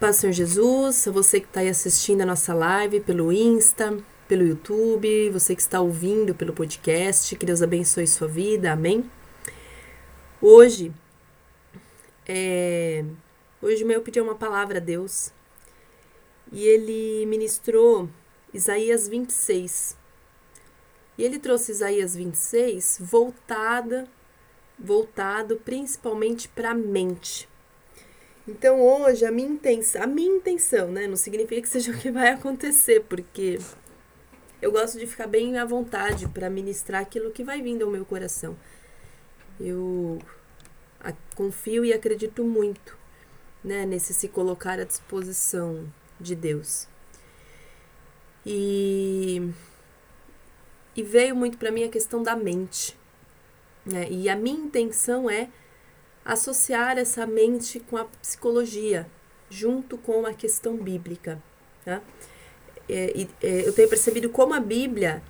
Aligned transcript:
Paz 0.00 0.16
Senhor 0.16 0.32
Jesus, 0.32 1.04
você 1.12 1.40
que 1.40 1.46
está 1.46 1.60
aí 1.60 1.68
assistindo 1.68 2.22
a 2.22 2.24
nossa 2.24 2.54
live 2.54 3.00
pelo 3.00 3.30
Insta, 3.30 3.98
pelo 4.26 4.42
YouTube, 4.42 5.28
você 5.28 5.54
que 5.54 5.60
está 5.60 5.78
ouvindo 5.78 6.34
pelo 6.34 6.54
podcast, 6.54 7.36
que 7.36 7.44
Deus 7.44 7.60
abençoe 7.60 8.06
sua 8.06 8.26
vida, 8.26 8.72
amém? 8.72 9.04
Hoje, 10.40 10.90
é, 12.26 13.04
hoje 13.60 13.84
eu 13.84 14.00
pedi 14.00 14.18
uma 14.22 14.34
palavra 14.34 14.78
a 14.78 14.80
Deus 14.80 15.34
e 16.50 16.66
ele 16.66 17.26
ministrou 17.26 18.08
Isaías 18.54 19.06
26. 19.06 19.98
E 21.18 21.22
ele 21.22 21.38
trouxe 21.38 21.72
Isaías 21.72 22.16
26 22.16 23.00
voltada, 23.02 24.08
voltado 24.78 25.56
principalmente 25.56 26.48
para 26.48 26.70
a 26.70 26.74
mente 26.74 27.49
então 28.50 28.80
hoje 28.80 29.24
a 29.24 29.30
minha 29.30 29.48
intenção, 29.48 30.02
a 30.02 30.06
minha 30.06 30.36
intenção, 30.36 30.90
né, 30.90 31.06
não 31.06 31.16
significa 31.16 31.62
que 31.62 31.68
seja 31.68 31.92
o 31.92 31.98
que 31.98 32.10
vai 32.10 32.30
acontecer, 32.30 33.00
porque 33.08 33.58
eu 34.60 34.72
gosto 34.72 34.98
de 34.98 35.06
ficar 35.06 35.26
bem 35.26 35.56
à 35.56 35.64
vontade 35.64 36.28
para 36.28 36.50
ministrar 36.50 37.00
aquilo 37.00 37.30
que 37.30 37.44
vai 37.44 37.62
vindo 37.62 37.84
ao 37.84 37.90
meu 37.90 38.04
coração. 38.04 38.56
Eu 39.58 40.18
confio 41.34 41.84
e 41.84 41.92
acredito 41.92 42.44
muito, 42.44 42.96
né, 43.62 43.86
nesse 43.86 44.12
se 44.12 44.28
colocar 44.28 44.80
à 44.80 44.84
disposição 44.84 45.86
de 46.18 46.34
Deus. 46.34 46.88
E 48.44 49.52
e 50.96 51.02
veio 51.02 51.36
muito 51.36 51.56
para 51.56 51.70
mim 51.70 51.84
a 51.84 51.88
questão 51.88 52.22
da 52.22 52.34
mente. 52.36 52.98
Né? 53.86 54.08
E 54.10 54.28
a 54.28 54.36
minha 54.36 54.58
intenção 54.58 55.30
é 55.30 55.48
associar 56.30 56.96
essa 56.96 57.26
mente 57.26 57.80
com 57.80 57.96
a 57.96 58.04
psicologia, 58.04 59.04
junto 59.48 59.98
com 59.98 60.24
a 60.24 60.32
questão 60.32 60.76
bíblica. 60.76 61.42
Tá? 61.84 62.00
É, 62.88 63.26
é, 63.42 63.66
eu 63.66 63.72
tenho 63.72 63.88
percebido 63.88 64.28
como 64.28 64.54
a 64.54 64.60
Bíblia 64.60 65.24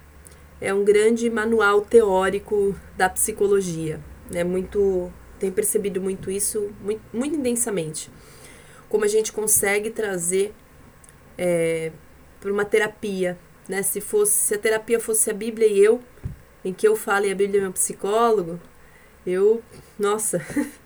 é 0.61 0.75
um 0.75 0.85
grande 0.85 1.31
manual 1.31 1.81
teórico 1.81 2.77
da 2.99 3.09
psicologia. 3.09 3.99
Né? 4.31 4.45
Muito, 4.45 5.11
tenho 5.39 5.55
percebido 5.55 6.03
muito 6.03 6.31
isso, 6.31 6.71
muito, 6.83 7.01
muito 7.15 7.35
intensamente. 7.35 8.11
Como 8.87 9.03
a 9.03 9.09
gente 9.09 9.33
consegue 9.33 9.89
trazer 9.89 10.53
é, 11.39 11.93
para 12.39 12.53
uma 12.53 12.67
terapia. 12.67 13.39
Né? 13.67 13.83
Se, 13.83 14.03
fosse, 14.03 14.33
se 14.33 14.55
a 14.55 14.59
terapia 14.59 15.01
fosse 15.01 15.31
a 15.31 15.33
Bíblia 15.33 15.67
e 15.67 15.83
eu, 15.83 15.99
em 16.63 16.75
que 16.75 16.87
eu 16.87 16.95
falo 16.95 17.25
e 17.25 17.33
a 17.33 17.35
Bíblia 17.35 17.61
é 17.61 17.63
meu 17.63 17.73
psicólogo, 17.73 18.61
eu, 19.27 19.63
nossa, 19.99 20.45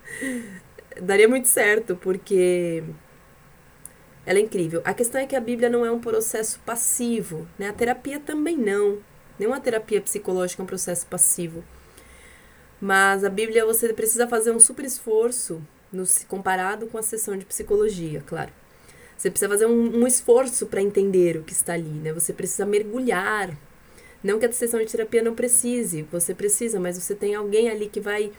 daria 1.01 1.29
muito 1.29 1.49
certo, 1.49 1.97
porque 1.97 2.83
ela 4.27 4.39
é 4.39 4.43
incrível. 4.43 4.81
A 4.85 4.95
questão 4.95 5.21
é 5.21 5.27
que 5.27 5.37
a 5.37 5.41
Bíblia 5.41 5.69
não 5.69 5.85
é 5.85 5.91
um 5.91 6.01
processo 6.01 6.59
passivo, 6.65 7.47
né? 7.59 7.69
A 7.69 7.73
terapia 7.73 8.19
também 8.19 8.57
não. 8.57 8.99
Nenhuma 9.39 9.61
terapia 9.61 10.01
psicológica 10.01 10.63
é 10.63 10.65
um 10.65 10.67
processo 10.67 11.07
passivo. 11.07 11.65
Mas 12.81 13.25
a 13.25 13.31
Bíblia 13.31 13.65
você 13.65 13.93
precisa 13.93 14.27
fazer 14.27 14.51
um 14.51 14.61
super 14.61 14.85
esforço 14.85 15.63
no, 15.93 16.05
comparado 16.29 16.87
com 16.87 16.99
a 16.99 17.03
sessão 17.03 17.37
de 17.37 17.45
psicologia, 17.45 18.23
claro. 18.27 18.53
Você 19.17 19.31
precisa 19.31 19.49
fazer 19.49 19.67
um, 19.67 20.03
um 20.03 20.07
esforço 20.07 20.67
para 20.67 20.83
entender 20.83 21.37
o 21.37 21.45
que 21.45 21.53
está 21.53 21.75
ali, 21.75 21.89
né? 21.89 22.13
Você 22.13 22.33
precisa 22.33 22.67
mergulhar. 22.67 23.57
Não 24.23 24.39
que 24.39 24.47
a 24.47 24.53
sessão 24.53 24.81
de 24.81 24.87
terapia 24.87 25.23
não 25.23 25.35
precise, 25.35 26.03
você 26.11 26.35
precisa, 26.35 26.81
mas 26.81 26.97
você 26.97 27.15
tem 27.15 27.35
alguém 27.35 27.69
ali 27.69 27.89
que 27.89 28.01
vai 28.01 28.33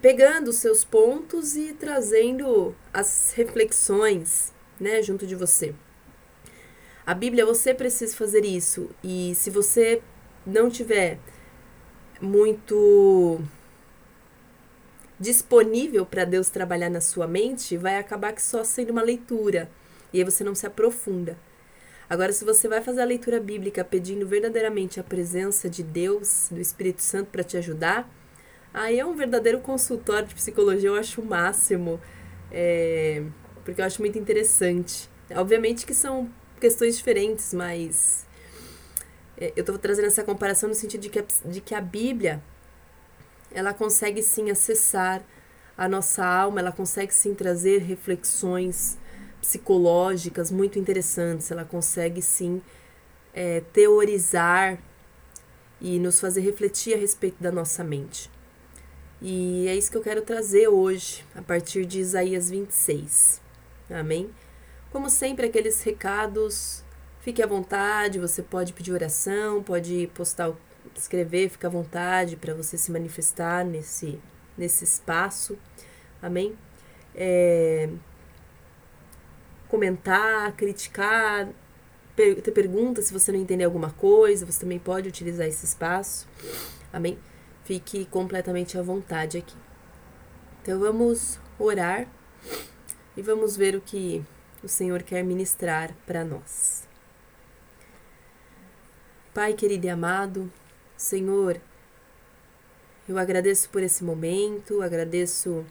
pegando 0.00 0.48
os 0.48 0.56
seus 0.56 0.84
pontos 0.84 1.56
e 1.56 1.74
trazendo 1.74 2.74
as 2.92 3.32
reflexões, 3.36 4.52
né, 4.80 5.02
junto 5.02 5.26
de 5.26 5.34
você. 5.34 5.74
A 7.06 7.12
Bíblia, 7.12 7.44
você 7.44 7.74
precisa 7.74 8.16
fazer 8.16 8.46
isso. 8.46 8.88
E 9.02 9.34
se 9.34 9.50
você 9.50 10.00
não 10.46 10.70
tiver 10.70 11.18
muito 12.20 13.40
disponível 15.20 16.06
para 16.06 16.24
Deus 16.24 16.48
trabalhar 16.48 16.88
na 16.88 17.02
sua 17.02 17.26
mente, 17.26 17.76
vai 17.76 17.98
acabar 17.98 18.32
que 18.32 18.40
só 18.42 18.64
sendo 18.64 18.90
uma 18.90 19.02
leitura. 19.02 19.70
E 20.12 20.18
aí 20.18 20.24
você 20.24 20.42
não 20.42 20.54
se 20.54 20.66
aprofunda. 20.66 21.36
Agora, 22.08 22.32
se 22.32 22.44
você 22.44 22.68
vai 22.68 22.80
fazer 22.80 23.02
a 23.02 23.06
leitura 23.06 23.40
bíblica 23.40 23.84
pedindo 23.84 24.26
verdadeiramente 24.26 25.00
a 25.00 25.04
presença 25.04 25.68
de 25.68 25.82
Deus, 25.82 26.48
do 26.50 26.60
Espírito 26.60 27.02
Santo 27.02 27.30
para 27.30 27.44
te 27.44 27.56
ajudar, 27.56 28.08
Aí 28.74 28.98
é 28.98 29.06
um 29.06 29.14
verdadeiro 29.14 29.60
consultório 29.60 30.26
de 30.26 30.34
psicologia, 30.34 30.88
eu 30.88 30.96
acho 30.96 31.20
o 31.20 31.24
máximo, 31.24 32.00
é, 32.50 33.22
porque 33.64 33.80
eu 33.80 33.84
acho 33.84 34.02
muito 34.02 34.18
interessante. 34.18 35.08
Obviamente 35.30 35.86
que 35.86 35.94
são 35.94 36.28
questões 36.60 36.96
diferentes, 36.96 37.54
mas 37.54 38.26
é, 39.38 39.52
eu 39.54 39.60
estou 39.60 39.78
trazendo 39.78 40.06
essa 40.06 40.24
comparação 40.24 40.68
no 40.68 40.74
sentido 40.74 41.02
de 41.02 41.08
que, 41.08 41.20
a, 41.20 41.24
de 41.44 41.60
que 41.60 41.72
a 41.72 41.80
Bíblia 41.80 42.42
ela 43.52 43.72
consegue 43.72 44.20
sim 44.24 44.50
acessar 44.50 45.22
a 45.78 45.88
nossa 45.88 46.26
alma, 46.26 46.58
ela 46.58 46.72
consegue 46.72 47.14
sim 47.14 47.32
trazer 47.32 47.78
reflexões 47.78 48.98
psicológicas 49.40 50.50
muito 50.50 50.80
interessantes, 50.80 51.48
ela 51.48 51.64
consegue 51.64 52.20
sim 52.20 52.60
é, 53.32 53.60
teorizar 53.72 54.80
e 55.80 56.00
nos 56.00 56.18
fazer 56.18 56.40
refletir 56.40 56.94
a 56.94 56.96
respeito 56.96 57.40
da 57.40 57.52
nossa 57.52 57.84
mente. 57.84 58.33
E 59.26 59.66
é 59.68 59.74
isso 59.74 59.90
que 59.90 59.96
eu 59.96 60.02
quero 60.02 60.20
trazer 60.20 60.68
hoje, 60.68 61.24
a 61.34 61.40
partir 61.40 61.86
de 61.86 61.98
Isaías 61.98 62.50
26. 62.50 63.40
Amém? 63.88 64.28
Como 64.92 65.08
sempre, 65.08 65.46
aqueles 65.46 65.82
recados, 65.82 66.84
fique 67.20 67.42
à 67.42 67.46
vontade, 67.46 68.18
você 68.18 68.42
pode 68.42 68.74
pedir 68.74 68.92
oração, 68.92 69.62
pode 69.62 70.10
postar, 70.12 70.52
escrever, 70.94 71.48
fica 71.48 71.68
à 71.68 71.70
vontade 71.70 72.36
para 72.36 72.52
você 72.52 72.76
se 72.76 72.92
manifestar 72.92 73.64
nesse, 73.64 74.20
nesse 74.58 74.84
espaço. 74.84 75.56
Amém? 76.20 76.54
É, 77.14 77.88
comentar, 79.68 80.52
criticar, 80.52 81.48
ter 82.14 82.52
perguntas 82.52 83.06
se 83.06 83.12
você 83.14 83.32
não 83.32 83.38
entender 83.38 83.64
alguma 83.64 83.88
coisa, 83.88 84.44
você 84.44 84.60
também 84.60 84.78
pode 84.78 85.08
utilizar 85.08 85.46
esse 85.46 85.64
espaço. 85.64 86.28
Amém? 86.92 87.18
Fique 87.64 88.04
completamente 88.04 88.76
à 88.76 88.82
vontade 88.82 89.38
aqui. 89.38 89.56
Então 90.62 90.78
vamos 90.78 91.40
orar 91.58 92.06
e 93.16 93.22
vamos 93.22 93.56
ver 93.56 93.74
o 93.74 93.80
que 93.80 94.22
o 94.62 94.68
Senhor 94.68 95.02
quer 95.02 95.24
ministrar 95.24 95.94
para 96.06 96.22
nós. 96.24 96.86
Pai 99.32 99.54
querido 99.54 99.86
e 99.86 99.90
amado, 99.90 100.52
Senhor, 100.94 101.58
eu 103.08 103.18
agradeço 103.18 103.68
por 103.70 103.82
esse 103.82 104.04
momento, 104.04 104.82
agradeço 104.82 105.64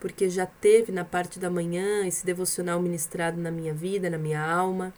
porque 0.00 0.28
já 0.28 0.44
teve 0.44 0.90
na 0.90 1.04
parte 1.04 1.38
da 1.38 1.48
manhã 1.48 2.06
esse 2.06 2.26
devocional 2.26 2.82
ministrado 2.82 3.40
na 3.40 3.50
minha 3.50 3.72
vida, 3.72 4.10
na 4.10 4.18
minha 4.18 4.44
alma, 4.44 4.92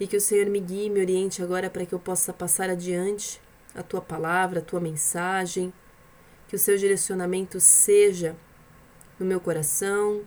e 0.00 0.06
que 0.06 0.16
o 0.16 0.20
Senhor 0.20 0.46
me 0.46 0.58
guie, 0.58 0.88
me 0.88 1.00
oriente 1.00 1.42
agora 1.42 1.68
para 1.68 1.84
que 1.84 1.94
eu 1.94 1.98
possa 1.98 2.32
passar 2.32 2.70
adiante 2.70 3.40
a 3.74 3.82
tua 3.82 4.00
palavra, 4.00 4.60
a 4.60 4.62
tua 4.62 4.80
mensagem, 4.80 5.72
que 6.48 6.56
o 6.56 6.58
seu 6.58 6.76
direcionamento 6.76 7.58
seja 7.60 8.36
no 9.18 9.24
meu 9.24 9.40
coração, 9.40 10.22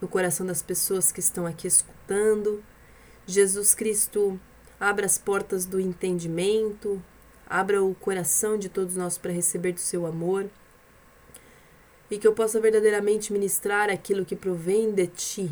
no 0.00 0.08
coração 0.08 0.46
das 0.46 0.62
pessoas 0.62 1.12
que 1.12 1.20
estão 1.20 1.46
aqui 1.46 1.66
escutando. 1.66 2.62
Jesus 3.26 3.74
Cristo, 3.74 4.40
abra 4.78 5.06
as 5.06 5.18
portas 5.18 5.66
do 5.66 5.80
entendimento, 5.80 7.02
abra 7.46 7.82
o 7.82 7.94
coração 7.94 8.56
de 8.56 8.68
todos 8.68 8.96
nós 8.96 9.18
para 9.18 9.32
receber 9.32 9.72
do 9.72 9.80
seu 9.80 10.06
amor. 10.06 10.48
E 12.10 12.18
que 12.18 12.26
eu 12.26 12.32
possa 12.32 12.60
verdadeiramente 12.60 13.32
ministrar 13.32 13.90
aquilo 13.90 14.24
que 14.24 14.36
provém 14.36 14.92
de 14.92 15.06
ti, 15.08 15.50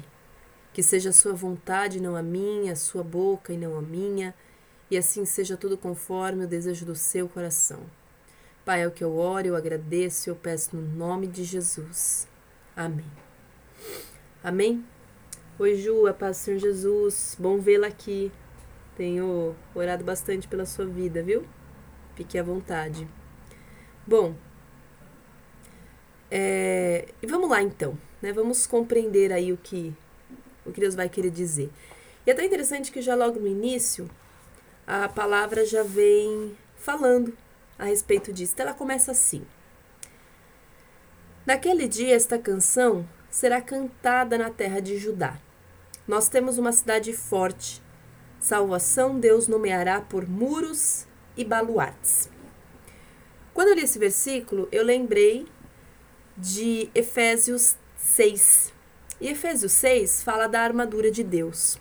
que 0.72 0.82
seja 0.82 1.10
a 1.10 1.12
sua 1.12 1.32
vontade, 1.32 2.00
não 2.00 2.14
a 2.14 2.22
minha, 2.22 2.72
a 2.72 2.76
sua 2.76 3.02
boca 3.02 3.52
e 3.52 3.58
não 3.58 3.76
a 3.76 3.82
minha 3.82 4.34
e 4.90 4.96
assim 4.96 5.24
seja 5.24 5.56
tudo 5.56 5.76
conforme 5.76 6.44
o 6.44 6.48
desejo 6.48 6.84
do 6.86 6.94
seu 6.94 7.28
coração. 7.28 7.80
Pai, 8.64 8.82
é 8.82 8.86
o 8.86 8.90
que 8.90 9.04
eu 9.04 9.16
oro, 9.16 9.46
eu 9.46 9.56
agradeço, 9.56 10.30
eu 10.30 10.36
peço 10.36 10.74
no 10.76 10.82
nome 10.82 11.26
de 11.26 11.44
Jesus. 11.44 12.26
Amém. 12.74 13.10
Amém? 14.42 14.84
Oi, 15.58 15.76
Ju, 15.76 16.06
a 16.06 16.14
paz 16.14 16.38
do 16.38 16.40
Senhor 16.40 16.58
Jesus. 16.58 17.36
Bom 17.38 17.58
vê-la 17.58 17.86
aqui. 17.86 18.32
Tenho 18.96 19.54
orado 19.74 20.04
bastante 20.04 20.48
pela 20.48 20.64
sua 20.64 20.86
vida, 20.86 21.22
viu? 21.22 21.44
Fique 22.14 22.38
à 22.38 22.42
vontade. 22.42 23.06
Bom, 24.06 24.34
é, 26.30 27.08
e 27.22 27.26
vamos 27.26 27.48
lá 27.48 27.62
então, 27.62 27.98
né? 28.20 28.32
Vamos 28.32 28.66
compreender 28.66 29.32
aí 29.32 29.52
o 29.52 29.56
que 29.56 29.94
o 30.64 30.72
que 30.72 30.80
Deus 30.80 30.94
vai 30.94 31.08
querer 31.08 31.30
dizer. 31.30 31.70
E 32.26 32.30
é 32.30 32.34
tão 32.34 32.44
interessante 32.44 32.90
que 32.90 33.02
já 33.02 33.14
logo 33.14 33.38
no 33.38 33.46
início 33.46 34.08
a 34.86 35.08
palavra 35.08 35.64
já 35.64 35.82
vem 35.82 36.56
falando 36.76 37.36
a 37.78 37.84
respeito 37.84 38.32
disso. 38.32 38.52
Então, 38.54 38.66
ela 38.66 38.74
começa 38.74 39.12
assim: 39.12 39.44
Naquele 41.46 41.88
dia, 41.88 42.14
esta 42.14 42.38
canção 42.38 43.08
será 43.30 43.60
cantada 43.60 44.38
na 44.38 44.50
terra 44.50 44.80
de 44.80 44.96
Judá. 44.98 45.38
Nós 46.06 46.28
temos 46.28 46.58
uma 46.58 46.72
cidade 46.72 47.12
forte. 47.12 47.82
Salvação 48.38 49.18
Deus 49.18 49.48
nomeará 49.48 50.00
por 50.00 50.28
muros 50.28 51.06
e 51.36 51.44
baluartes. 51.44 52.30
Quando 53.54 53.68
eu 53.68 53.74
li 53.74 53.82
esse 53.82 53.98
versículo, 53.98 54.68
eu 54.70 54.84
lembrei 54.84 55.46
de 56.36 56.90
Efésios 56.94 57.76
6. 57.96 58.72
E 59.20 59.28
Efésios 59.28 59.72
6 59.72 60.22
fala 60.22 60.46
da 60.46 60.60
armadura 60.60 61.10
de 61.10 61.22
Deus. 61.22 61.78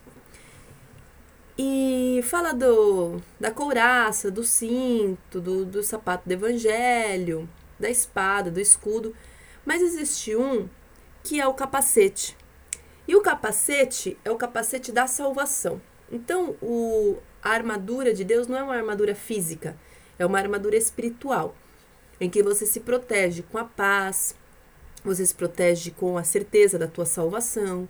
E 1.57 2.21
fala 2.23 2.51
do, 2.53 3.21
da 3.39 3.51
couraça, 3.51 4.31
do 4.31 4.43
cinto, 4.43 5.39
do, 5.39 5.65
do 5.65 5.83
sapato 5.83 6.27
do 6.27 6.31
evangelho, 6.31 7.47
da 7.79 7.89
espada, 7.89 8.49
do 8.49 8.59
escudo. 8.59 9.15
Mas 9.65 9.81
existe 9.81 10.35
um 10.35 10.67
que 11.23 11.39
é 11.39 11.47
o 11.47 11.53
capacete. 11.53 12.35
E 13.07 13.15
o 13.15 13.21
capacete 13.21 14.17
é 14.25 14.31
o 14.31 14.35
capacete 14.35 14.91
da 14.91 15.05
salvação. 15.07 15.81
Então, 16.11 16.55
o, 16.61 17.17
a 17.41 17.49
armadura 17.49 18.13
de 18.13 18.23
Deus 18.23 18.47
não 18.47 18.57
é 18.57 18.63
uma 18.63 18.75
armadura 18.75 19.13
física, 19.13 19.77
é 20.17 20.25
uma 20.25 20.39
armadura 20.39 20.77
espiritual, 20.77 21.55
em 22.19 22.29
que 22.29 22.41
você 22.41 22.65
se 22.65 22.79
protege 22.79 23.43
com 23.43 23.57
a 23.57 23.65
paz, 23.65 24.35
você 25.03 25.25
se 25.25 25.35
protege 25.35 25.91
com 25.91 26.17
a 26.17 26.23
certeza 26.23 26.79
da 26.79 26.87
tua 26.87 27.05
salvação, 27.05 27.87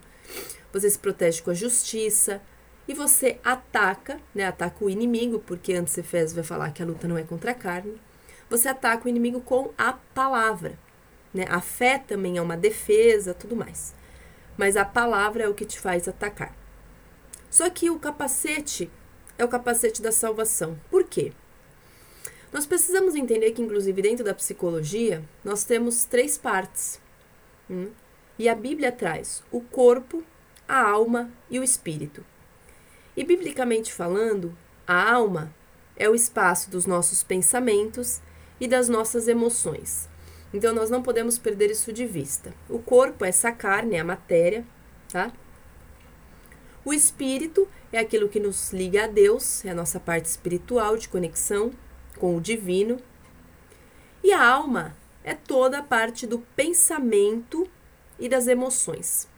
você 0.72 0.90
se 0.90 0.98
protege 0.98 1.42
com 1.42 1.50
a 1.50 1.54
justiça, 1.54 2.42
e 2.86 2.94
você 2.94 3.38
ataca, 3.42 4.20
né? 4.34 4.46
Ataca 4.46 4.84
o 4.84 4.90
inimigo, 4.90 5.38
porque 5.38 5.72
antes 5.72 5.96
Efésios 5.96 6.34
vai 6.34 6.44
falar 6.44 6.70
que 6.72 6.82
a 6.82 6.86
luta 6.86 7.08
não 7.08 7.16
é 7.16 7.22
contra 7.22 7.52
a 7.52 7.54
carne. 7.54 8.00
Você 8.50 8.68
ataca 8.68 9.06
o 9.06 9.08
inimigo 9.08 9.40
com 9.40 9.70
a 9.76 9.92
palavra, 9.92 10.78
né? 11.32 11.46
A 11.48 11.60
fé 11.60 11.98
também 11.98 12.36
é 12.36 12.42
uma 12.42 12.56
defesa, 12.56 13.32
tudo 13.32 13.56
mais. 13.56 13.94
Mas 14.56 14.76
a 14.76 14.84
palavra 14.84 15.44
é 15.44 15.48
o 15.48 15.54
que 15.54 15.64
te 15.64 15.80
faz 15.80 16.06
atacar. 16.06 16.54
Só 17.50 17.68
que 17.70 17.90
o 17.90 17.98
capacete 17.98 18.90
é 19.38 19.44
o 19.44 19.48
capacete 19.48 20.02
da 20.02 20.12
salvação. 20.12 20.78
Por 20.90 21.04
quê? 21.04 21.32
Nós 22.52 22.66
precisamos 22.66 23.16
entender 23.16 23.50
que, 23.52 23.62
inclusive, 23.62 24.00
dentro 24.00 24.24
da 24.24 24.34
psicologia, 24.34 25.24
nós 25.42 25.64
temos 25.64 26.04
três 26.04 26.38
partes. 26.38 27.00
Hum? 27.68 27.90
E 28.38 28.48
a 28.48 28.54
Bíblia 28.54 28.92
traz 28.92 29.42
o 29.50 29.60
corpo, 29.60 30.22
a 30.68 30.80
alma 30.80 31.32
e 31.50 31.58
o 31.58 31.64
espírito. 31.64 32.24
E 33.16 33.24
biblicamente 33.24 33.92
falando, 33.92 34.56
a 34.86 35.12
alma 35.12 35.54
é 35.96 36.08
o 36.08 36.14
espaço 36.14 36.70
dos 36.70 36.86
nossos 36.86 37.22
pensamentos 37.22 38.20
e 38.60 38.66
das 38.66 38.88
nossas 38.88 39.28
emoções. 39.28 40.08
Então 40.52 40.74
nós 40.74 40.90
não 40.90 41.02
podemos 41.02 41.38
perder 41.38 41.70
isso 41.70 41.92
de 41.92 42.06
vista. 42.06 42.54
O 42.68 42.78
corpo 42.78 43.24
é 43.24 43.28
essa 43.28 43.50
carne, 43.52 43.96
é 43.96 44.00
a 44.00 44.04
matéria, 44.04 44.64
tá? 45.08 45.32
O 46.84 46.92
espírito 46.92 47.66
é 47.92 47.98
aquilo 47.98 48.28
que 48.28 48.38
nos 48.38 48.72
liga 48.72 49.04
a 49.04 49.06
Deus, 49.06 49.64
é 49.64 49.70
a 49.70 49.74
nossa 49.74 49.98
parte 49.98 50.26
espiritual 50.26 50.96
de 50.96 51.08
conexão 51.08 51.72
com 52.18 52.36
o 52.36 52.40
divino. 52.40 52.98
E 54.22 54.32
a 54.32 54.46
alma 54.46 54.96
é 55.22 55.34
toda 55.34 55.78
a 55.78 55.82
parte 55.82 56.26
do 56.26 56.40
pensamento 56.54 57.66
e 58.18 58.28
das 58.28 58.46
emoções. 58.46 59.28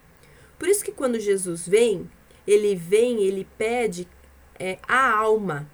Por 0.58 0.68
isso 0.68 0.84
que 0.84 0.92
quando 0.92 1.20
Jesus 1.20 1.68
vem, 1.68 2.10
ele 2.46 2.74
vem, 2.74 3.22
ele 3.22 3.46
pede 3.58 4.08
é, 4.58 4.78
a 4.86 5.10
alma. 5.10 5.68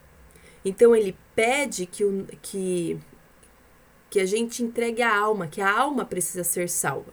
Então 0.64 0.94
ele 0.94 1.16
pede 1.34 1.86
que, 1.86 2.04
o, 2.04 2.26
que, 2.40 2.98
que 4.10 4.20
a 4.20 4.26
gente 4.26 4.62
entregue 4.62 5.02
a 5.02 5.16
alma, 5.16 5.46
que 5.46 5.60
a 5.60 5.70
alma 5.70 6.04
precisa 6.04 6.44
ser 6.44 6.68
salva. 6.68 7.12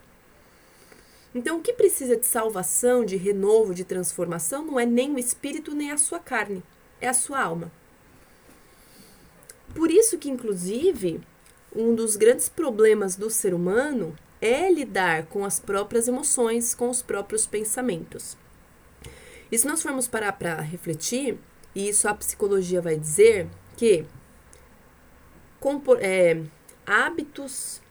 Então, 1.33 1.59
o 1.59 1.61
que 1.61 1.73
precisa 1.73 2.17
de 2.17 2.25
salvação, 2.25 3.05
de 3.05 3.15
renovo, 3.15 3.73
de 3.73 3.83
transformação, 3.83 4.65
não 4.65 4.79
é 4.79 4.85
nem 4.85 5.13
o 5.13 5.19
espírito 5.19 5.75
nem 5.75 5.91
a 5.91 5.97
sua 5.97 6.17
carne, 6.17 6.63
é 6.99 7.07
a 7.07 7.13
sua 7.13 7.39
alma. 7.39 7.71
Por 9.75 9.91
isso 9.91 10.17
que, 10.17 10.29
inclusive, 10.29 11.21
um 11.75 11.93
dos 11.93 12.15
grandes 12.15 12.49
problemas 12.49 13.15
do 13.15 13.29
ser 13.29 13.53
humano 13.53 14.15
é 14.41 14.71
lidar 14.71 15.27
com 15.27 15.45
as 15.45 15.59
próprias 15.59 16.07
emoções, 16.07 16.73
com 16.73 16.89
os 16.89 17.03
próprios 17.03 17.45
pensamentos. 17.45 18.35
E 19.51 19.57
se 19.57 19.67
nós 19.67 19.81
formos 19.81 20.07
parar 20.07 20.33
para 20.33 20.61
refletir, 20.61 21.37
e 21.73 21.89
isso 21.89 22.07
a 22.07 22.13
psicologia 22.13 22.81
vai 22.81 22.97
dizer 22.97 23.47
que 23.77 24.05
é, 25.99 26.41
hábitos 26.85 27.81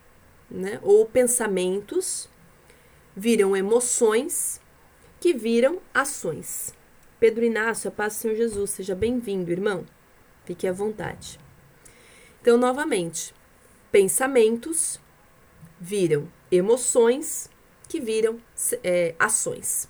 né, 0.50 0.78
ou 0.82 1.04
pensamentos 1.06 2.28
viram 3.14 3.56
emoções 3.56 4.60
que 5.20 5.34
viram 5.34 5.80
ações. 5.92 6.72
Pedro 7.18 7.44
Inácio, 7.44 7.88
a 7.88 7.90
paz 7.90 8.14
do 8.14 8.20
Senhor 8.20 8.36
Jesus, 8.36 8.70
seja 8.70 8.94
bem-vindo, 8.94 9.50
irmão. 9.50 9.84
Fique 10.44 10.66
à 10.66 10.72
vontade. 10.72 11.38
Então, 12.40 12.56
novamente, 12.56 13.34
pensamentos 13.90 15.00
viram 15.80 16.28
emoções 16.50 17.50
que 17.88 18.00
viram 18.00 18.40
é, 18.82 19.14
ações. 19.18 19.88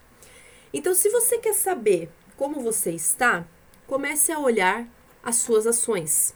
Então, 0.72 0.94
se 0.94 1.08
você 1.08 1.38
quer 1.38 1.54
saber 1.54 2.10
como 2.36 2.60
você 2.60 2.92
está, 2.92 3.46
comece 3.86 4.30
a 4.30 4.38
olhar 4.38 4.86
as 5.22 5.36
suas 5.36 5.66
ações. 5.66 6.34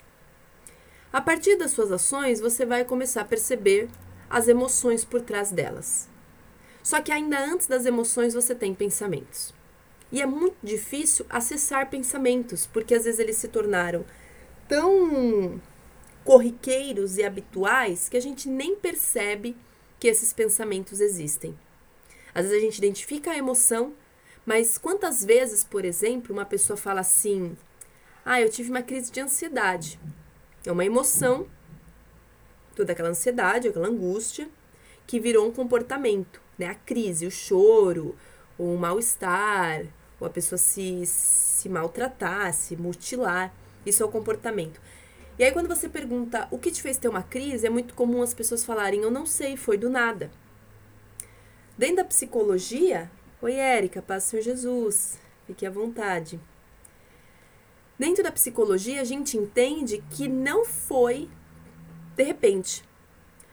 A 1.13 1.21
partir 1.21 1.57
das 1.57 1.73
suas 1.73 1.93
ações, 1.93 2.41
você 2.41 2.65
vai 2.65 2.85
começar 2.85 3.21
a 3.21 3.27
perceber 3.27 3.89
as 4.31 4.49
emoções 4.49 5.05
por 5.05 5.21
trás 5.21 5.53
delas. 5.53 6.09
Só 6.83 7.01
que 7.01 7.13
ainda 7.13 7.39
antes 7.39 7.67
das 7.67 7.85
emoções, 7.85 8.35
você 8.35 8.55
tem 8.55 8.75
pensamentos. 8.75 9.55
E 10.11 10.21
é 10.21 10.27
muito 10.27 10.57
difícil 10.63 11.25
acessar 11.29 11.89
pensamentos, 11.89 12.67
porque 12.67 12.95
às 12.95 13.05
vezes 13.05 13.21
eles 13.21 13.37
se 13.37 13.49
tornaram 13.49 14.05
tão 14.67 15.61
corriqueiros 16.25 17.17
e 17.19 17.25
habituais 17.25 18.09
que 18.09 18.17
a 18.17 18.21
gente 18.21 18.49
nem 18.49 18.77
percebe 18.77 19.57
que 19.99 20.09
esses 20.09 20.33
pensamentos 20.33 21.01
existem. 21.01 21.59
Às 22.35 22.47
vezes 22.47 22.59
a 22.59 22.65
gente 22.65 22.79
identifica 22.79 23.31
a 23.31 23.37
emoção, 23.37 23.95
mas 24.45 24.77
quantas 24.77 25.25
vezes, 25.25 25.63
por 25.63 25.85
exemplo, 25.85 26.33
uma 26.33 26.45
pessoa 26.45 26.77
fala 26.77 27.01
assim: 27.01 27.57
Ah, 28.25 28.41
eu 28.41 28.51
tive 28.51 28.71
uma 28.71 28.83
crise 28.83 29.11
de 29.11 29.21
ansiedade. 29.21 29.99
É 30.67 30.73
uma 30.73 30.85
emoção, 30.85 31.47
toda 32.75 32.93
aquela 32.93 33.09
ansiedade, 33.09 33.69
aquela 33.69 33.89
angústia, 33.89 34.49
que 35.07 35.21
virou 35.21 35.47
um 35.47 35.53
comportamento, 35.53 36.41
né? 36.59 36.67
A 36.67 36.75
crise, 36.75 37.27
o 37.27 37.31
choro, 37.31 38.17
o 38.59 38.77
mal-estar, 38.77 39.85
ou 40.19 40.27
a 40.27 40.31
pessoa 40.31 40.59
se, 40.59 41.05
se 41.07 41.69
maltratar, 41.69 42.53
se 42.53 42.77
mutilar. 42.77 43.53
Isso 43.85 44.03
é 44.03 44.07
o 44.07 44.11
comportamento. 44.11 44.81
E 45.39 45.45
aí, 45.45 45.51
quando 45.53 45.69
você 45.69 45.89
pergunta 45.89 46.47
o 46.51 46.59
que 46.59 46.71
te 46.71 46.83
fez 46.83 46.99
ter 46.99 47.09
uma 47.09 47.23
crise, 47.23 47.67
é 47.67 47.71
muito 47.71 47.95
comum 47.95 48.23
as 48.23 48.35
pessoas 48.35 48.65
falarem: 48.65 49.03
Eu 49.03 49.11
não 49.11 49.25
sei, 49.25 49.57
foi 49.57 49.79
do 49.79 49.89
nada. 49.89 50.31
Dentro 51.77 51.97
da 51.97 52.05
psicologia, 52.05 53.11
Oi, 53.45 53.55
Érica, 53.55 54.01
paz 54.01 54.23
Senhor 54.23 54.41
Jesus. 54.41 55.19
Fique 55.49 55.67
à 55.67 55.71
vontade. 55.71 56.39
Dentro 57.99 58.23
da 58.23 58.31
psicologia, 58.31 59.01
a 59.01 59.05
gente 59.05 59.37
entende 59.37 60.01
que 60.11 60.29
não 60.29 60.65
foi 60.65 61.29
de 62.15 62.23
repente. 62.23 62.85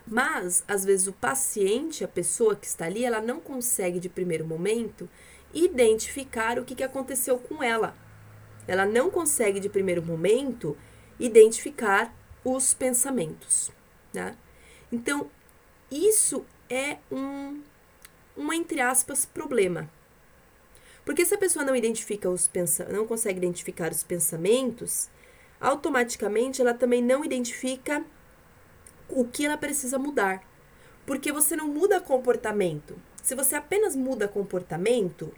Mas, 0.05 0.63
às 0.67 0.85
vezes, 0.85 1.07
o 1.07 1.13
paciente, 1.13 2.03
a 2.03 2.07
pessoa 2.07 2.55
que 2.55 2.67
está 2.67 2.85
ali, 2.85 3.03
ela 3.03 3.19
não 3.19 3.39
consegue, 3.39 3.99
de 3.99 4.07
primeiro 4.07 4.45
momento, 4.45 5.09
identificar 5.51 6.59
o 6.59 6.65
que, 6.65 6.75
que 6.75 6.83
aconteceu 6.83 7.39
com 7.39 7.63
ela. 7.63 7.97
Ela 8.67 8.85
não 8.85 9.09
consegue, 9.09 9.59
de 9.59 9.69
primeiro 9.69 10.03
momento, 10.03 10.77
identificar 11.19 12.15
os 12.45 12.75
pensamentos. 12.75 13.71
Né? 14.13 14.37
Então, 14.91 15.31
isso 15.89 16.45
é 16.69 16.99
um 17.11 17.59
um, 18.39 18.53
entre 18.53 18.79
aspas, 18.79 19.25
problema. 19.25 19.89
Porque 21.05 21.25
se 21.25 21.35
a 21.35 21.37
pessoa 21.37 21.65
não 21.65 21.75
identifica 21.75 22.29
os 22.29 22.49
não 22.91 23.05
consegue 23.05 23.37
identificar 23.37 23.91
os 23.91 24.03
pensamentos, 24.03 25.09
automaticamente 25.59 26.61
ela 26.61 26.73
também 26.73 27.03
não 27.03 27.25
identifica 27.25 28.03
o 29.09 29.25
que 29.25 29.45
ela 29.45 29.57
precisa 29.57 29.99
mudar. 29.99 30.43
Porque 31.05 31.31
você 31.31 31.55
não 31.55 31.67
muda 31.67 31.99
comportamento. 31.99 32.95
Se 33.21 33.35
você 33.35 33.55
apenas 33.55 33.95
muda 33.95 34.27
comportamento, 34.27 35.33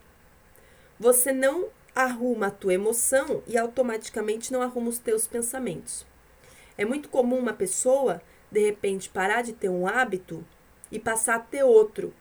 você 0.99 1.31
não 1.31 1.69
arruma 1.95 2.47
a 2.47 2.51
tua 2.51 2.73
emoção 2.73 3.41
e 3.47 3.57
automaticamente 3.57 4.51
não 4.51 4.61
arruma 4.61 4.89
os 4.89 4.99
teus 4.99 5.27
pensamentos. 5.27 6.05
É 6.77 6.85
muito 6.85 7.09
comum 7.09 7.37
uma 7.37 7.53
pessoa, 7.53 8.21
de 8.51 8.59
repente, 8.65 9.09
parar 9.09 9.41
de 9.41 9.53
ter 9.53 9.69
um 9.69 9.87
hábito 9.87 10.45
e 10.91 10.99
passar 10.99 11.35
a 11.35 11.39
ter 11.39 11.63
outro. 11.63 12.13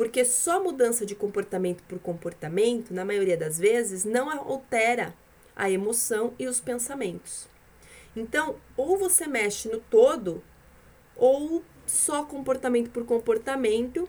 Porque 0.00 0.24
só 0.24 0.64
mudança 0.64 1.04
de 1.04 1.14
comportamento 1.14 1.82
por 1.82 1.98
comportamento, 1.98 2.94
na 2.94 3.04
maioria 3.04 3.36
das 3.36 3.58
vezes, 3.58 4.02
não 4.02 4.30
altera 4.30 5.14
a 5.54 5.70
emoção 5.70 6.32
e 6.38 6.46
os 6.46 6.58
pensamentos. 6.58 7.46
Então, 8.16 8.56
ou 8.78 8.96
você 8.96 9.26
mexe 9.26 9.68
no 9.68 9.78
todo, 9.78 10.42
ou 11.14 11.62
só 11.86 12.24
comportamento 12.24 12.88
por 12.88 13.04
comportamento 13.04 14.08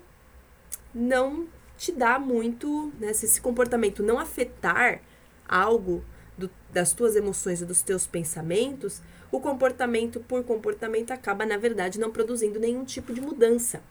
não 0.95 1.49
te 1.77 1.91
dá 1.91 2.17
muito, 2.17 2.93
né? 2.97 3.11
Se 3.11 3.25
esse 3.25 3.41
comportamento 3.41 4.01
não 4.01 4.17
afetar 4.17 5.01
algo 5.45 6.05
do, 6.37 6.49
das 6.71 6.93
tuas 6.93 7.17
emoções 7.17 7.59
e 7.59 7.65
dos 7.65 7.81
teus 7.81 8.07
pensamentos, 8.07 9.01
o 9.29 9.41
comportamento 9.41 10.21
por 10.21 10.41
comportamento 10.45 11.11
acaba, 11.11 11.45
na 11.45 11.57
verdade, 11.57 11.99
não 11.99 12.11
produzindo 12.11 12.61
nenhum 12.61 12.85
tipo 12.85 13.13
de 13.13 13.19
mudança. 13.19 13.83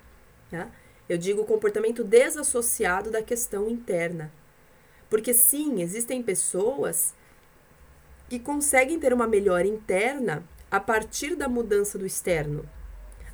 Tá? 0.51 0.71
Eu 1.11 1.19
digo 1.19 1.45
comportamento 1.45 2.05
desassociado 2.05 3.11
da 3.11 3.21
questão 3.21 3.69
interna. 3.69 4.33
Porque 5.09 5.35
sim, 5.35 5.83
existem 5.83 6.23
pessoas 6.23 7.13
que 8.29 8.39
conseguem 8.39 8.97
ter 8.97 9.13
uma 9.13 9.27
melhora 9.27 9.67
interna 9.67 10.45
a 10.71 10.79
partir 10.79 11.35
da 11.35 11.49
mudança 11.49 11.99
do 11.99 12.07
externo. 12.07 12.65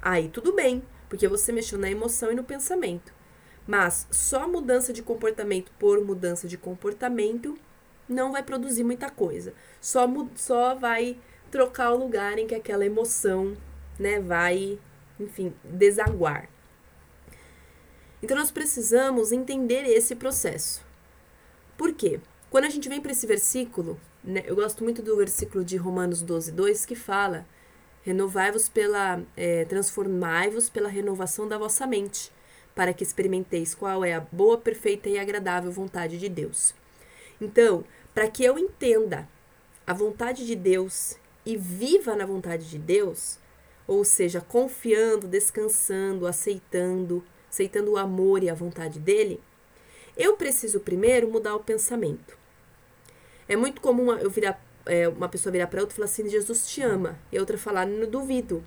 Aí 0.00 0.30
tudo 0.30 0.54
bem, 0.54 0.82
porque 1.06 1.28
você 1.28 1.52
mexeu 1.52 1.78
na 1.78 1.90
emoção 1.90 2.32
e 2.32 2.34
no 2.34 2.42
pensamento. 2.42 3.12
Mas 3.66 4.08
só 4.10 4.48
mudança 4.48 4.90
de 4.90 5.02
comportamento 5.02 5.70
por 5.78 6.02
mudança 6.02 6.48
de 6.48 6.56
comportamento 6.56 7.58
não 8.08 8.32
vai 8.32 8.42
produzir 8.42 8.84
muita 8.84 9.10
coisa. 9.10 9.52
Só, 9.82 10.08
só 10.34 10.74
vai 10.74 11.18
trocar 11.50 11.92
o 11.92 11.98
lugar 11.98 12.38
em 12.38 12.46
que 12.46 12.54
aquela 12.54 12.86
emoção, 12.86 13.54
né, 13.98 14.18
vai, 14.18 14.78
enfim, 15.20 15.52
desaguar. 15.62 16.48
Então 18.26 18.36
nós 18.36 18.50
precisamos 18.50 19.30
entender 19.30 19.84
esse 19.84 20.16
processo. 20.16 20.84
Por 21.78 21.92
quê? 21.92 22.18
Quando 22.50 22.64
a 22.64 22.68
gente 22.68 22.88
vem 22.88 23.00
para 23.00 23.12
esse 23.12 23.24
versículo, 23.24 24.00
né, 24.24 24.42
eu 24.46 24.56
gosto 24.56 24.82
muito 24.82 25.00
do 25.00 25.16
versículo 25.16 25.64
de 25.64 25.76
Romanos 25.76 26.22
12, 26.22 26.50
2, 26.50 26.84
que 26.84 26.96
fala: 26.96 27.46
renovai-vos 28.02 28.68
pela, 28.68 29.22
é, 29.36 29.64
transformai-vos 29.66 30.68
pela 30.68 30.88
renovação 30.88 31.46
da 31.46 31.56
vossa 31.56 31.86
mente, 31.86 32.32
para 32.74 32.92
que 32.92 33.04
experimenteis 33.04 33.76
qual 33.76 34.04
é 34.04 34.14
a 34.14 34.20
boa, 34.20 34.58
perfeita 34.58 35.08
e 35.08 35.20
agradável 35.20 35.70
vontade 35.70 36.18
de 36.18 36.28
Deus. 36.28 36.74
Então, 37.40 37.84
para 38.12 38.28
que 38.28 38.42
eu 38.42 38.58
entenda 38.58 39.28
a 39.86 39.94
vontade 39.94 40.44
de 40.44 40.56
Deus 40.56 41.16
e 41.44 41.56
viva 41.56 42.16
na 42.16 42.26
vontade 42.26 42.68
de 42.68 42.76
Deus, 42.76 43.38
ou 43.86 44.04
seja, 44.04 44.40
confiando, 44.40 45.28
descansando, 45.28 46.26
aceitando, 46.26 47.24
aceitando 47.56 47.92
o 47.92 47.96
amor 47.96 48.42
e 48.42 48.50
a 48.50 48.54
vontade 48.54 49.00
dele, 49.00 49.40
eu 50.16 50.36
preciso 50.36 50.80
primeiro 50.80 51.28
mudar 51.28 51.54
o 51.54 51.60
pensamento. 51.60 52.36
É 53.48 53.56
muito 53.56 53.80
comum 53.80 54.12
eu 54.12 54.28
virar, 54.28 54.62
é, 54.84 55.08
uma 55.08 55.28
pessoa 55.28 55.50
virar 55.50 55.66
para 55.66 55.80
outra 55.80 55.94
e 55.94 55.96
falar 55.96 56.06
assim: 56.06 56.28
Jesus 56.28 56.68
te 56.68 56.82
ama, 56.82 57.18
e 57.32 57.38
a 57.38 57.40
outra 57.40 57.56
falar: 57.56 57.86
não 57.86 58.08
duvido. 58.08 58.62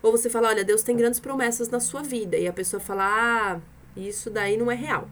Ou 0.00 0.12
você 0.12 0.30
fala: 0.30 0.48
olha, 0.48 0.64
Deus 0.64 0.82
tem 0.82 0.96
grandes 0.96 1.18
promessas 1.18 1.68
na 1.68 1.80
sua 1.80 2.02
vida, 2.02 2.36
e 2.36 2.46
a 2.46 2.52
pessoa 2.52 2.80
fala: 2.80 3.04
ah, 3.04 3.60
isso 3.96 4.30
daí 4.30 4.56
não 4.56 4.70
é 4.70 4.74
real. 4.74 5.08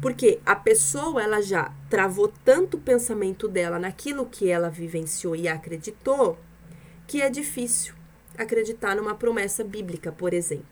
Porque 0.00 0.40
a 0.44 0.56
pessoa 0.56 1.22
ela 1.22 1.40
já 1.40 1.72
travou 1.88 2.32
tanto 2.44 2.76
o 2.76 2.80
pensamento 2.80 3.46
dela 3.46 3.78
naquilo 3.78 4.26
que 4.26 4.48
ela 4.48 4.68
vivenciou 4.68 5.36
e 5.36 5.46
acreditou, 5.46 6.38
que 7.06 7.22
é 7.22 7.30
difícil 7.30 7.94
acreditar 8.36 8.96
numa 8.96 9.14
promessa 9.14 9.62
bíblica, 9.62 10.10
por 10.10 10.32
exemplo. 10.32 10.71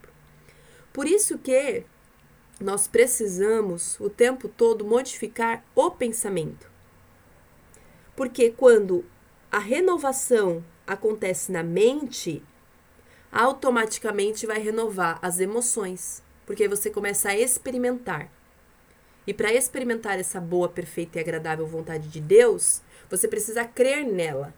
Por 0.92 1.06
isso 1.06 1.38
que 1.38 1.84
nós 2.60 2.86
precisamos 2.86 3.98
o 4.00 4.10
tempo 4.10 4.48
todo 4.48 4.84
modificar 4.84 5.64
o 5.74 5.90
pensamento. 5.90 6.70
Porque 8.14 8.50
quando 8.50 9.04
a 9.50 9.58
renovação 9.58 10.62
acontece 10.86 11.50
na 11.50 11.62
mente, 11.62 12.42
automaticamente 13.32 14.46
vai 14.46 14.58
renovar 14.58 15.18
as 15.22 15.40
emoções, 15.40 16.22
porque 16.44 16.68
você 16.68 16.90
começa 16.90 17.30
a 17.30 17.38
experimentar. 17.38 18.30
E 19.26 19.32
para 19.32 19.52
experimentar 19.52 20.18
essa 20.18 20.40
boa, 20.40 20.68
perfeita 20.68 21.18
e 21.18 21.20
agradável 21.20 21.66
vontade 21.66 22.08
de 22.08 22.20
Deus, 22.20 22.82
você 23.08 23.28
precisa 23.28 23.64
crer 23.64 24.04
nela. 24.04 24.52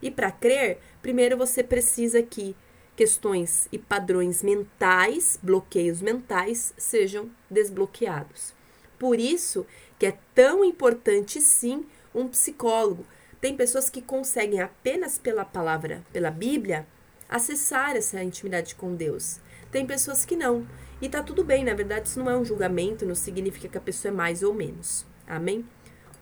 E 0.00 0.10
para 0.10 0.30
crer, 0.30 0.80
primeiro 1.02 1.36
você 1.36 1.62
precisa 1.62 2.22
que 2.22 2.56
questões 2.96 3.68
e 3.72 3.78
padrões 3.78 4.42
mentais, 4.42 5.38
bloqueios 5.42 6.00
mentais, 6.00 6.72
sejam 6.76 7.30
desbloqueados. 7.50 8.54
Por 8.98 9.18
isso 9.18 9.66
que 9.98 10.06
é 10.06 10.18
tão 10.34 10.64
importante 10.64 11.40
sim 11.40 11.84
um 12.14 12.28
psicólogo. 12.28 13.04
Tem 13.40 13.56
pessoas 13.56 13.90
que 13.90 14.00
conseguem 14.00 14.60
apenas 14.60 15.18
pela 15.18 15.44
palavra, 15.44 16.02
pela 16.12 16.30
Bíblia, 16.30 16.86
acessar 17.28 17.96
essa 17.96 18.22
intimidade 18.22 18.74
com 18.74 18.94
Deus. 18.94 19.40
Tem 19.70 19.84
pessoas 19.86 20.24
que 20.24 20.36
não. 20.36 20.66
E 21.02 21.08
tá 21.08 21.22
tudo 21.22 21.44
bem, 21.44 21.64
na 21.64 21.74
verdade, 21.74 22.08
isso 22.08 22.20
não 22.20 22.30
é 22.30 22.36
um 22.36 22.44
julgamento, 22.44 23.04
não 23.04 23.14
significa 23.14 23.68
que 23.68 23.78
a 23.78 23.80
pessoa 23.80 24.12
é 24.12 24.16
mais 24.16 24.42
ou 24.42 24.54
menos. 24.54 25.04
Amém? 25.26 25.66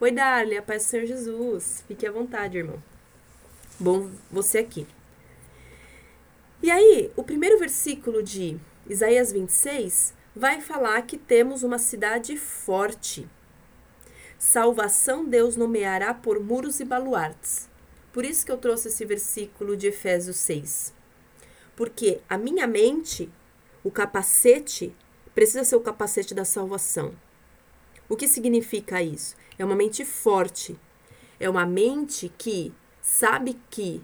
Oi, 0.01 0.11
Darlia, 0.11 0.61
paz 0.61 0.83
do 0.83 0.89
Senhor 0.89 1.05
Jesus. 1.05 1.83
Fique 1.87 2.05
à 2.05 2.11
vontade, 2.11 2.57
irmão. 2.57 2.81
Bom 3.79 4.09
você 4.31 4.57
aqui. 4.57 4.87
E 6.63 6.71
aí, 6.71 7.11
o 7.17 7.23
primeiro 7.25 7.59
versículo 7.59 8.23
de 8.23 8.57
Isaías 8.87 9.33
26 9.33 10.13
vai 10.33 10.61
falar 10.61 11.01
que 11.01 11.17
temos 11.17 11.61
uma 11.61 11.77
cidade 11.77 12.37
forte. 12.37 13.27
Salvação 14.39 15.25
Deus 15.25 15.57
nomeará 15.57 16.13
por 16.13 16.39
muros 16.39 16.79
e 16.79 16.85
baluartes. 16.85 17.69
Por 18.13 18.23
isso 18.23 18.45
que 18.45 18.51
eu 18.53 18.57
trouxe 18.57 18.87
esse 18.87 19.03
versículo 19.03 19.75
de 19.75 19.87
Efésios 19.87 20.37
6. 20.37 20.93
Porque 21.75 22.21
a 22.29 22.37
minha 22.37 22.65
mente 22.65 23.29
o 23.83 23.91
capacete 23.91 24.95
precisa 25.35 25.65
ser 25.65 25.75
o 25.75 25.81
capacete 25.81 26.33
da 26.33 26.45
salvação. 26.45 27.13
O 28.07 28.15
que 28.15 28.25
significa 28.25 29.03
isso? 29.03 29.35
É 29.59 29.65
uma 29.65 29.75
mente 29.75 30.05
forte. 30.05 30.79
É 31.41 31.49
uma 31.49 31.65
mente 31.65 32.31
que 32.37 32.73
sabe 33.01 33.59
que 33.69 34.01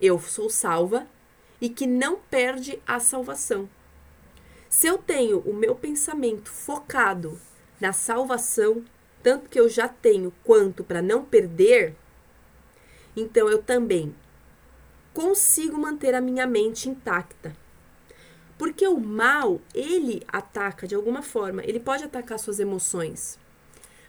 eu 0.00 0.18
sou 0.18 0.50
salva 0.50 1.06
e 1.60 1.68
que 1.68 1.86
não 1.86 2.16
perde 2.16 2.80
a 2.86 2.98
salvação. 2.98 3.68
Se 4.68 4.86
eu 4.86 4.98
tenho 4.98 5.40
o 5.40 5.52
meu 5.52 5.74
pensamento 5.74 6.50
focado 6.50 7.40
na 7.80 7.92
salvação, 7.92 8.84
tanto 9.22 9.48
que 9.48 9.58
eu 9.58 9.68
já 9.68 9.88
tenho 9.88 10.32
quanto 10.44 10.84
para 10.84 11.02
não 11.02 11.24
perder, 11.24 11.94
então 13.16 13.48
eu 13.48 13.62
também 13.62 14.14
consigo 15.12 15.76
manter 15.76 16.14
a 16.14 16.20
minha 16.20 16.46
mente 16.46 16.88
intacta. 16.88 17.54
Porque 18.56 18.86
o 18.86 19.00
mal, 19.00 19.60
ele 19.74 20.22
ataca 20.28 20.86
de 20.86 20.94
alguma 20.94 21.22
forma, 21.22 21.64
ele 21.64 21.80
pode 21.80 22.04
atacar 22.04 22.38
suas 22.38 22.60
emoções. 22.60 23.38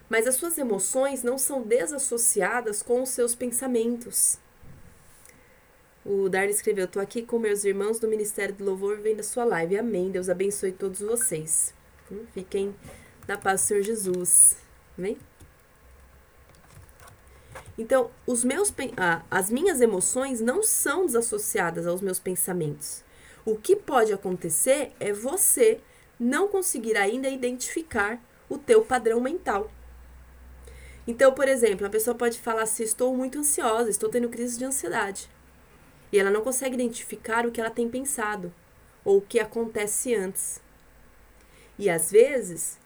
Mas 0.08 0.26
as 0.26 0.36
suas 0.36 0.58
emoções 0.58 1.22
não 1.22 1.38
são 1.38 1.62
desassociadas 1.62 2.82
com 2.82 3.02
os 3.02 3.08
seus 3.08 3.34
pensamentos. 3.34 4.38
O 6.04 6.28
Darly 6.28 6.50
escreveu: 6.50 6.86
Estou 6.86 7.00
aqui 7.00 7.22
com 7.22 7.38
meus 7.38 7.64
irmãos 7.64 7.98
do 7.98 8.08
Ministério 8.08 8.54
do 8.54 8.64
Louvor 8.64 8.98
vendo 8.98 9.20
a 9.20 9.24
sua 9.24 9.44
live. 9.44 9.78
Amém. 9.78 10.10
Deus 10.10 10.28
abençoe 10.28 10.72
todos 10.72 11.00
vocês. 11.00 11.72
Hum, 12.10 12.24
fiquem 12.32 12.74
na 13.26 13.38
paz 13.38 13.62
do 13.62 13.64
Senhor 13.66 13.82
Jesus. 13.82 14.56
Amém? 14.98 15.16
Então, 17.78 18.10
os 18.26 18.44
meus, 18.44 18.72
as 19.30 19.50
minhas 19.50 19.80
emoções 19.80 20.40
não 20.40 20.62
são 20.62 21.06
desassociadas 21.06 21.86
aos 21.86 22.02
meus 22.02 22.18
pensamentos. 22.18 23.02
O 23.44 23.56
que 23.56 23.74
pode 23.74 24.12
acontecer 24.12 24.92
é 25.00 25.12
você 25.12 25.80
não 26.18 26.48
conseguir 26.48 26.96
ainda 26.96 27.28
identificar 27.28 28.22
o 28.48 28.58
teu 28.58 28.84
padrão 28.84 29.20
mental. 29.20 29.70
Então, 31.06 31.32
por 31.32 31.48
exemplo, 31.48 31.86
a 31.86 31.90
pessoa 31.90 32.14
pode 32.14 32.38
falar 32.38 32.62
assim: 32.62 32.82
estou 32.82 33.16
muito 33.16 33.38
ansiosa, 33.38 33.90
estou 33.90 34.08
tendo 34.08 34.28
crise 34.28 34.58
de 34.58 34.64
ansiedade. 34.64 35.28
E 36.12 36.18
ela 36.18 36.30
não 36.30 36.42
consegue 36.42 36.74
identificar 36.74 37.46
o 37.46 37.50
que 37.50 37.60
ela 37.60 37.70
tem 37.70 37.88
pensado 37.88 38.52
ou 39.04 39.18
o 39.18 39.22
que 39.22 39.40
acontece 39.40 40.14
antes. 40.14 40.60
E 41.78 41.88
às 41.88 42.10
vezes, 42.10 42.78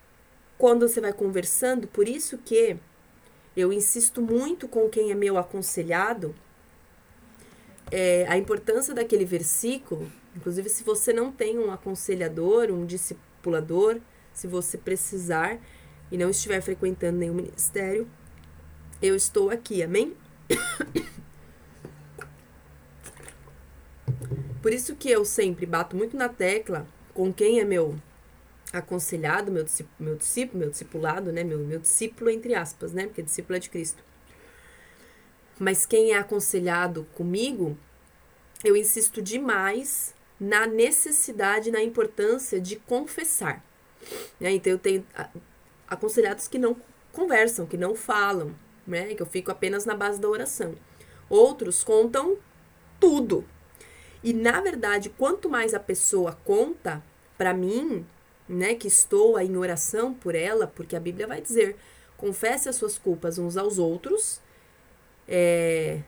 quando 0.57 0.89
você 0.89 1.01
vai 1.01 1.13
conversando, 1.13 1.89
por 1.89 2.09
isso 2.09 2.39
que 2.39 2.77
eu 3.57 3.73
insisto 3.73 4.23
muito 4.23 4.69
com 4.69 4.89
quem 4.89 5.11
é 5.11 5.15
meu 5.15 5.37
aconselhado, 5.37 6.35
é, 7.91 8.27
a 8.29 8.39
importância 8.39 8.95
daquele 8.95 9.25
versículo 9.25 10.11
Inclusive, 10.37 10.69
se 10.69 10.85
você 10.85 11.15
não 11.15 11.33
tem 11.33 11.59
um 11.59 11.73
aconselhador, 11.73 12.71
um 12.71 12.85
discipulador, 12.85 13.99
se 14.35 14.47
você 14.47 14.77
precisar 14.77 15.59
e 16.13 16.19
não 16.19 16.29
estiver 16.29 16.61
frequentando 16.61 17.19
nenhum 17.19 17.35
ministério, 17.35 18.07
eu 19.01 19.17
estou 19.17 19.49
aqui, 19.49 19.83
amém? 19.83 20.15
Por 24.67 24.75
isso 24.75 24.97
que 24.97 25.09
eu 25.09 25.25
sempre 25.25 25.65
bato 25.65 25.95
muito 25.95 26.17
na 26.17 26.29
tecla 26.29 26.89
com 27.15 27.33
quem 27.33 27.61
é 27.61 27.65
meu 27.65 27.97
aconselhado, 28.73 29.53
meu, 29.53 29.65
meu 29.97 30.17
discípulo, 30.17 30.59
meu 30.59 30.71
discipulado, 30.71 31.31
né? 31.31 31.45
Meu, 31.45 31.61
meu 31.61 31.79
discípulo, 31.79 32.29
entre 32.29 32.53
aspas, 32.53 32.93
né? 32.93 33.07
Porque 33.07 33.23
discípulo 33.23 33.57
é 33.57 33.61
de 33.61 33.71
Cristo. 33.71 34.03
Mas 35.57 35.87
quem 35.87 36.15
é 36.15 36.19
aconselhado 36.19 37.07
comigo, 37.15 37.79
eu 38.65 38.77
insisto 38.77 39.23
demais 39.23 40.13
na 40.41 40.67
necessidade, 40.67 41.71
na 41.71 41.81
importância 41.81 42.61
de 42.61 42.75
confessar. 42.75 43.65
Né? 44.41 44.51
Então, 44.51 44.73
eu 44.73 44.81
tenho 44.81 45.07
aconselhados 45.87 46.49
que 46.49 46.59
não 46.59 46.77
conversam, 47.13 47.67
que 47.67 47.77
não 47.77 47.95
falam, 47.95 48.53
né? 48.85 49.15
Que 49.15 49.23
eu 49.23 49.27
fico 49.27 49.53
apenas 49.53 49.85
na 49.85 49.95
base 49.95 50.21
da 50.21 50.29
oração. 50.29 50.75
Outros 51.31 51.85
contam 51.85 52.37
tudo. 52.99 53.45
E 54.27 54.33
na 54.33 54.61
verdade, 54.61 55.09
quanto 55.09 55.49
mais 55.49 55.73
a 55.73 55.79
pessoa 55.79 56.37
conta 56.45 57.01
para 57.39 57.55
mim, 57.55 58.05
né, 58.49 58.75
que 58.75 58.89
estou 58.89 59.39
em 59.39 59.57
oração 59.57 60.13
por 60.13 60.35
ela, 60.35 60.67
porque 60.67 60.97
a 60.97 61.01
Bíblia 61.01 61.29
vai 61.29 61.41
dizer: 61.41 61.77
confesse 62.17 62.69
as 62.69 62.75
suas 62.75 62.99
culpas 62.99 63.39
uns 63.39 63.57
aos 63.57 63.79
outros, 63.79 64.41
é, 65.29 66.01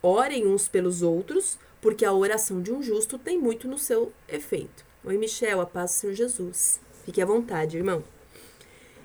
orem 0.00 0.46
uns 0.46 0.68
pelos 0.68 1.02
outros, 1.02 1.58
porque 1.80 2.04
a 2.04 2.12
oração 2.12 2.62
de 2.62 2.72
um 2.72 2.80
justo 2.80 3.18
tem 3.18 3.36
muito 3.36 3.66
no 3.66 3.78
seu 3.78 4.12
efeito. 4.28 4.86
Oi, 5.02 5.18
Michel, 5.18 5.60
a 5.60 5.66
paz 5.66 5.90
do 5.90 5.94
Senhor 5.94 6.14
Jesus. 6.14 6.80
Fique 7.04 7.20
à 7.20 7.26
vontade, 7.26 7.76
irmão. 7.76 8.04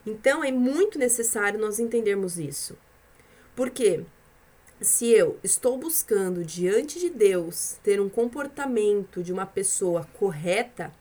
Então, 0.05 0.43
é 0.43 0.51
muito 0.51 1.00
necessário 1.00 1.59
nós 1.59 1.79
entendermos 1.79 2.38
isso. 2.38 2.77
Porque 3.55 4.03
se 4.81 5.12
eu 5.12 5.38
estou 5.43 5.77
buscando 5.77 6.43
diante 6.43 7.00
de 7.00 7.09
Deus 7.09 7.77
ter 7.83 8.00
um 8.00 8.07
comportamento 8.07 9.21
de 9.21 9.33
uma 9.33 9.45
pessoa 9.45 10.07
correta, 10.17 10.93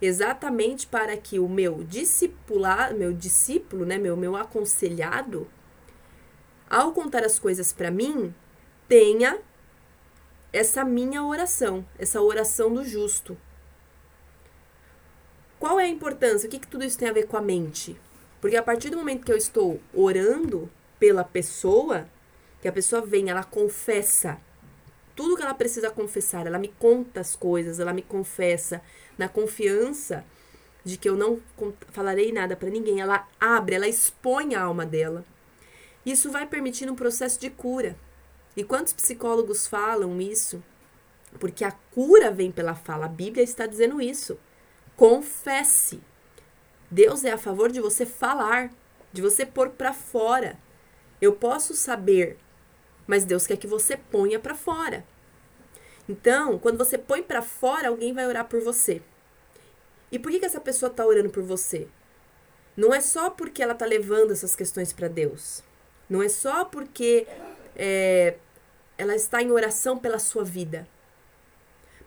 exatamente 0.00 0.86
para 0.86 1.16
que 1.16 1.38
o 1.38 1.48
meu 1.48 1.82
discipular, 1.82 2.94
meu 2.94 3.12
discípulo, 3.12 3.84
né, 3.84 3.98
meu 3.98 4.16
meu 4.16 4.36
aconselhado, 4.36 5.48
ao 6.68 6.92
contar 6.92 7.24
as 7.24 7.38
coisas 7.38 7.72
para 7.72 7.90
mim, 7.90 8.32
tenha 8.88 9.38
essa 10.52 10.84
minha 10.84 11.24
oração, 11.24 11.84
essa 11.98 12.20
oração 12.20 12.72
do 12.72 12.84
justo. 12.84 13.36
Qual 15.58 15.78
é 15.78 15.84
a 15.84 15.88
importância? 15.88 16.46
O 16.46 16.50
que, 16.50 16.60
que 16.60 16.68
tudo 16.68 16.84
isso 16.84 16.96
tem 16.96 17.08
a 17.08 17.12
ver 17.12 17.26
com 17.26 17.36
a 17.36 17.42
mente? 17.42 18.00
Porque 18.40 18.56
a 18.56 18.62
partir 18.62 18.90
do 18.90 18.96
momento 18.96 19.26
que 19.26 19.32
eu 19.32 19.36
estou 19.36 19.80
orando 19.92 20.70
pela 20.98 21.22
pessoa, 21.22 22.08
que 22.60 22.68
a 22.68 22.72
pessoa 22.72 23.02
vem, 23.02 23.30
ela 23.30 23.44
confessa 23.44 24.38
tudo 25.20 25.36
que 25.36 25.42
ela 25.42 25.52
precisa 25.52 25.90
confessar, 25.90 26.46
ela 26.46 26.58
me 26.58 26.68
conta 26.68 27.20
as 27.20 27.36
coisas, 27.36 27.78
ela 27.78 27.92
me 27.92 28.00
confessa 28.00 28.80
na 29.18 29.28
confiança 29.28 30.24
de 30.82 30.96
que 30.96 31.06
eu 31.06 31.14
não 31.14 31.38
falarei 31.88 32.32
nada 32.32 32.56
para 32.56 32.70
ninguém, 32.70 33.02
ela 33.02 33.28
abre, 33.38 33.74
ela 33.74 33.86
expõe 33.86 34.54
a 34.54 34.62
alma 34.62 34.86
dela. 34.86 35.22
Isso 36.06 36.30
vai 36.30 36.46
permitindo 36.46 36.92
um 36.92 36.96
processo 36.96 37.38
de 37.38 37.50
cura. 37.50 37.96
E 38.56 38.64
quantos 38.64 38.94
psicólogos 38.94 39.66
falam 39.66 40.20
isso? 40.20 40.62
Porque 41.38 41.64
a 41.64 41.72
cura 41.92 42.30
vem 42.30 42.50
pela 42.50 42.74
fala. 42.74 43.04
A 43.04 43.08
Bíblia 43.08 43.44
está 43.44 43.66
dizendo 43.66 44.00
isso. 44.00 44.38
Confesse. 44.96 46.00
Deus 46.90 47.24
é 47.24 47.32
a 47.32 47.38
favor 47.38 47.70
de 47.70 47.80
você 47.80 48.06
falar, 48.06 48.70
de 49.12 49.20
você 49.20 49.44
pôr 49.44 49.68
para 49.68 49.92
fora. 49.92 50.58
Eu 51.20 51.34
posso 51.34 51.74
saber, 51.74 52.38
mas 53.10 53.24
Deus 53.24 53.44
quer 53.44 53.56
que 53.56 53.66
você 53.66 53.96
ponha 53.96 54.38
para 54.38 54.54
fora. 54.54 55.04
Então, 56.08 56.60
quando 56.60 56.78
você 56.78 56.96
põe 56.96 57.24
para 57.24 57.42
fora, 57.42 57.88
alguém 57.88 58.14
vai 58.14 58.24
orar 58.24 58.44
por 58.44 58.60
você. 58.60 59.02
E 60.12 60.18
por 60.18 60.30
que, 60.30 60.38
que 60.38 60.46
essa 60.46 60.60
pessoa 60.60 60.88
está 60.88 61.04
orando 61.04 61.28
por 61.28 61.42
você? 61.42 61.88
Não 62.76 62.94
é 62.94 63.00
só 63.00 63.28
porque 63.28 63.64
ela 63.64 63.72
está 63.72 63.84
levando 63.84 64.30
essas 64.30 64.54
questões 64.54 64.92
para 64.92 65.08
Deus. 65.08 65.64
Não 66.08 66.22
é 66.22 66.28
só 66.28 66.64
porque 66.64 67.26
é, 67.74 68.36
ela 68.96 69.16
está 69.16 69.42
em 69.42 69.50
oração 69.50 69.98
pela 69.98 70.20
sua 70.20 70.44
vida. 70.44 70.86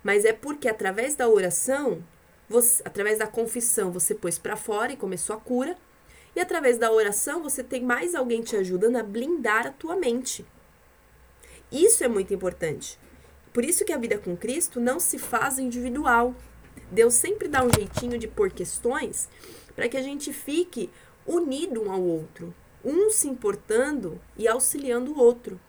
Mas 0.02 0.24
é 0.24 0.32
porque 0.32 0.70
através 0.70 1.18
da 1.18 1.28
oração 1.28 2.02
você, 2.48 2.82
através 2.86 3.20
da 3.20 3.28
confissão, 3.28 3.92
você 3.92 4.16
pôs 4.16 4.40
para 4.40 4.56
fora 4.56 4.94
e 4.94 4.98
começou 4.98 5.36
a 5.36 5.40
cura. 5.40 5.76
E 6.34 6.40
através 6.40 6.78
da 6.78 6.94
oração, 6.94 7.44
você 7.44 7.62
tem 7.62 7.84
mais 7.84 8.16
alguém 8.16 8.42
te 8.42 8.56
ajudando 8.56 8.96
a 8.96 9.04
blindar 9.04 9.68
a 9.68 9.72
tua 9.72 9.98
mente. 9.98 10.46
Isso 11.74 12.04
é 12.04 12.08
muito 12.08 12.34
importante. 12.34 13.00
Por 13.52 13.66
isso 13.66 13.84
que 13.84 13.92
a 13.92 13.98
vida 13.98 14.18
com 14.18 14.38
Cristo 14.38 14.80
não 14.80 15.00
se 15.00 15.18
faz 15.18 15.58
individual. 15.58 16.36
Deus 16.92 17.16
sempre 17.16 17.48
dá 17.48 17.64
um 17.64 17.74
jeitinho 17.74 18.18
de 18.20 18.28
pôr 18.28 18.52
questões 18.52 19.28
para 19.76 19.90
que 19.90 19.98
a 19.98 20.02
gente 20.02 20.32
fique 20.32 20.90
unido 21.26 21.82
um 21.82 21.92
ao 21.92 22.02
outro, 22.02 22.54
um 22.86 23.10
se 23.10 23.28
importando 23.28 24.22
e 24.38 24.48
auxiliando 24.48 25.12
o 25.12 25.20
outro. 25.20 25.60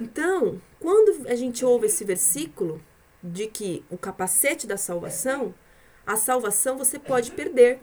Então, 0.00 0.60
quando 0.80 1.28
a 1.28 1.34
gente 1.34 1.64
ouve 1.64 1.86
esse 1.86 2.04
versículo, 2.04 2.80
de 3.22 3.46
que 3.46 3.84
o 3.90 3.98
capacete 3.98 4.66
da 4.66 4.76
salvação, 4.76 5.54
a 6.06 6.16
salvação 6.16 6.78
você 6.78 6.98
pode 6.98 7.32
perder. 7.32 7.80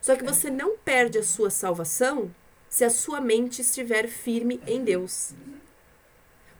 Só 0.00 0.16
que 0.16 0.24
você 0.24 0.50
não 0.50 0.76
perde 0.76 1.18
a 1.18 1.22
sua 1.22 1.48
salvação 1.48 2.34
se 2.72 2.86
a 2.86 2.90
sua 2.90 3.20
mente 3.20 3.60
estiver 3.60 4.08
firme 4.08 4.58
em 4.66 4.82
Deus. 4.82 5.34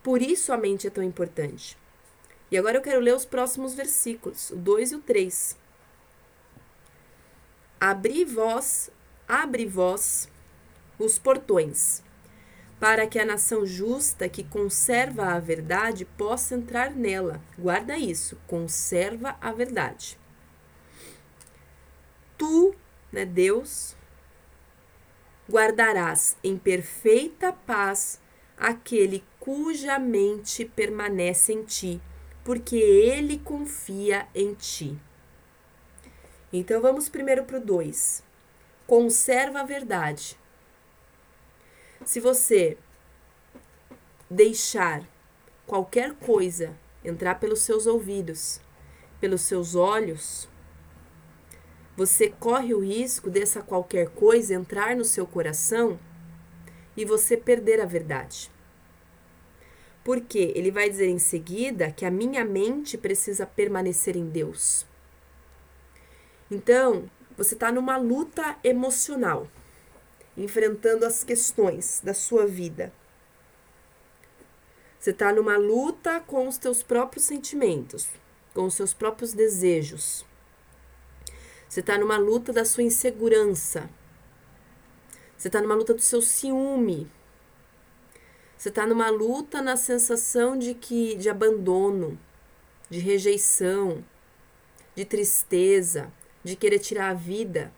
Por 0.03 0.21
isso 0.21 0.53
a 0.53 0.59
mente 0.59 0.87
é 0.87 0.91
tão 0.91 1.03
importante. 1.03 1.75
E 2.51 2.59
agora 2.59 2.77
eu 2.77 2.83
quero 2.83 3.01
ler 3.01 3.15
os 3.15 3.25
próximos 3.25 3.73
versículos, 3.73 4.51
o 4.51 4.57
2 4.57 4.93
e 4.93 4.97
o 4.97 4.99
3. 4.99 5.57
Abri 7.81 8.27
vós, 8.27 8.91
abre 9.27 9.65
vós 9.65 10.29
os 10.99 11.19
portões 11.19 12.03
para 12.79 13.07
que 13.07 13.19
a 13.19 13.25
nação 13.25 13.65
justa 13.65 14.29
que 14.29 14.45
conserva 14.45 15.33
a 15.33 15.41
verdade 15.41 16.05
possa 16.05 16.55
entrar 16.55 16.91
nela. 16.91 17.41
Guarda 17.59 17.97
isso, 17.97 18.39
conserva 18.47 19.35
a 19.41 19.51
verdade. 19.51 20.19
Tu, 22.37 22.75
né, 23.11 23.25
Deus, 23.25 23.97
guardarás 25.53 26.35
em 26.43 26.57
perfeita 26.57 27.53
paz 27.53 28.19
aquele 28.57 29.23
cuja 29.39 29.99
mente 29.99 30.65
permanece 30.65 31.53
em 31.53 31.63
ti, 31.63 32.01
porque 32.43 32.77
ele 32.77 33.39
confia 33.39 34.27
em 34.35 34.55
ti. 34.55 34.99
Então 36.51 36.81
vamos 36.81 37.11
primeiro 37.11 37.45
para 37.45 37.59
o 37.59 37.61
2. 37.61 38.25
Conserva 38.87 39.61
a 39.61 39.65
verdade. 39.65 40.39
Se 42.03 42.19
você 42.19 42.79
deixar 44.31 45.07
qualquer 45.67 46.15
coisa 46.15 46.75
entrar 47.05 47.39
pelos 47.39 47.61
seus 47.61 47.87
ouvidos, 47.87 48.59
pelos 49.21 49.43
seus 49.43 49.75
olhos, 49.75 50.49
você 51.97 52.29
corre 52.29 52.73
o 52.75 52.81
risco 52.81 53.29
dessa 53.29 53.63
qualquer 53.63 54.09
coisa 54.11 54.55
entrar 54.55 54.97
no 54.97 55.05
seu 55.05 55.27
coração 55.27 55.99
e 56.97 57.05
você 57.05 57.37
perder 57.37 57.81
a 57.81 57.87
verdade. 57.87 58.51
Porque 60.03 60.53
ele 60.55 60.71
vai 60.71 60.89
dizer 60.89 61.09
em 61.09 61.19
seguida 61.19 61.91
que 61.91 62.05
a 62.05 62.11
minha 62.11 62.45
mente 62.45 62.99
precisa 62.99 63.47
permanecer 63.47 64.17
em 64.17 64.29
Deus. 64.29 64.87
Então, 66.51 67.09
você 67.37 67.55
está 67.55 67.71
numa 67.71 67.97
luta 67.97 68.57
emocional 68.65 69.47
enfrentando 70.37 71.05
as 71.05 71.23
questões 71.23 72.01
da 72.03 72.15
sua 72.15 72.47
vida. 72.47 72.93
Você 74.99 75.11
está 75.11 75.33
numa 75.33 75.57
luta 75.57 76.21
com 76.21 76.47
os 76.49 76.57
teus 76.59 76.83
próprios 76.83 77.25
sentimentos, 77.25 78.09
com 78.55 78.65
os 78.65 78.75
seus 78.75 78.95
próprios 78.95 79.33
desejos. 79.33 80.25
Você 81.73 81.81
está 81.81 81.97
numa 81.97 82.19
luta 82.19 82.53
da 82.53 82.67
sua 82.67 82.83
insegurança. 82.83 83.89
Você 85.35 85.49
está 85.49 85.59
numa 85.59 85.75
luta 85.75 85.95
do 85.95 86.03
seu 86.03 86.21
ciúme. 86.21 87.11
Você 88.59 88.69
está 88.69 88.87
numa 88.87 89.09
luta 89.09 89.63
na 89.63 89.75
sensação 89.75 90.59
de 90.59 90.75
que 90.75 91.15
de 91.15 91.31
abandono, 91.31 92.21
de 92.91 92.99
rejeição, 92.99 94.05
de 94.95 95.07
tristeza, 95.07 96.13
de 96.45 96.57
querer 96.57 96.79
tirar 96.79 97.09
a 97.09 97.15
vida. 97.15 97.73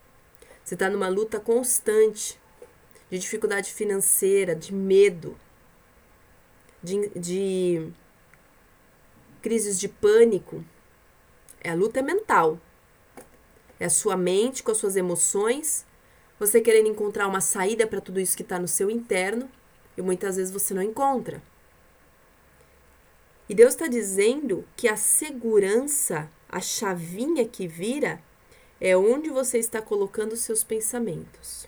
Você 0.64 0.74
está 0.74 0.90
numa 0.90 1.06
luta 1.06 1.38
constante 1.38 2.36
de 3.08 3.16
dificuldade 3.16 3.72
financeira, 3.72 4.56
de 4.56 4.74
medo, 4.74 5.38
de, 6.82 7.10
de 7.10 7.92
crises 9.40 9.78
de 9.78 9.86
pânico. 9.86 10.64
É 11.60 11.70
a 11.70 11.74
luta 11.76 12.02
mental. 12.02 12.58
É 13.78 13.86
a 13.86 13.90
sua 13.90 14.16
mente 14.16 14.62
com 14.62 14.70
as 14.70 14.78
suas 14.78 14.96
emoções, 14.96 15.84
você 16.38 16.60
querendo 16.60 16.88
encontrar 16.88 17.26
uma 17.26 17.40
saída 17.40 17.86
para 17.86 18.00
tudo 18.00 18.20
isso 18.20 18.36
que 18.36 18.42
está 18.42 18.58
no 18.58 18.68
seu 18.68 18.90
interno 18.90 19.48
e 19.96 20.02
muitas 20.02 20.36
vezes 20.36 20.52
você 20.52 20.74
não 20.74 20.82
encontra. 20.82 21.42
E 23.48 23.54
Deus 23.54 23.74
está 23.74 23.86
dizendo 23.86 24.64
que 24.76 24.88
a 24.88 24.96
segurança, 24.96 26.30
a 26.48 26.60
chavinha 26.60 27.46
que 27.46 27.66
vira, 27.66 28.20
é 28.80 28.96
onde 28.96 29.30
você 29.30 29.58
está 29.58 29.82
colocando 29.82 30.32
os 30.32 30.40
seus 30.40 30.64
pensamentos. 30.64 31.66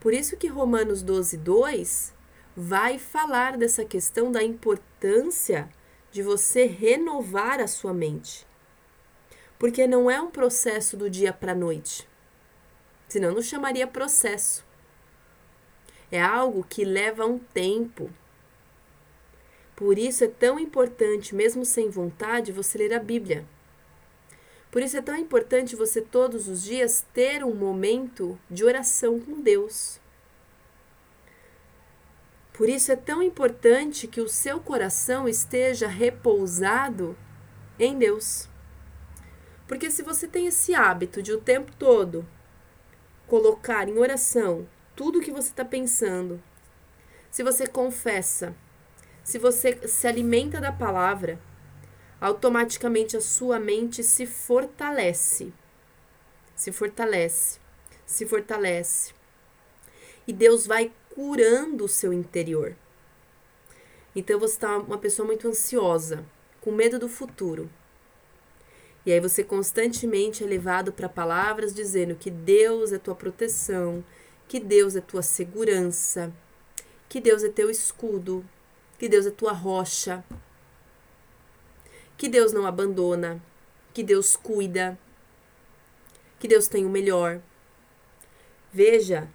Por 0.00 0.12
isso 0.12 0.36
que 0.36 0.46
Romanos 0.46 1.02
12, 1.02 1.36
2 1.38 2.14
vai 2.56 2.98
falar 2.98 3.56
dessa 3.56 3.84
questão 3.84 4.30
da 4.30 4.42
importância 4.42 5.68
de 6.12 6.22
você 6.22 6.66
renovar 6.66 7.58
a 7.60 7.66
sua 7.66 7.92
mente. 7.92 8.46
Porque 9.64 9.86
não 9.86 10.10
é 10.10 10.20
um 10.20 10.30
processo 10.30 10.94
do 10.94 11.08
dia 11.08 11.32
para 11.32 11.52
a 11.52 11.54
noite. 11.54 12.06
Senão 13.08 13.32
não 13.32 13.40
chamaria 13.40 13.86
processo. 13.86 14.62
É 16.12 16.20
algo 16.20 16.66
que 16.68 16.84
leva 16.84 17.24
um 17.24 17.38
tempo. 17.38 18.10
Por 19.74 19.96
isso 19.96 20.22
é 20.22 20.28
tão 20.28 20.58
importante, 20.58 21.34
mesmo 21.34 21.64
sem 21.64 21.88
vontade, 21.88 22.52
você 22.52 22.76
ler 22.76 22.92
a 22.92 22.98
Bíblia. 22.98 23.46
Por 24.70 24.82
isso 24.82 24.98
é 24.98 25.00
tão 25.00 25.16
importante 25.16 25.74
você 25.74 26.02
todos 26.02 26.46
os 26.46 26.62
dias 26.62 27.02
ter 27.14 27.42
um 27.42 27.54
momento 27.54 28.38
de 28.50 28.66
oração 28.66 29.18
com 29.18 29.40
Deus. 29.40 29.98
Por 32.52 32.68
isso 32.68 32.92
é 32.92 32.96
tão 32.96 33.22
importante 33.22 34.06
que 34.06 34.20
o 34.20 34.28
seu 34.28 34.60
coração 34.60 35.26
esteja 35.26 35.88
repousado 35.88 37.16
em 37.78 37.96
Deus. 37.96 38.52
Porque 39.66 39.90
se 39.90 40.02
você 40.02 40.28
tem 40.28 40.46
esse 40.46 40.74
hábito 40.74 41.22
de 41.22 41.32
o 41.32 41.40
tempo 41.40 41.72
todo 41.78 42.26
colocar 43.26 43.88
em 43.88 43.98
oração 43.98 44.68
tudo 44.94 45.18
o 45.18 45.22
que 45.22 45.30
você 45.30 45.48
está 45.48 45.64
pensando, 45.64 46.42
se 47.30 47.42
você 47.42 47.66
confessa, 47.66 48.54
se 49.24 49.38
você 49.38 49.88
se 49.88 50.06
alimenta 50.06 50.60
da 50.60 50.70
palavra, 50.70 51.40
automaticamente 52.20 53.16
a 53.16 53.20
sua 53.20 53.58
mente 53.58 54.04
se 54.04 54.26
fortalece. 54.26 55.52
Se 56.54 56.70
fortalece, 56.70 57.58
se 58.06 58.24
fortalece. 58.26 59.12
E 60.26 60.32
Deus 60.32 60.66
vai 60.66 60.92
curando 61.14 61.84
o 61.84 61.88
seu 61.88 62.12
interior. 62.12 62.76
Então 64.14 64.38
você 64.38 64.54
está 64.54 64.78
uma 64.78 64.98
pessoa 64.98 65.26
muito 65.26 65.48
ansiosa, 65.48 66.24
com 66.60 66.70
medo 66.70 66.98
do 66.98 67.08
futuro. 67.08 67.68
E 69.04 69.12
aí 69.12 69.20
você 69.20 69.44
constantemente 69.44 70.42
é 70.42 70.46
levado 70.46 70.92
para 70.92 71.08
palavras 71.08 71.74
dizendo 71.74 72.14
que 72.14 72.30
Deus 72.30 72.92
é 72.92 72.98
tua 72.98 73.14
proteção, 73.14 74.04
que 74.48 74.58
Deus 74.58 74.96
é 74.96 75.00
tua 75.00 75.22
segurança, 75.22 76.32
que 77.08 77.20
Deus 77.20 77.44
é 77.44 77.48
teu 77.48 77.70
escudo, 77.70 78.44
que 78.98 79.08
Deus 79.08 79.26
é 79.26 79.30
tua 79.30 79.52
rocha, 79.52 80.24
que 82.16 82.28
Deus 82.28 82.52
não 82.52 82.66
abandona, 82.66 83.42
que 83.92 84.02
Deus 84.02 84.36
cuida, 84.36 84.98
que 86.38 86.48
Deus 86.48 86.68
tem 86.68 86.86
o 86.86 86.90
melhor. 86.90 87.40
Veja 88.72 89.28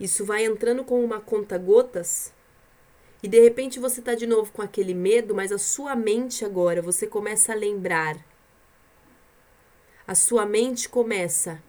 isso 0.00 0.24
vai 0.24 0.44
entrando 0.44 0.84
com 0.84 1.04
uma 1.04 1.20
conta 1.20 1.58
gotas 1.58 2.32
e 3.20 3.26
de 3.26 3.40
repente 3.40 3.80
você 3.80 3.98
está 3.98 4.14
de 4.14 4.28
novo 4.28 4.52
com 4.52 4.62
aquele 4.62 4.94
medo, 4.94 5.34
mas 5.34 5.50
a 5.50 5.58
sua 5.58 5.96
mente 5.96 6.44
agora, 6.44 6.80
você 6.80 7.04
começa 7.04 7.52
a 7.52 7.56
lembrar. 7.56 8.16
A 10.08 10.14
sua 10.14 10.46
mente 10.46 10.88
começa. 10.88 11.62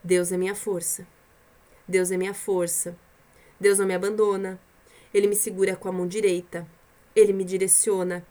Deus 0.00 0.30
é 0.30 0.36
minha 0.36 0.54
força. 0.54 1.04
Deus 1.88 2.12
é 2.12 2.16
minha 2.16 2.32
força. 2.32 2.96
Deus 3.58 3.80
não 3.80 3.86
me 3.86 3.94
abandona. 3.94 4.60
Ele 5.12 5.26
me 5.26 5.34
segura 5.34 5.74
com 5.74 5.88
a 5.88 5.92
mão 5.92 6.06
direita. 6.06 6.64
Ele 7.16 7.32
me 7.32 7.42
direciona. 7.42 8.24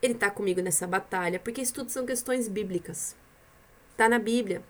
Ele 0.00 0.12
está 0.12 0.30
comigo 0.30 0.60
nessa 0.60 0.86
batalha, 0.86 1.40
porque 1.40 1.60
isso 1.60 1.74
tudo 1.74 1.90
são 1.90 2.06
questões 2.06 2.46
bíblicas. 2.46 3.16
Está 3.90 4.08
na 4.08 4.20
Bíblia. 4.20 4.62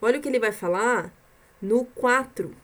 Olha 0.00 0.20
o 0.20 0.22
que 0.22 0.28
ele 0.28 0.38
vai 0.38 0.52
falar 0.52 1.12
no 1.60 1.86
4. 1.86 2.54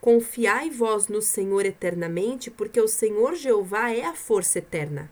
Confiai 0.00 0.68
vós 0.68 1.06
no 1.06 1.22
Senhor 1.22 1.64
eternamente, 1.64 2.50
porque 2.50 2.80
o 2.80 2.88
Senhor 2.88 3.36
Jeová 3.36 3.92
é 3.92 4.04
a 4.04 4.16
força 4.16 4.58
eterna. 4.58 5.08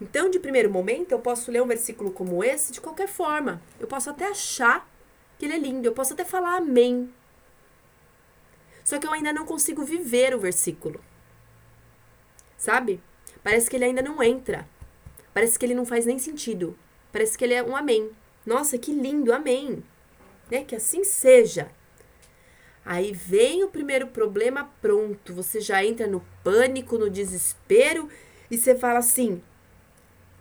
Então, 0.00 0.30
de 0.30 0.38
primeiro 0.38 0.70
momento, 0.70 1.12
eu 1.12 1.18
posso 1.18 1.50
ler 1.50 1.62
um 1.62 1.66
versículo 1.66 2.10
como 2.10 2.42
esse 2.44 2.72
de 2.72 2.80
qualquer 2.80 3.08
forma. 3.08 3.60
Eu 3.80 3.86
posso 3.86 4.10
até 4.10 4.28
achar 4.28 4.88
que 5.38 5.44
ele 5.44 5.54
é 5.54 5.58
lindo, 5.58 5.86
eu 5.86 5.92
posso 5.92 6.12
até 6.12 6.24
falar 6.24 6.56
amém. 6.56 7.12
Só 8.84 8.98
que 8.98 9.06
eu 9.06 9.12
ainda 9.12 9.32
não 9.32 9.44
consigo 9.44 9.84
viver 9.84 10.34
o 10.34 10.38
versículo. 10.38 11.00
Sabe? 12.56 13.00
Parece 13.42 13.68
que 13.68 13.76
ele 13.76 13.84
ainda 13.84 14.02
não 14.02 14.22
entra. 14.22 14.68
Parece 15.34 15.58
que 15.58 15.66
ele 15.66 15.74
não 15.74 15.84
faz 15.84 16.06
nem 16.06 16.18
sentido. 16.18 16.76
Parece 17.12 17.36
que 17.36 17.44
ele 17.44 17.54
é 17.54 17.62
um 17.62 17.76
amém. 17.76 18.10
Nossa, 18.46 18.78
que 18.78 18.92
lindo, 18.92 19.32
amém. 19.32 19.84
Né? 20.50 20.64
Que 20.64 20.74
assim 20.74 21.04
seja. 21.04 21.70
Aí 22.84 23.12
vem 23.12 23.62
o 23.62 23.68
primeiro 23.68 24.06
problema, 24.06 24.72
pronto. 24.80 25.34
Você 25.34 25.60
já 25.60 25.84
entra 25.84 26.06
no 26.06 26.24
pânico, 26.42 26.96
no 26.96 27.10
desespero 27.10 28.08
e 28.50 28.56
você 28.56 28.74
fala 28.74 29.00
assim: 29.00 29.42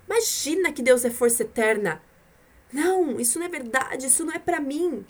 Imagina 0.07 0.71
que 0.71 0.81
Deus 0.81 1.05
é 1.05 1.11
força 1.11 1.43
eterna. 1.43 2.01
Não, 2.71 3.19
isso 3.19 3.37
não 3.37 3.45
é 3.45 3.49
verdade, 3.49 4.07
isso 4.07 4.25
não 4.25 4.33
é 4.33 4.39
para 4.39 4.59
mim. 4.59 5.05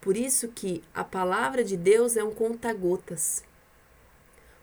Por 0.00 0.16
isso 0.16 0.48
que 0.48 0.82
a 0.94 1.04
palavra 1.04 1.64
de 1.64 1.76
Deus 1.76 2.16
é 2.16 2.24
um 2.24 2.32
conta-gotas. 2.32 3.44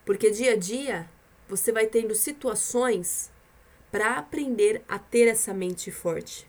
Porque 0.06 0.32
dia 0.32 0.54
a 0.54 0.56
dia 0.56 1.10
você 1.48 1.72
vai 1.72 1.88
tendo 1.88 2.16
situações 2.16 3.32
para 3.92 4.18
aprender 4.18 4.84
a 4.88 5.00
ter 5.00 5.28
essa 5.28 5.54
mente 5.54 5.92
forte. 5.92 6.48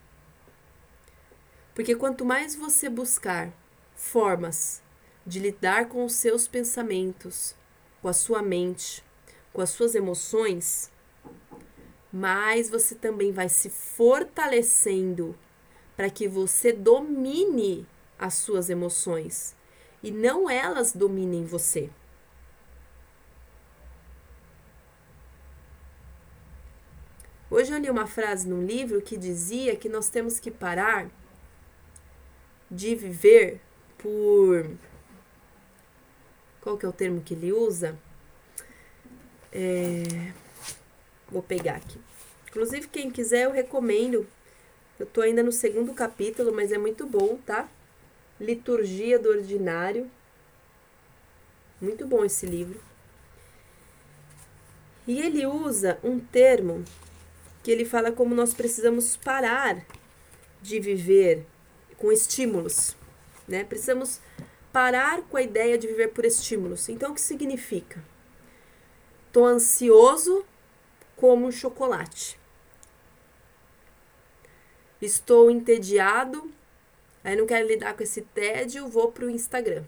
Porque 1.75 1.95
quanto 1.95 2.25
mais 2.25 2.55
você 2.55 2.89
buscar 2.89 3.53
formas 3.95 4.83
de 5.25 5.39
lidar 5.39 5.89
com 5.89 6.05
os 6.05 6.15
seus 6.15 6.49
pensamentos, 6.49 7.55
com 8.01 8.09
a 8.09 8.13
sua 8.13 8.43
mente, 8.43 9.05
com 9.59 9.63
as 9.63 9.71
suas 9.71 9.97
emoções, 9.97 10.89
mais 12.13 12.71
você 12.71 12.95
também 12.95 13.33
vai 13.33 13.49
se 13.49 13.69
fortalecendo 13.69 15.37
para 15.97 16.09
que 16.09 16.29
você 16.29 16.73
domine 16.73 17.85
as 18.17 18.35
suas 18.35 18.71
emoções 18.71 19.57
e 20.01 20.13
não 20.13 20.49
elas 20.49 20.93
dominem 20.93 21.45
você. 21.45 21.91
Hoje 27.51 27.73
eu 27.73 27.79
li 27.79 27.91
uma 27.91 28.07
frase 28.07 28.49
num 28.49 28.65
livro 28.65 29.03
que 29.03 29.17
dizia 29.17 29.75
que 29.75 29.89
nós 29.89 30.09
temos 30.09 30.39
que 30.39 30.53
parar 30.53 31.11
de 32.71 32.95
viver 32.95 33.61
por. 33.99 34.71
Qual 36.61 36.79
que 36.79 36.87
é 36.87 36.89
o 36.89 36.93
termo 36.93 37.21
que 37.21 37.35
ele 37.35 37.53
usa? 37.53 37.99
É... 39.53 40.33
Vou 41.31 41.43
pegar 41.43 41.77
aqui. 41.77 41.99
Inclusive, 42.49 42.89
quem 42.89 43.11
quiser, 43.11 43.45
eu 43.45 43.53
recomendo. 43.53 44.27
Eu 44.99 45.07
tô 45.07 45.21
ainda 45.21 45.43
no 45.43 45.53
segundo 45.53 45.93
capítulo, 45.93 46.53
mas 46.53 46.73
é 46.73 46.79
muito 46.79 47.07
bom, 47.07 47.39
tá? 47.45 47.69
Liturgia 48.41 49.19
do 49.19 49.29
Ordinário. 49.29 50.11
Muito 51.81 52.07
bom 52.07 52.25
esse 52.25 52.47
livro. 52.47 52.81
E 55.07 55.21
ele 55.21 55.47
usa 55.47 55.99
um 56.03 56.19
termo 56.19 56.85
que 57.63 57.71
ele 57.71 57.85
fala 57.85 58.11
como 58.11 58.35
nós 58.35 58.53
precisamos 58.53 59.17
parar 59.17 59.85
de 60.61 60.81
viver 60.81 61.47
com 61.97 62.11
estímulos, 62.11 62.97
né? 63.47 63.65
Precisamos 63.65 64.21
parar 64.73 65.23
com 65.23 65.37
a 65.37 65.43
ideia 65.43 65.79
de 65.79 65.87
viver 65.87 66.09
por 66.09 66.25
estímulos. 66.25 66.89
Então, 66.89 67.13
o 67.13 67.15
que 67.15 67.21
significa? 67.21 68.03
Tô 69.39 69.47
ansioso 69.47 70.45
como 71.15 71.47
um 71.47 71.53
chocolate. 71.53 72.37
Estou 75.01 75.49
entediado, 75.49 76.51
aí 77.23 77.37
não 77.37 77.47
quero 77.47 77.69
lidar 77.69 77.97
com 77.97 78.03
esse 78.03 78.23
tédio, 78.23 78.89
vou 78.89 79.13
pro 79.13 79.31
Instagram. 79.31 79.85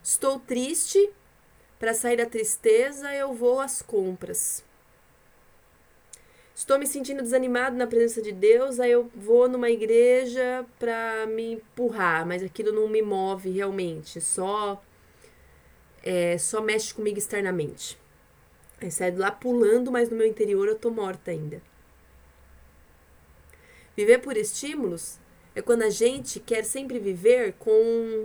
Estou 0.00 0.38
triste, 0.38 1.10
para 1.76 1.92
sair 1.92 2.18
da 2.18 2.26
tristeza 2.26 3.12
eu 3.12 3.34
vou 3.34 3.58
às 3.58 3.82
compras. 3.82 4.64
Estou 6.54 6.78
me 6.78 6.86
sentindo 6.86 7.20
desanimado 7.20 7.74
na 7.76 7.88
presença 7.88 8.22
de 8.22 8.30
Deus, 8.30 8.78
aí 8.78 8.92
eu 8.92 9.10
vou 9.12 9.48
numa 9.48 9.70
igreja 9.70 10.64
para 10.78 11.26
me 11.26 11.54
empurrar, 11.54 12.24
mas 12.24 12.44
aquilo 12.44 12.70
não 12.70 12.86
me 12.86 13.02
move 13.02 13.50
realmente, 13.50 14.20
só 14.20 14.80
é, 16.06 16.38
só 16.38 16.60
mexe 16.60 16.94
comigo 16.94 17.18
externamente. 17.18 17.98
Aí 18.80 18.92
saio 18.92 19.18
lá 19.18 19.32
pulando, 19.32 19.90
mas 19.90 20.08
no 20.08 20.16
meu 20.16 20.26
interior 20.26 20.68
eu 20.68 20.78
tô 20.78 20.88
morta 20.88 21.32
ainda. 21.32 21.60
Viver 23.96 24.18
por 24.18 24.36
estímulos 24.36 25.18
é 25.52 25.60
quando 25.60 25.82
a 25.82 25.90
gente 25.90 26.38
quer 26.38 26.64
sempre 26.64 27.00
viver 27.00 27.54
com 27.54 27.70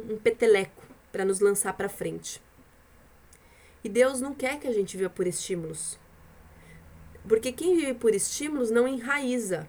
um 0.08 0.18
peteleco 0.18 0.84
para 1.12 1.26
nos 1.26 1.40
lançar 1.40 1.74
para 1.74 1.90
frente. 1.90 2.40
E 3.84 3.90
Deus 3.90 4.22
não 4.22 4.36
quer 4.36 4.60
que 4.60 4.68
a 4.68 4.74
gente 4.74 4.96
viva 4.96 5.10
por 5.10 5.26
estímulos. 5.26 5.98
Porque 7.28 7.52
quem 7.52 7.76
vive 7.76 7.96
por 7.96 8.14
estímulos 8.14 8.70
não 8.70 8.88
enraiza. 8.88 9.68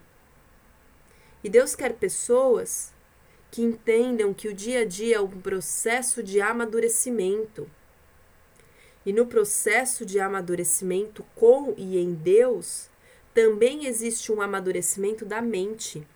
E 1.42 1.48
Deus 1.48 1.74
quer 1.74 1.94
pessoas 1.94 2.92
que 3.50 3.62
entendam 3.62 4.34
que 4.34 4.48
o 4.48 4.54
dia 4.54 4.80
a 4.80 4.84
dia 4.84 5.16
é 5.16 5.20
um 5.20 5.40
processo 5.40 6.22
de 6.22 6.42
amadurecimento. 6.42 7.70
E 9.04 9.12
no 9.12 9.26
processo 9.26 10.06
de 10.06 10.20
amadurecimento 10.20 11.24
com 11.34 11.74
e 11.76 11.98
em 11.98 12.14
Deus, 12.14 12.88
também 13.34 13.86
existe 13.86 14.30
um 14.30 14.40
amadurecimento 14.40 15.24
da 15.24 15.40
mente. 15.40 16.06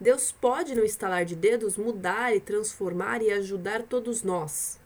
Deus 0.00 0.32
pode, 0.32 0.74
no 0.74 0.84
estalar 0.84 1.24
de 1.24 1.36
dedos, 1.36 1.76
mudar 1.76 2.34
e 2.34 2.40
transformar 2.40 3.22
e 3.22 3.30
ajudar 3.30 3.82
todos 3.82 4.22
nós. 4.22 4.78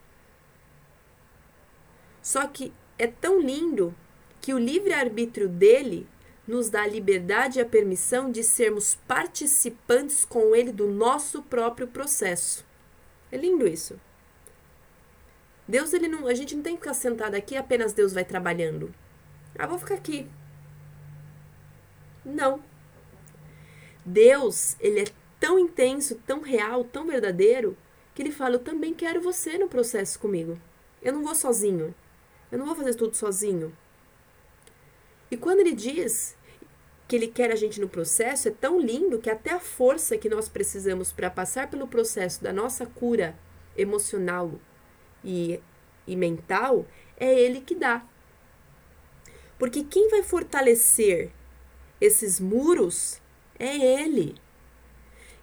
Só 2.22 2.46
que 2.46 2.72
é 2.98 3.06
tão 3.06 3.40
lindo 3.40 3.94
que 4.40 4.52
o 4.52 4.58
livre-arbítrio 4.58 5.48
dele 5.48 6.06
nos 6.46 6.68
dá 6.68 6.82
a 6.82 6.86
liberdade 6.86 7.58
e 7.58 7.62
a 7.62 7.66
permissão 7.66 8.30
de 8.30 8.42
sermos 8.42 8.96
participantes 9.06 10.24
com 10.24 10.54
ele 10.54 10.72
do 10.72 10.86
nosso 10.86 11.42
próprio 11.42 11.86
processo. 11.86 12.64
É 13.30 13.36
lindo 13.36 13.66
isso. 13.66 13.98
Deus, 15.70 15.94
ele 15.94 16.08
não, 16.08 16.26
a 16.26 16.34
gente 16.34 16.56
não 16.56 16.64
tem 16.64 16.74
que 16.74 16.80
ficar 16.80 16.94
sentado 16.94 17.36
aqui 17.36 17.56
apenas 17.56 17.92
Deus 17.92 18.12
vai 18.12 18.24
trabalhando. 18.24 18.92
Ah, 19.56 19.68
vou 19.68 19.78
ficar 19.78 19.94
aqui. 19.94 20.26
Não. 22.24 22.60
Deus, 24.04 24.76
ele 24.80 25.02
é 25.02 25.04
tão 25.38 25.60
intenso, 25.60 26.16
tão 26.26 26.40
real, 26.40 26.82
tão 26.82 27.06
verdadeiro, 27.06 27.76
que 28.12 28.20
ele 28.20 28.32
fala: 28.32 28.56
Eu 28.56 28.58
também 28.58 28.92
quero 28.92 29.20
você 29.20 29.58
no 29.58 29.68
processo 29.68 30.18
comigo. 30.18 30.58
Eu 31.00 31.12
não 31.12 31.22
vou 31.22 31.36
sozinho. 31.36 31.94
Eu 32.50 32.58
não 32.58 32.66
vou 32.66 32.74
fazer 32.74 32.94
tudo 32.94 33.16
sozinho. 33.16 33.72
E 35.30 35.36
quando 35.36 35.60
ele 35.60 35.72
diz 35.72 36.36
que 37.06 37.14
ele 37.14 37.28
quer 37.28 37.52
a 37.52 37.56
gente 37.56 37.80
no 37.80 37.88
processo, 37.88 38.48
é 38.48 38.50
tão 38.50 38.80
lindo 38.80 39.20
que 39.20 39.30
até 39.30 39.52
a 39.52 39.60
força 39.60 40.18
que 40.18 40.28
nós 40.28 40.48
precisamos 40.48 41.12
para 41.12 41.30
passar 41.30 41.70
pelo 41.70 41.86
processo 41.86 42.42
da 42.42 42.52
nossa 42.52 42.86
cura 42.86 43.38
emocional 43.76 44.58
e, 45.24 45.60
e 46.06 46.16
mental, 46.16 46.86
é 47.16 47.32
ele 47.32 47.60
que 47.60 47.74
dá. 47.74 48.04
Porque 49.58 49.84
quem 49.84 50.08
vai 50.08 50.22
fortalecer 50.22 51.30
esses 52.00 52.40
muros 52.40 53.20
é 53.58 53.76
ele. 53.76 54.36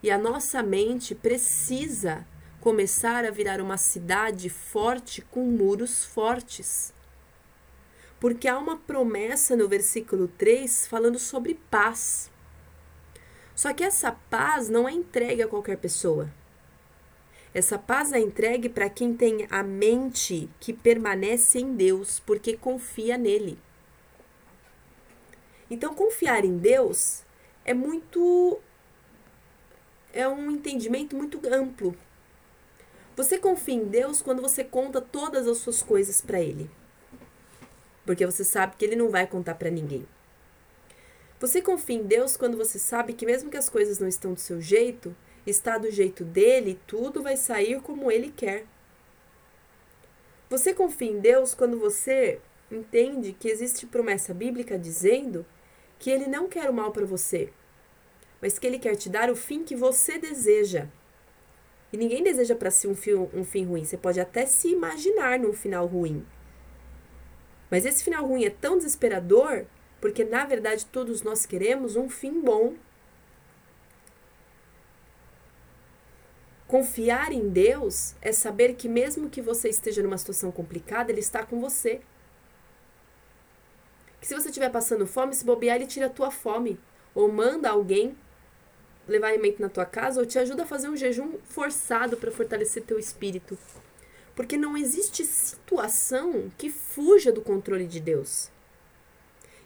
E 0.01 0.09
a 0.09 0.17
nossa 0.17 0.63
mente 0.63 1.13
precisa 1.13 2.25
começar 2.59 3.23
a 3.25 3.31
virar 3.31 3.61
uma 3.61 3.77
cidade 3.77 4.49
forte 4.49 5.21
com 5.21 5.45
muros 5.45 6.03
fortes. 6.03 6.93
Porque 8.19 8.47
há 8.47 8.57
uma 8.57 8.77
promessa 8.77 9.55
no 9.55 9.67
versículo 9.67 10.27
3 10.27 10.87
falando 10.87 11.19
sobre 11.19 11.59
paz. 11.69 12.31
Só 13.55 13.73
que 13.73 13.83
essa 13.83 14.11
paz 14.11 14.69
não 14.69 14.87
é 14.89 14.91
entregue 14.91 15.43
a 15.43 15.47
qualquer 15.47 15.77
pessoa. 15.77 16.31
Essa 17.57 17.79
paz 17.79 18.13
é 18.13 18.19
entregue 18.19 18.69
para 18.69 18.87
quem 18.87 19.15
tem 19.15 19.47
a 19.49 19.63
mente 19.63 20.47
que 20.59 20.71
permanece 20.71 21.57
em 21.57 21.73
Deus, 21.73 22.19
porque 22.19 22.55
confia 22.55 23.17
nele. 23.17 23.57
Então, 25.67 25.95
confiar 25.95 26.45
em 26.45 26.55
Deus 26.55 27.23
é 27.65 27.73
muito. 27.73 28.59
é 30.13 30.27
um 30.27 30.51
entendimento 30.51 31.15
muito 31.15 31.41
amplo. 31.51 31.97
Você 33.15 33.39
confia 33.39 33.73
em 33.73 33.85
Deus 33.85 34.21
quando 34.21 34.39
você 34.39 34.63
conta 34.63 35.01
todas 35.01 35.47
as 35.47 35.57
suas 35.57 35.81
coisas 35.81 36.21
para 36.21 36.39
Ele, 36.39 36.69
porque 38.05 38.23
você 38.23 38.43
sabe 38.43 38.75
que 38.77 38.85
Ele 38.85 38.95
não 38.95 39.09
vai 39.09 39.25
contar 39.25 39.55
para 39.55 39.71
ninguém. 39.71 40.07
Você 41.39 41.59
confia 41.59 41.95
em 41.95 42.03
Deus 42.03 42.37
quando 42.37 42.55
você 42.55 42.77
sabe 42.77 43.13
que, 43.13 43.25
mesmo 43.25 43.49
que 43.49 43.57
as 43.57 43.67
coisas 43.67 43.97
não 43.97 44.07
estão 44.07 44.35
do 44.35 44.39
seu 44.39 44.61
jeito, 44.61 45.15
está 45.51 45.77
do 45.77 45.89
jeito 45.91 46.23
dele 46.23 46.79
tudo 46.87 47.21
vai 47.21 47.37
sair 47.37 47.81
como 47.81 48.11
ele 48.11 48.31
quer. 48.35 48.65
Você 50.49 50.73
confia 50.73 51.11
em 51.11 51.19
Deus 51.19 51.53
quando 51.53 51.77
você 51.77 52.39
entende 52.71 53.33
que 53.33 53.49
existe 53.49 53.85
promessa 53.85 54.33
bíblica 54.33 54.77
dizendo 54.77 55.45
que 55.99 56.09
ele 56.09 56.27
não 56.27 56.47
quer 56.47 56.69
o 56.69 56.73
mal 56.73 56.91
para 56.91 57.05
você, 57.05 57.51
mas 58.41 58.57
que 58.57 58.67
ele 58.67 58.79
quer 58.79 58.95
te 58.95 59.09
dar 59.09 59.29
o 59.29 59.35
fim 59.35 59.63
que 59.63 59.75
você 59.75 60.17
deseja. 60.17 60.87
E 61.91 61.97
ninguém 61.97 62.23
deseja 62.23 62.55
para 62.55 62.71
si 62.71 62.87
um 62.87 62.95
fim, 62.95 63.13
um 63.33 63.43
fim 63.43 63.65
ruim. 63.65 63.83
Você 63.83 63.97
pode 63.97 64.19
até 64.19 64.45
se 64.45 64.69
imaginar 64.69 65.39
num 65.39 65.53
final 65.53 65.85
ruim. 65.85 66.25
Mas 67.69 67.85
esse 67.85 68.03
final 68.03 68.25
ruim 68.25 68.45
é 68.45 68.49
tão 68.49 68.77
desesperador 68.77 69.65
porque, 69.99 70.23
na 70.23 70.45
verdade, 70.45 70.85
todos 70.85 71.21
nós 71.23 71.45
queremos 71.45 71.95
um 71.95 72.09
fim 72.09 72.41
bom. 72.41 72.75
Confiar 76.67 77.31
em 77.31 77.47
Deus 77.47 78.13
é 78.21 78.31
saber 78.31 78.73
que, 78.75 78.89
mesmo 78.89 79.29
que 79.29 79.41
você 79.41 79.69
esteja 79.69 80.03
numa 80.03 80.17
situação 80.17 80.51
complicada, 80.51 81.11
Ele 81.11 81.21
está 81.21 81.45
com 81.45 81.61
você. 81.61 82.01
Que 84.19 84.27
se 84.27 84.35
você 84.35 84.49
estiver 84.49 84.69
passando 84.69 85.07
fome, 85.07 85.33
se 85.33 85.45
bobear, 85.45 85.77
ele 85.77 85.87
tira 85.87 86.07
a 86.07 86.09
tua 86.09 86.31
fome. 86.31 86.77
Ou 87.15 87.31
manda 87.31 87.69
alguém 87.69 88.17
levar 89.07 89.29
alimento 89.29 89.61
na 89.61 89.69
tua 89.69 89.85
casa, 89.85 90.19
ou 90.19 90.25
te 90.25 90.37
ajuda 90.37 90.63
a 90.63 90.67
fazer 90.67 90.89
um 90.89 90.97
jejum 90.97 91.37
forçado 91.45 92.17
para 92.17 92.31
fortalecer 92.31 92.83
teu 92.83 92.99
espírito. 92.99 93.57
Porque 94.35 94.57
não 94.57 94.75
existe 94.75 95.23
situação 95.23 96.51
que 96.57 96.69
fuja 96.69 97.31
do 97.31 97.41
controle 97.41 97.87
de 97.87 97.99
Deus. 97.99 98.51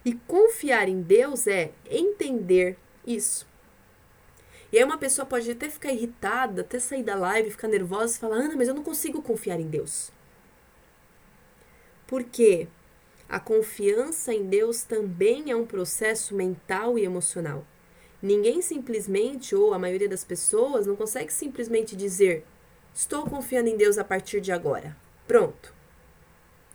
E 0.05 0.13
confiar 0.13 0.87
em 0.87 1.01
Deus 1.01 1.47
é 1.47 1.71
entender 1.89 2.77
isso. 3.05 3.47
E 4.71 4.77
aí 4.77 4.84
uma 4.84 4.97
pessoa 4.97 5.25
pode 5.25 5.51
até 5.51 5.69
ficar 5.69 5.91
irritada, 5.91 6.62
até 6.62 6.79
sair 6.79 7.03
da 7.03 7.15
live, 7.15 7.51
ficar 7.51 7.67
nervosa 7.67 8.15
e 8.15 8.19
falar, 8.19 8.38
Ana, 8.38 8.55
mas 8.55 8.67
eu 8.67 8.73
não 8.73 8.84
consigo 8.84 9.21
confiar 9.21 9.60
em 9.60 9.67
Deus. 9.67 10.12
Por 12.07 12.23
quê? 12.23 12.67
A 13.27 13.39
confiança 13.39 14.34
em 14.34 14.45
Deus 14.45 14.84
também 14.84 15.51
é 15.51 15.55
um 15.55 15.65
processo 15.65 16.36
mental 16.36 16.97
e 16.97 17.03
emocional. 17.03 17.65
Ninguém 18.21 18.62
simplesmente, 18.62 19.55
ou 19.55 19.73
a 19.73 19.79
maioria 19.79 20.07
das 20.07 20.23
pessoas, 20.23 20.86
não 20.86 20.95
consegue 20.95 21.34
simplesmente 21.34 21.95
dizer: 21.95 22.45
Estou 22.93 23.25
confiando 23.25 23.69
em 23.69 23.77
Deus 23.77 23.97
a 23.97 24.03
partir 24.03 24.41
de 24.41 24.51
agora. 24.51 24.95
Pronto. 25.27 25.73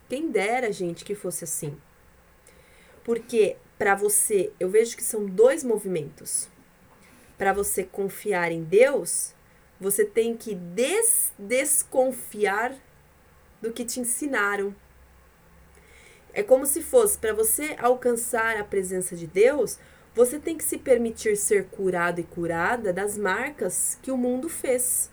Quem 0.08 0.30
dera, 0.30 0.72
gente, 0.72 1.04
que 1.04 1.14
fosse 1.14 1.44
assim. 1.44 1.76
Porque 3.04 3.56
para 3.78 3.94
você, 3.94 4.52
eu 4.58 4.68
vejo 4.68 4.96
que 4.96 5.04
são 5.04 5.26
dois 5.26 5.62
movimentos. 5.62 6.48
Para 7.36 7.52
você 7.52 7.84
confiar 7.84 8.50
em 8.50 8.62
Deus, 8.62 9.34
você 9.80 10.04
tem 10.04 10.36
que 10.36 10.54
des 10.54 11.32
desconfiar 11.38 12.74
do 13.60 13.72
que 13.72 13.84
te 13.84 14.00
ensinaram 14.00 14.74
é 16.36 16.42
como 16.42 16.66
se 16.66 16.82
fosse 16.82 17.16
para 17.16 17.32
você 17.32 17.74
alcançar 17.78 18.58
a 18.58 18.62
presença 18.62 19.16
de 19.16 19.26
Deus, 19.26 19.78
você 20.14 20.38
tem 20.38 20.54
que 20.54 20.64
se 20.64 20.76
permitir 20.76 21.34
ser 21.34 21.64
curado 21.68 22.20
e 22.20 22.24
curada 22.24 22.92
das 22.92 23.16
marcas 23.16 23.98
que 24.02 24.10
o 24.10 24.18
mundo 24.18 24.46
fez. 24.46 25.10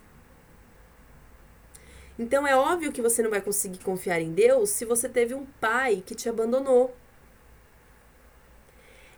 Então 2.19 2.45
é 2.45 2.53
óbvio 2.53 2.91
que 2.91 3.01
você 3.01 3.23
não 3.23 3.29
vai 3.29 3.39
conseguir 3.39 3.77
confiar 3.79 4.19
em 4.19 4.33
Deus 4.33 4.71
se 4.71 4.83
você 4.83 5.07
teve 5.07 5.33
um 5.33 5.45
pai 5.61 6.03
que 6.05 6.13
te 6.13 6.27
abandonou. 6.27 6.93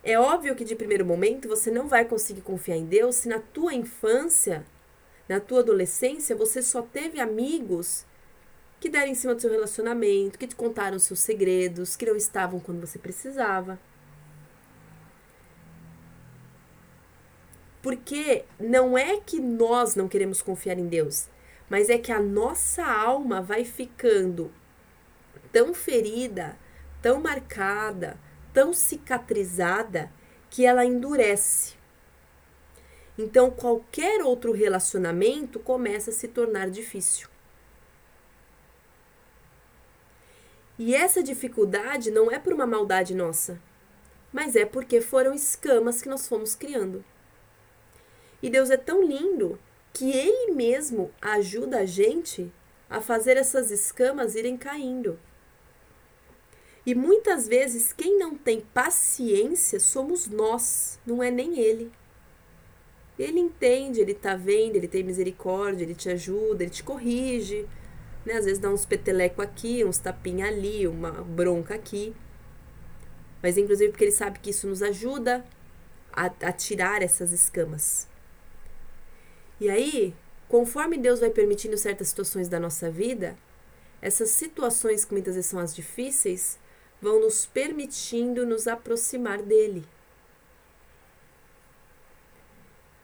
É 0.08 0.20
óbvio 0.20 0.56
que 0.56 0.64
de 0.64 0.76
primeiro 0.76 1.04
momento 1.04 1.48
você 1.48 1.72
não 1.72 1.88
vai 1.88 2.06
conseguir 2.06 2.42
confiar 2.42 2.78
em 2.78 2.86
Deus 2.86 3.16
se 3.16 3.28
na 3.28 3.40
tua 3.40 3.74
infância, 3.74 4.64
na 5.28 5.40
tua 5.40 5.62
adolescência, 5.62 6.36
você 6.36 6.62
só 6.62 6.84
teve 6.84 7.20
amigos 7.20 8.06
que 8.80 8.88
deram 8.88 9.08
em 9.08 9.16
cima 9.16 9.34
do 9.34 9.42
seu 9.42 9.50
relacionamento, 9.50 10.38
que 10.38 10.46
te 10.46 10.56
contaram 10.56 11.00
seus 11.00 11.22
segredos, 11.22 11.96
que 11.96 12.06
não 12.06 12.16
estavam 12.16 12.60
quando 12.60 12.82
você 12.86 13.00
precisava. 13.00 13.80
Porque 17.82 18.46
não 18.60 18.96
é 18.96 19.18
que 19.18 19.40
nós 19.40 19.96
não 19.96 20.08
queremos 20.08 20.40
confiar 20.40 20.78
em 20.78 20.88
Deus, 20.88 21.30
mas 21.68 21.90
é 21.90 21.98
que 21.98 22.12
a 22.12 22.22
nossa 22.22 22.86
alma 22.86 23.42
vai 23.42 23.66
ficando 23.66 24.52
tão 25.52 25.74
ferida, 25.74 26.56
tão 27.02 27.20
marcada, 27.20 28.20
tão 28.56 28.74
cicatrizada, 28.74 30.10
que 30.50 30.66
ela 30.66 30.86
endurece. 30.86 31.76
Então, 33.18 33.52
qualquer 33.52 34.24
outro 34.24 34.54
relacionamento 34.54 35.60
começa 35.60 36.10
a 36.10 36.14
se 36.14 36.30
tornar 36.30 36.70
difícil. 36.70 37.28
E 40.80 40.96
essa 40.96 41.22
dificuldade 41.22 42.10
não 42.10 42.32
é 42.32 42.40
por 42.40 42.54
uma 42.54 42.66
maldade 42.66 43.14
nossa, 43.14 43.62
mas 44.32 44.56
é 44.56 44.66
porque 44.66 45.02
foram 45.02 45.34
escamas 45.34 46.02
que 46.02 46.08
nós 46.08 46.26
fomos 46.26 46.56
criando. 46.56 47.04
E 48.42 48.50
Deus 48.50 48.70
é 48.70 48.78
tão 48.78 49.04
lindo 49.04 49.60
que 49.92 50.12
Ele 50.12 50.54
mesmo 50.54 51.12
ajuda 51.22 51.80
a 51.80 51.86
gente 51.86 52.50
a 52.90 53.02
fazer 53.02 53.36
essas 53.36 53.72
escamas 53.72 54.36
irem 54.36 54.56
caindo. 54.56 55.20
E 56.86 56.94
muitas 56.94 57.48
vezes 57.48 57.92
quem 57.92 58.20
não 58.20 58.36
tem 58.36 58.62
paciência 58.62 59.80
somos 59.80 60.28
nós, 60.28 61.00
não 61.06 61.24
é 61.24 61.32
nem 61.32 61.60
Ele. 61.60 61.92
Ele 63.18 63.40
entende, 63.40 64.02
ele 64.02 64.14
tá 64.14 64.36
vendo, 64.36 64.76
ele 64.76 64.90
tem 64.90 65.02
misericórdia, 65.02 65.86
ele 65.86 65.96
te 65.96 66.10
ajuda, 66.10 66.64
ele 66.64 66.70
te 66.70 66.84
corrige, 66.84 67.66
né? 68.26 68.34
Às 68.34 68.46
vezes 68.46 68.60
dá 68.60 68.70
uns 68.70 68.86
peteleco 68.86 69.42
aqui, 69.42 69.86
uns 69.86 69.98
tapinha 69.98 70.48
ali, 70.48 70.86
uma 70.86 71.12
bronca 71.12 71.76
aqui. 71.76 72.14
Mas 73.42 73.58
inclusive 73.58 73.92
porque 73.92 74.04
ele 74.04 74.12
sabe 74.12 74.40
que 74.40 74.50
isso 74.50 74.68
nos 74.68 74.84
ajuda 74.84 75.46
a, 76.12 76.26
a 76.26 76.52
tirar 76.52 77.02
essas 77.02 77.32
escamas. 77.32 78.08
E 79.62 79.70
aí, 79.70 80.14
conforme 80.50 80.98
Deus 80.98 81.22
vai 81.22 81.30
permitindo 81.30 81.78
certas 81.78 82.10
situações 82.10 82.50
da 82.50 82.60
nossa 82.60 82.90
vida, 82.90 83.38
essas 84.02 84.30
situações 84.30 85.06
que 85.06 85.14
muitas 85.14 85.36
vezes 85.36 85.50
são 85.50 85.60
as 85.60 85.74
difíceis, 85.74 86.60
vão 87.06 87.22
nos 87.22 87.46
permitindo 87.46 88.48
nos 88.48 88.68
aproximar 88.68 89.40
dele. 89.44 89.86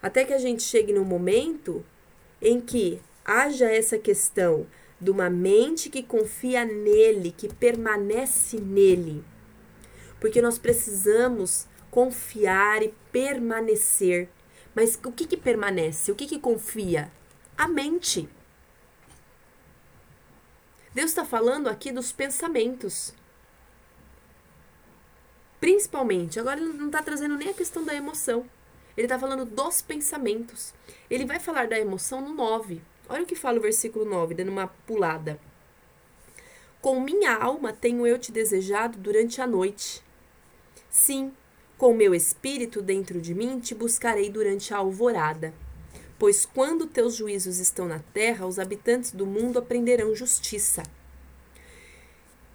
Até 0.01 0.25
que 0.25 0.33
a 0.33 0.39
gente 0.39 0.63
chegue 0.63 0.91
num 0.91 1.05
momento 1.05 1.85
em 2.41 2.59
que 2.59 2.99
haja 3.23 3.69
essa 3.69 3.99
questão 3.99 4.65
de 4.99 5.11
uma 5.11 5.29
mente 5.29 5.87
que 5.87 6.01
confia 6.01 6.65
nele, 6.65 7.31
que 7.31 7.53
permanece 7.53 8.57
nele. 8.59 9.23
Porque 10.19 10.41
nós 10.41 10.57
precisamos 10.57 11.67
confiar 11.91 12.81
e 12.81 12.91
permanecer. 13.11 14.29
Mas 14.73 14.99
o 15.05 15.11
que, 15.11 15.27
que 15.27 15.37
permanece? 15.37 16.11
O 16.11 16.15
que, 16.15 16.25
que 16.25 16.39
confia? 16.39 17.11
A 17.55 17.67
mente. 17.67 18.27
Deus 20.91 21.11
está 21.11 21.23
falando 21.23 21.69
aqui 21.69 21.91
dos 21.91 22.11
pensamentos. 22.11 23.13
Principalmente, 25.61 26.39
agora 26.39 26.59
ele 26.59 26.73
não 26.73 26.87
está 26.87 27.03
trazendo 27.03 27.37
nem 27.37 27.49
a 27.49 27.53
questão 27.53 27.85
da 27.85 27.93
emoção. 27.93 28.45
Ele 28.97 29.05
está 29.05 29.17
falando 29.17 29.45
dos 29.45 29.81
pensamentos. 29.81 30.73
Ele 31.07 31.23
vai 31.23 31.39
falar 31.39 31.67
da 31.67 31.79
emoção 31.79 32.19
no 32.19 32.33
9. 32.33 32.81
Olha 33.07 33.21
o 33.21 33.25
que 33.27 33.35
fala 33.35 33.59
o 33.59 33.61
versículo 33.61 34.03
9, 34.03 34.33
dando 34.33 34.49
uma 34.49 34.67
pulada. 34.87 35.39
Com 36.81 36.99
minha 36.99 37.35
alma 37.35 37.71
tenho 37.71 38.07
eu 38.07 38.17
te 38.17 38.31
desejado 38.31 38.97
durante 38.97 39.39
a 39.39 39.45
noite. 39.45 40.03
Sim, 40.89 41.31
com 41.77 41.93
meu 41.93 42.15
espírito 42.15 42.81
dentro 42.81 43.21
de 43.21 43.35
mim 43.35 43.59
te 43.59 43.75
buscarei 43.75 44.31
durante 44.31 44.73
a 44.73 44.77
alvorada. 44.77 45.53
Pois 46.17 46.43
quando 46.43 46.87
teus 46.87 47.15
juízos 47.15 47.59
estão 47.59 47.87
na 47.87 47.99
terra, 47.99 48.47
os 48.47 48.57
habitantes 48.57 49.11
do 49.11 49.27
mundo 49.27 49.59
aprenderão 49.59 50.15
justiça. 50.15 50.81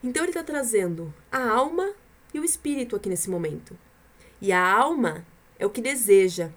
Então 0.03 0.25
ele 0.25 0.31
está 0.31 0.43
trazendo 0.43 1.15
a 1.31 1.49
alma 1.49 1.95
e 2.37 2.41
o 2.41 2.45
espírito 2.45 2.95
aqui 2.95 3.09
nesse 3.09 3.31
momento. 3.31 3.77
E 4.41 4.53
a 4.53 4.63
alma 4.63 5.27
é 5.59 5.65
o 5.65 5.71
que 5.71 5.81
deseja. 5.81 6.51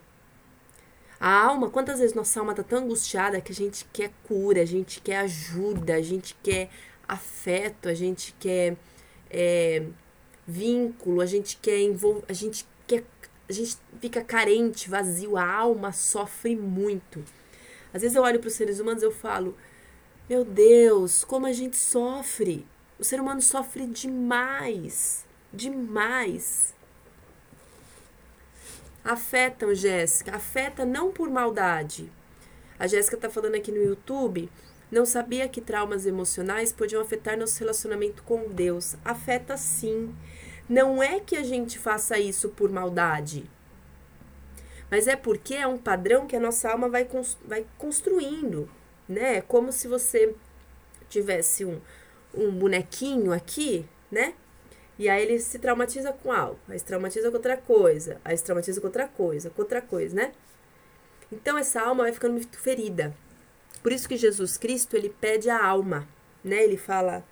A 1.20 1.44
alma, 1.44 1.70
quantas 1.70 2.00
vezes 2.00 2.16
nossa 2.16 2.40
alma 2.40 2.52
está 2.52 2.64
tão 2.64 2.80
angustiada 2.80 3.42
que 3.42 3.52
a 3.52 3.56
gente 3.56 3.86
quer 3.92 4.12
cura, 4.24 4.62
a 4.62 4.66
gente 4.66 5.02
quer 5.02 5.18
ajuda, 5.18 5.96
a 5.96 6.02
gente 6.02 6.36
quer 6.44 6.70
afeto, 7.08 7.90
a 7.90 7.94
gente 7.94 8.34
quer 8.40 8.78
é, 9.30 9.86
vínculo, 10.48 11.22
a 11.22 11.26
gente 11.26 11.58
quer 11.58 11.80
envol 11.80 12.24
a 12.28 12.34
gente 12.34 12.66
quer 12.88 13.04
a 13.48 13.54
gente 13.54 13.78
fica 14.00 14.24
carente, 14.24 14.90
vazio, 14.90 15.36
a 15.36 15.44
alma 15.44 15.92
sofre 15.92 16.56
muito. 16.56 17.24
Às 17.92 18.04
vezes 18.04 18.16
eu 18.16 18.22
olho 18.22 18.40
para 18.40 18.48
os 18.48 18.54
seres 18.54 18.80
humanos 18.80 19.02
e 19.02 19.06
eu 19.06 19.12
falo: 19.12 19.58
"Meu 20.30 20.46
Deus, 20.46 21.24
como 21.24 21.48
a 21.48 21.54
gente 21.54 21.76
sofre! 21.76 22.66
O 23.00 23.04
ser 23.04 23.20
humano 23.20 23.42
sofre 23.42 23.88
demais, 23.88 25.26
demais." 25.54 26.74
afetam 29.04 29.74
Jéssica, 29.74 30.36
afeta 30.36 30.86
não 30.86 31.12
por 31.12 31.30
maldade. 31.30 32.12
A 32.78 32.88
Jéssica 32.88 33.16
está 33.16 33.30
falando 33.30 33.56
aqui 33.56 33.72
no 33.72 33.82
YouTube, 33.84 34.50
não 34.92 35.06
sabia 35.06 35.50
que 35.50 35.62
traumas 35.62 36.06
emocionais 36.06 36.72
podiam 36.72 37.02
afetar 37.02 37.38
nosso 37.38 37.60
relacionamento 37.60 38.24
com 38.24 38.50
Deus. 38.50 38.96
Afeta 39.04 39.58
sim. 39.58 40.16
Não 40.68 41.02
é 41.02 41.20
que 41.20 41.36
a 41.36 41.44
gente 41.44 41.80
faça 41.80 42.20
isso 42.20 42.50
por 42.50 42.70
maldade, 42.72 43.50
mas 44.92 45.08
é 45.08 45.16
porque 45.16 45.56
é 45.56 45.66
um 45.66 45.78
padrão 45.78 46.28
que 46.28 46.36
a 46.36 46.40
nossa 46.40 46.70
alma 46.70 46.88
vai, 46.88 47.08
vai 47.44 47.66
construindo, 47.78 48.70
né? 49.08 49.38
É 49.38 49.42
como 49.42 49.72
se 49.72 49.88
você 49.88 50.36
tivesse 51.10 51.66
um, 51.66 51.82
um 52.36 52.52
bonequinho 52.52 53.34
aqui, 53.34 53.84
né? 54.12 54.36
E 55.00 55.08
aí 55.08 55.24
ele 55.24 55.40
se 55.40 55.58
traumatiza 55.58 56.12
com 56.12 56.30
algo, 56.30 56.60
aí 56.68 56.78
se 56.78 56.84
traumatiza 56.84 57.30
com 57.30 57.38
outra 57.38 57.56
coisa, 57.56 58.20
aí 58.24 58.38
se 58.38 58.44
traumatiza 58.44 58.82
com 58.82 58.88
outra 58.88 59.08
coisa, 59.08 59.50
com 59.50 59.62
outra 59.62 59.82
coisa, 59.82 60.14
né? 60.14 60.34
Então 61.32 61.58
essa 61.58 61.82
alma 61.82 62.04
vai 62.04 62.12
ficando 62.12 62.34
muito 62.34 62.60
ferida. 62.60 63.16
Por 63.82 63.94
isso 63.94 64.10
que 64.10 64.18
Jesus 64.18 64.58
Cristo, 64.58 64.98
ele 64.98 65.10
pede 65.10 65.50
a 65.50 65.66
alma, 65.66 66.06
né? 66.44 66.62
Ele 66.62 66.76
fala 66.76 67.24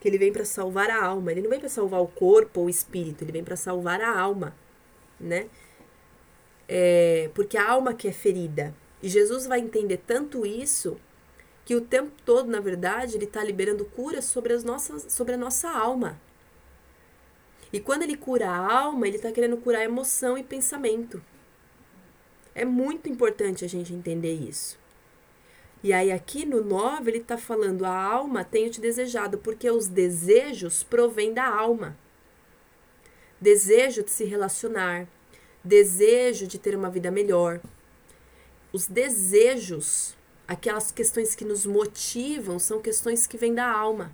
que 0.00 0.06
ele 0.06 0.16
vem 0.16 0.32
para 0.32 0.44
salvar 0.44 0.90
a 0.90 1.04
alma. 1.04 1.32
Ele 1.32 1.42
não 1.42 1.50
vem 1.50 1.58
para 1.58 1.68
salvar 1.68 2.00
o 2.00 2.06
corpo 2.06 2.60
ou 2.60 2.66
o 2.66 2.70
espírito, 2.70 3.24
ele 3.24 3.32
vem 3.32 3.42
para 3.42 3.56
salvar 3.56 4.00
a 4.00 4.16
alma, 4.16 4.54
né? 5.18 5.48
É, 6.68 7.30
porque 7.34 7.56
a 7.56 7.68
alma 7.68 7.94
que 7.94 8.06
é 8.06 8.12
ferida. 8.12 8.72
E 9.02 9.08
Jesus 9.08 9.44
vai 9.44 9.58
entender 9.58 9.96
tanto 10.06 10.46
isso 10.46 10.96
que 11.64 11.74
o 11.74 11.80
tempo 11.80 12.12
todo, 12.24 12.48
na 12.48 12.60
verdade, 12.60 13.16
ele 13.16 13.24
está 13.24 13.42
liberando 13.42 13.84
cura 13.84 14.22
sobre, 14.22 14.52
as 14.52 14.62
nossas, 14.62 15.12
sobre 15.12 15.34
a 15.34 15.36
nossa 15.36 15.68
alma. 15.68 16.20
E 17.72 17.80
quando 17.80 18.02
ele 18.02 18.16
cura 18.16 18.48
a 18.48 18.80
alma, 18.80 19.06
ele 19.06 19.16
está 19.16 19.30
querendo 19.30 19.56
curar 19.58 19.84
emoção 19.84 20.38
e 20.38 20.42
pensamento. 20.42 21.22
É 22.54 22.64
muito 22.64 23.08
importante 23.08 23.64
a 23.64 23.68
gente 23.68 23.92
entender 23.92 24.34
isso. 24.34 24.78
E 25.82 25.92
aí, 25.92 26.10
aqui 26.10 26.44
no 26.44 26.64
9, 26.64 27.10
ele 27.10 27.18
está 27.18 27.38
falando: 27.38 27.84
a 27.84 27.94
alma 27.94 28.42
tenho 28.42 28.70
te 28.70 28.80
desejado, 28.80 29.38
porque 29.38 29.70
os 29.70 29.86
desejos 29.86 30.82
provêm 30.82 31.32
da 31.32 31.46
alma. 31.46 31.96
Desejo 33.40 34.02
de 34.02 34.10
se 34.10 34.24
relacionar, 34.24 35.06
desejo 35.62 36.48
de 36.48 36.58
ter 36.58 36.74
uma 36.74 36.90
vida 36.90 37.10
melhor. 37.10 37.60
Os 38.72 38.88
desejos, 38.88 40.16
aquelas 40.48 40.90
questões 40.90 41.36
que 41.36 41.44
nos 41.44 41.64
motivam, 41.64 42.58
são 42.58 42.82
questões 42.82 43.26
que 43.26 43.38
vêm 43.38 43.54
da 43.54 43.70
alma. 43.70 44.12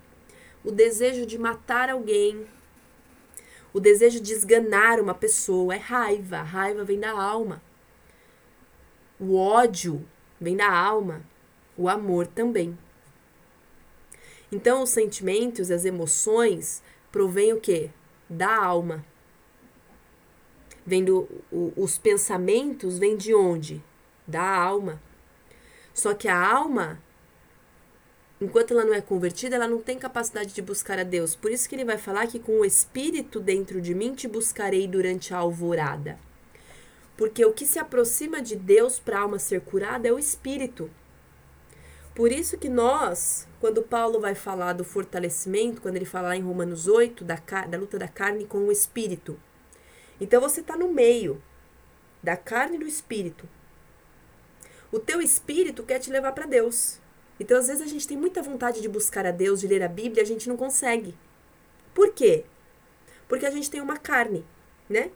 O 0.62 0.70
desejo 0.70 1.24
de 1.24 1.38
matar 1.38 1.88
alguém, 1.88 2.46
o 3.74 3.80
desejo 3.80 4.20
de 4.20 4.32
esganar 4.32 5.00
uma 5.00 5.12
pessoa 5.12 5.74
é 5.74 5.78
raiva. 5.78 6.38
A 6.38 6.42
raiva 6.42 6.84
vem 6.84 7.00
da 7.00 7.10
alma. 7.10 7.60
O 9.18 9.36
ódio 9.36 10.06
vem 10.40 10.56
da 10.56 10.72
alma. 10.72 11.22
O 11.76 11.88
amor 11.88 12.28
também. 12.28 12.78
Então, 14.52 14.84
os 14.84 14.90
sentimentos, 14.90 15.72
as 15.72 15.84
emoções, 15.84 16.84
provêm 17.10 17.52
o 17.52 17.60
quê? 17.60 17.90
Da 18.30 18.64
alma. 18.64 19.04
Vendo 20.86 21.28
os 21.76 21.98
pensamentos 21.98 22.96
vêm 23.00 23.16
de 23.16 23.34
onde? 23.34 23.82
Da 24.24 24.56
alma. 24.56 25.02
Só 25.92 26.14
que 26.14 26.28
a 26.28 26.38
alma 26.38 27.02
enquanto 28.44 28.72
ela 28.72 28.84
não 28.84 28.94
é 28.94 29.00
convertida, 29.00 29.56
ela 29.56 29.66
não 29.66 29.80
tem 29.80 29.98
capacidade 29.98 30.52
de 30.52 30.62
buscar 30.62 30.98
a 30.98 31.02
Deus. 31.02 31.34
Por 31.34 31.50
isso 31.50 31.68
que 31.68 31.74
ele 31.74 31.84
vai 31.84 31.98
falar 31.98 32.26
que 32.26 32.38
com 32.38 32.60
o 32.60 32.64
Espírito 32.64 33.40
dentro 33.40 33.80
de 33.80 33.94
mim 33.94 34.14
te 34.14 34.28
buscarei 34.28 34.86
durante 34.86 35.32
a 35.32 35.38
alvorada. 35.38 36.18
Porque 37.16 37.44
o 37.44 37.52
que 37.52 37.66
se 37.66 37.78
aproxima 37.78 38.42
de 38.42 38.56
Deus 38.56 38.98
para 38.98 39.18
a 39.18 39.22
alma 39.22 39.38
ser 39.38 39.60
curada 39.60 40.08
é 40.08 40.12
o 40.12 40.18
Espírito. 40.18 40.90
Por 42.14 42.30
isso 42.30 42.56
que 42.56 42.68
nós, 42.68 43.48
quando 43.60 43.82
Paulo 43.82 44.20
vai 44.20 44.34
falar 44.34 44.72
do 44.72 44.84
fortalecimento, 44.84 45.82
quando 45.82 45.96
ele 45.96 46.04
fala 46.04 46.36
em 46.36 46.42
Romanos 46.42 46.86
8, 46.86 47.24
da, 47.24 47.36
da 47.68 47.78
luta 47.78 47.98
da 47.98 48.06
carne 48.06 48.44
com 48.44 48.58
o 48.58 48.72
Espírito. 48.72 49.40
Então 50.20 50.40
você 50.40 50.60
está 50.60 50.76
no 50.76 50.92
meio 50.92 51.42
da 52.22 52.36
carne 52.36 52.76
e 52.76 52.80
do 52.80 52.86
Espírito. 52.86 53.48
O 54.92 55.00
teu 55.00 55.20
Espírito 55.20 55.82
quer 55.82 55.98
te 55.98 56.10
levar 56.10 56.32
para 56.32 56.46
Deus. 56.46 57.00
Então, 57.38 57.58
às 57.58 57.66
vezes, 57.66 57.82
a 57.82 57.86
gente 57.86 58.06
tem 58.06 58.16
muita 58.16 58.42
vontade 58.42 58.80
de 58.80 58.88
buscar 58.88 59.26
a 59.26 59.30
Deus, 59.30 59.60
de 59.60 59.66
ler 59.66 59.82
a 59.82 59.88
Bíblia, 59.88 60.22
a 60.22 60.26
gente 60.26 60.48
não 60.48 60.56
consegue. 60.56 61.14
Por 61.92 62.12
quê? 62.12 62.44
Porque 63.28 63.46
a 63.46 63.50
gente 63.50 63.70
tem 63.70 63.80
uma 63.80 63.96
carne, 63.96 64.44
né? 64.88 65.10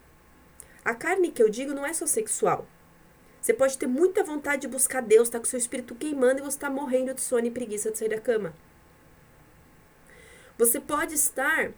A 0.84 0.94
carne 0.94 1.30
que 1.30 1.42
eu 1.42 1.48
digo 1.48 1.74
não 1.74 1.84
é 1.84 1.92
só 1.92 2.06
sexual. 2.06 2.66
Você 3.40 3.52
pode 3.54 3.78
ter 3.78 3.86
muita 3.86 4.24
vontade 4.24 4.62
de 4.62 4.68
buscar 4.68 5.00
Deus, 5.00 5.28
tá 5.28 5.38
com 5.38 5.44
seu 5.44 5.58
espírito 5.58 5.94
queimando 5.94 6.40
e 6.40 6.42
você 6.42 6.56
está 6.56 6.68
morrendo 6.68 7.14
de 7.14 7.20
sono 7.20 7.46
e 7.46 7.50
preguiça 7.50 7.90
de 7.90 7.98
sair 7.98 8.08
da 8.08 8.20
cama. 8.20 8.52
Você 10.56 10.80
pode 10.80 11.14
estar 11.14 11.70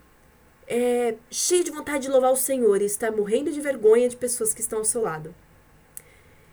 é, 0.66 1.16
cheio 1.30 1.62
de 1.62 1.70
vontade 1.70 2.04
de 2.04 2.10
louvar 2.10 2.32
o 2.32 2.36
Senhor 2.36 2.80
e 2.80 2.86
estar 2.86 3.10
morrendo 3.10 3.52
de 3.52 3.60
vergonha 3.60 4.08
de 4.08 4.16
pessoas 4.16 4.54
que 4.54 4.60
estão 4.60 4.78
ao 4.78 4.84
seu 4.84 5.02
lado. 5.02 5.34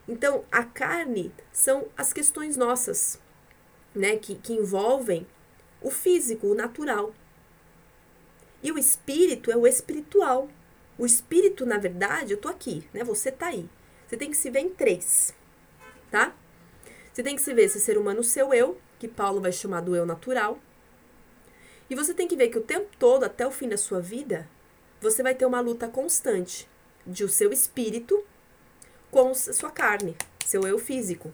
Então, 0.07 0.43
a 0.51 0.63
carne 0.63 1.31
são 1.51 1.87
as 1.95 2.11
questões 2.11 2.57
nossas 2.57 3.19
né, 3.97 4.17
que, 4.17 4.35
que 4.35 4.53
envolvem 4.53 5.25
o 5.81 5.89
físico, 5.89 6.47
o 6.47 6.55
natural. 6.55 7.13
E 8.61 8.71
o 8.71 8.77
espírito 8.77 9.51
é 9.51 9.57
o 9.57 9.67
espiritual. 9.67 10.49
O 10.97 11.05
espírito, 11.05 11.65
na 11.65 11.77
verdade, 11.77 12.33
eu 12.33 12.37
tô 12.37 12.47
aqui, 12.47 12.87
né? 12.93 13.03
Você 13.03 13.31
tá 13.31 13.47
aí. 13.47 13.69
Você 14.07 14.17
tem 14.17 14.31
que 14.31 14.37
se 14.37 14.49
ver 14.49 14.61
em 14.61 14.69
três. 14.69 15.33
tá? 16.09 16.35
Você 17.13 17.21
tem 17.21 17.35
que 17.35 17.41
se 17.41 17.53
ver 17.53 17.63
esse 17.63 17.79
ser 17.79 17.97
humano 17.97 18.23
seu 18.23 18.53
eu, 18.53 18.79
que 18.99 19.07
Paulo 19.07 19.41
vai 19.41 19.51
chamar 19.51 19.81
do 19.81 19.95
eu 19.95 20.05
natural. 20.05 20.59
E 21.89 21.95
você 21.95 22.13
tem 22.13 22.27
que 22.27 22.35
ver 22.35 22.49
que 22.49 22.57
o 22.57 22.63
tempo 22.63 22.89
todo, 22.97 23.23
até 23.23 23.45
o 23.45 23.51
fim 23.51 23.69
da 23.69 23.77
sua 23.77 23.99
vida, 23.99 24.47
você 25.01 25.21
vai 25.21 25.35
ter 25.35 25.45
uma 25.45 25.59
luta 25.59 25.87
constante 25.87 26.67
de 27.05 27.23
o 27.23 27.29
seu 27.29 27.51
espírito 27.51 28.23
com 29.09 29.33
sua 29.33 29.71
carne, 29.71 30.15
seu 30.45 30.61
eu 30.67 30.77
físico. 30.77 31.31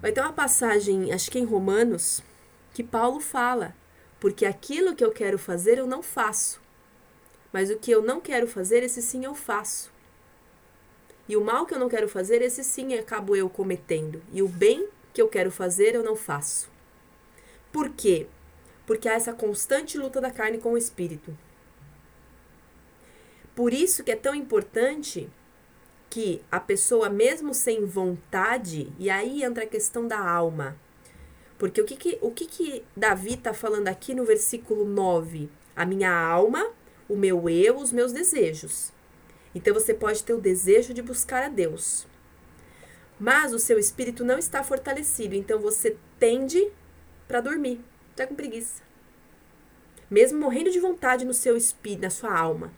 Vai 0.00 0.12
ter 0.12 0.20
uma 0.20 0.32
passagem, 0.32 1.12
acho 1.12 1.30
que 1.30 1.38
em 1.38 1.44
Romanos, 1.44 2.22
que 2.72 2.82
Paulo 2.82 3.20
fala: 3.20 3.74
porque 4.18 4.46
aquilo 4.46 4.94
que 4.94 5.04
eu 5.04 5.12
quero 5.12 5.38
fazer 5.38 5.78
eu 5.78 5.86
não 5.86 6.02
faço, 6.02 6.60
mas 7.52 7.70
o 7.70 7.76
que 7.76 7.90
eu 7.90 8.02
não 8.02 8.20
quero 8.20 8.46
fazer, 8.46 8.82
esse 8.82 9.02
sim 9.02 9.24
eu 9.24 9.34
faço. 9.34 9.92
E 11.28 11.36
o 11.36 11.44
mal 11.44 11.66
que 11.66 11.74
eu 11.74 11.78
não 11.78 11.88
quero 11.88 12.08
fazer, 12.08 12.42
esse 12.42 12.64
sim 12.64 12.94
acabo 12.94 13.36
eu 13.36 13.48
cometendo. 13.48 14.20
E 14.32 14.42
o 14.42 14.48
bem 14.48 14.88
que 15.12 15.22
eu 15.22 15.28
quero 15.28 15.50
fazer, 15.50 15.94
eu 15.94 16.02
não 16.02 16.16
faço. 16.16 16.68
Por 17.70 17.90
quê? 17.90 18.26
Porque 18.84 19.08
há 19.08 19.12
essa 19.12 19.32
constante 19.32 19.96
luta 19.96 20.20
da 20.20 20.30
carne 20.30 20.58
com 20.58 20.72
o 20.72 20.78
espírito. 20.78 21.36
Por 23.54 23.72
isso 23.72 24.02
que 24.02 24.10
é 24.10 24.16
tão 24.16 24.34
importante 24.34 25.30
que 26.10 26.42
a 26.50 26.58
pessoa, 26.58 27.08
mesmo 27.08 27.54
sem 27.54 27.86
vontade, 27.86 28.92
e 28.98 29.08
aí 29.08 29.44
entra 29.44 29.62
a 29.62 29.68
questão 29.68 30.08
da 30.08 30.18
alma. 30.18 30.76
Porque 31.56 31.80
o 31.80 31.84
que, 31.84 31.96
que, 31.96 32.18
o 32.20 32.32
que, 32.32 32.46
que 32.46 32.84
Davi 32.96 33.34
está 33.34 33.54
falando 33.54 33.86
aqui 33.86 34.12
no 34.12 34.24
versículo 34.24 34.84
9? 34.84 35.48
A 35.76 35.86
minha 35.86 36.12
alma, 36.12 36.68
o 37.08 37.16
meu 37.16 37.48
eu, 37.48 37.76
os 37.76 37.92
meus 37.92 38.12
desejos. 38.12 38.92
Então 39.54 39.72
você 39.72 39.94
pode 39.94 40.24
ter 40.24 40.34
o 40.34 40.40
desejo 40.40 40.92
de 40.92 41.00
buscar 41.00 41.44
a 41.44 41.48
Deus. 41.48 42.06
Mas 43.18 43.52
o 43.52 43.58
seu 43.58 43.78
espírito 43.78 44.24
não 44.24 44.38
está 44.38 44.64
fortalecido, 44.64 45.34
então 45.34 45.60
você 45.60 45.96
tende 46.18 46.72
para 47.28 47.40
dormir. 47.40 47.80
Está 48.10 48.26
com 48.26 48.34
preguiça. 48.34 48.82
Mesmo 50.10 50.40
morrendo 50.40 50.70
de 50.70 50.80
vontade 50.80 51.24
no 51.24 51.34
seu 51.34 51.56
espírito, 51.56 52.02
na 52.02 52.10
sua 52.10 52.36
alma. 52.36 52.72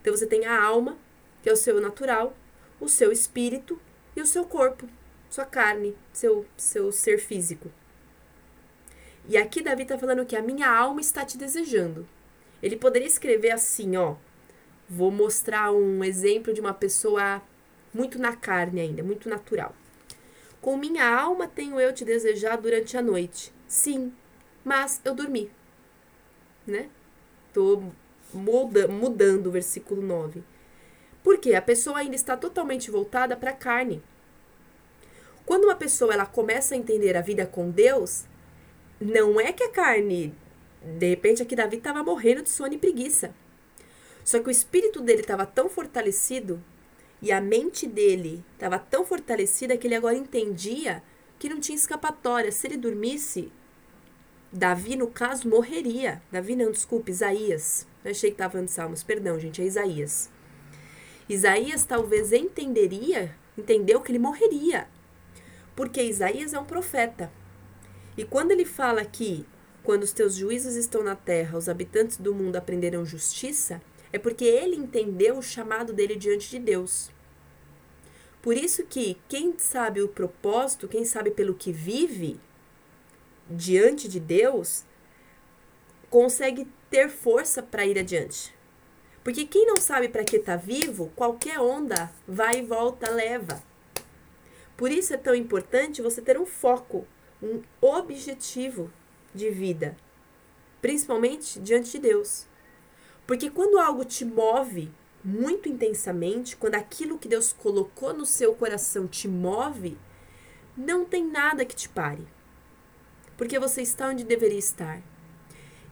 Então 0.00 0.14
você 0.14 0.26
tem 0.26 0.46
a 0.46 0.62
alma, 0.62 0.96
que 1.42 1.50
é 1.50 1.52
o 1.52 1.56
seu 1.56 1.80
natural, 1.80 2.34
o 2.82 2.88
seu 2.88 3.12
espírito 3.12 3.80
e 4.16 4.20
o 4.20 4.26
seu 4.26 4.44
corpo, 4.44 4.88
sua 5.30 5.44
carne, 5.44 5.96
seu, 6.12 6.44
seu 6.56 6.90
ser 6.90 7.18
físico. 7.18 7.70
E 9.28 9.36
aqui 9.36 9.62
Davi 9.62 9.84
está 9.84 9.96
falando 9.96 10.26
que 10.26 10.34
a 10.34 10.42
minha 10.42 10.68
alma 10.68 11.00
está 11.00 11.24
te 11.24 11.38
desejando. 11.38 12.06
Ele 12.60 12.76
poderia 12.76 13.06
escrever 13.06 13.52
assim, 13.52 13.96
ó. 13.96 14.16
Vou 14.88 15.12
mostrar 15.12 15.70
um 15.70 16.02
exemplo 16.02 16.52
de 16.52 16.60
uma 16.60 16.74
pessoa 16.74 17.40
muito 17.94 18.18
na 18.18 18.34
carne 18.34 18.80
ainda, 18.80 19.02
muito 19.02 19.28
natural. 19.28 19.74
Com 20.60 20.76
minha 20.76 21.08
alma 21.08 21.46
tenho 21.46 21.78
eu 21.78 21.94
te 21.94 22.04
desejado 22.04 22.62
durante 22.62 22.96
a 22.96 23.02
noite. 23.02 23.52
Sim, 23.68 24.12
mas 24.64 25.00
eu 25.04 25.14
dormi. 25.14 25.52
Né? 26.66 26.88
Tô 27.54 27.80
muda, 28.34 28.88
mudando 28.88 29.46
o 29.46 29.52
versículo 29.52 30.02
9. 30.02 30.42
Porque 31.22 31.54
a 31.54 31.62
pessoa 31.62 31.98
ainda 31.98 32.16
está 32.16 32.36
totalmente 32.36 32.90
voltada 32.90 33.36
para 33.36 33.50
a 33.50 33.56
carne. 33.56 34.02
Quando 35.44 35.64
uma 35.64 35.76
pessoa 35.76 36.14
ela 36.14 36.26
começa 36.26 36.74
a 36.74 36.78
entender 36.78 37.16
a 37.16 37.20
vida 37.20 37.46
com 37.46 37.70
Deus, 37.70 38.24
não 39.00 39.40
é 39.40 39.52
que 39.52 39.64
a 39.64 39.70
carne 39.70 40.34
de 40.82 41.08
repente 41.08 41.42
aqui 41.42 41.54
Davi 41.54 41.76
estava 41.76 42.02
morrendo 42.02 42.42
de 42.42 42.50
sono 42.50 42.74
e 42.74 42.78
preguiça. 42.78 43.34
Só 44.24 44.38
que 44.40 44.48
o 44.48 44.50
espírito 44.50 45.00
dele 45.00 45.20
estava 45.20 45.46
tão 45.46 45.68
fortalecido 45.68 46.62
e 47.20 47.30
a 47.30 47.40
mente 47.40 47.86
dele 47.86 48.44
estava 48.54 48.78
tão 48.78 49.04
fortalecida 49.04 49.76
que 49.76 49.86
ele 49.86 49.94
agora 49.94 50.16
entendia 50.16 51.02
que 51.38 51.48
não 51.48 51.60
tinha 51.60 51.76
escapatória. 51.76 52.50
Se 52.52 52.66
ele 52.66 52.76
dormisse, 52.76 53.50
Davi, 54.52 54.96
no 54.96 55.08
caso, 55.08 55.48
morreria. 55.48 56.22
Davi 56.30 56.54
não, 56.54 56.70
desculpe, 56.70 57.10
Isaías. 57.10 57.86
Eu 58.04 58.10
achei 58.10 58.30
que 58.30 58.34
estava 58.34 58.52
falando 58.52 58.66
de 58.66 58.72
Salmos, 58.72 59.02
perdão, 59.02 59.38
gente, 59.38 59.62
é 59.62 59.64
Isaías. 59.64 60.30
Isaías 61.32 61.84
talvez 61.84 62.32
entenderia, 62.32 63.34
entendeu 63.56 64.00
que 64.00 64.12
ele 64.12 64.18
morreria. 64.18 64.88
Porque 65.74 66.02
Isaías 66.02 66.52
é 66.52 66.58
um 66.58 66.64
profeta. 66.64 67.32
E 68.16 68.24
quando 68.24 68.50
ele 68.50 68.64
fala 68.64 69.04
que 69.04 69.46
quando 69.82 70.02
os 70.02 70.12
teus 70.12 70.34
juízos 70.34 70.74
estão 70.74 71.02
na 71.02 71.16
terra, 71.16 71.58
os 71.58 71.68
habitantes 71.68 72.16
do 72.16 72.34
mundo 72.34 72.56
aprenderão 72.56 73.04
justiça, 73.04 73.80
é 74.12 74.18
porque 74.18 74.44
ele 74.44 74.76
entendeu 74.76 75.38
o 75.38 75.42
chamado 75.42 75.92
dele 75.92 76.14
diante 76.14 76.50
de 76.50 76.58
Deus. 76.58 77.10
Por 78.42 78.56
isso 78.56 78.84
que 78.84 79.16
quem 79.28 79.54
sabe 79.56 80.02
o 80.02 80.08
propósito, 80.08 80.88
quem 80.88 81.04
sabe 81.04 81.30
pelo 81.30 81.54
que 81.54 81.72
vive 81.72 82.38
diante 83.48 84.08
de 84.08 84.20
Deus, 84.20 84.84
consegue 86.10 86.68
ter 86.90 87.08
força 87.08 87.62
para 87.62 87.86
ir 87.86 87.98
adiante. 87.98 88.54
Porque 89.22 89.44
quem 89.46 89.66
não 89.66 89.76
sabe 89.76 90.08
para 90.08 90.24
que 90.24 90.36
está 90.36 90.56
vivo, 90.56 91.12
qualquer 91.14 91.60
onda 91.60 92.10
vai 92.26 92.58
e 92.58 92.62
volta, 92.62 93.10
leva. 93.10 93.62
Por 94.76 94.90
isso 94.90 95.14
é 95.14 95.16
tão 95.16 95.34
importante 95.34 96.02
você 96.02 96.20
ter 96.20 96.38
um 96.38 96.46
foco, 96.46 97.06
um 97.40 97.62
objetivo 97.80 98.90
de 99.34 99.48
vida, 99.50 99.96
principalmente 100.80 101.60
diante 101.60 101.92
de 101.92 101.98
Deus. 102.00 102.46
Porque 103.26 103.48
quando 103.48 103.78
algo 103.78 104.04
te 104.04 104.24
move 104.24 104.92
muito 105.24 105.68
intensamente, 105.68 106.56
quando 106.56 106.74
aquilo 106.74 107.18
que 107.18 107.28
Deus 107.28 107.52
colocou 107.52 108.12
no 108.12 108.26
seu 108.26 108.54
coração 108.54 109.06
te 109.06 109.28
move, 109.28 109.96
não 110.76 111.04
tem 111.04 111.24
nada 111.24 111.64
que 111.64 111.76
te 111.76 111.88
pare. 111.88 112.26
Porque 113.36 113.58
você 113.58 113.82
está 113.82 114.08
onde 114.08 114.24
deveria 114.24 114.58
estar. 114.58 115.00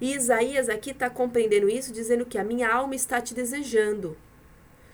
E 0.01 0.15
Isaías 0.15 0.69
aqui 0.69 0.91
está 0.91 1.11
compreendendo 1.11 1.69
isso, 1.69 1.93
dizendo 1.93 2.25
que 2.25 2.39
a 2.39 2.45
minha 2.45 2.73
alma 2.73 2.95
está 2.95 3.21
te 3.21 3.35
desejando. 3.35 4.17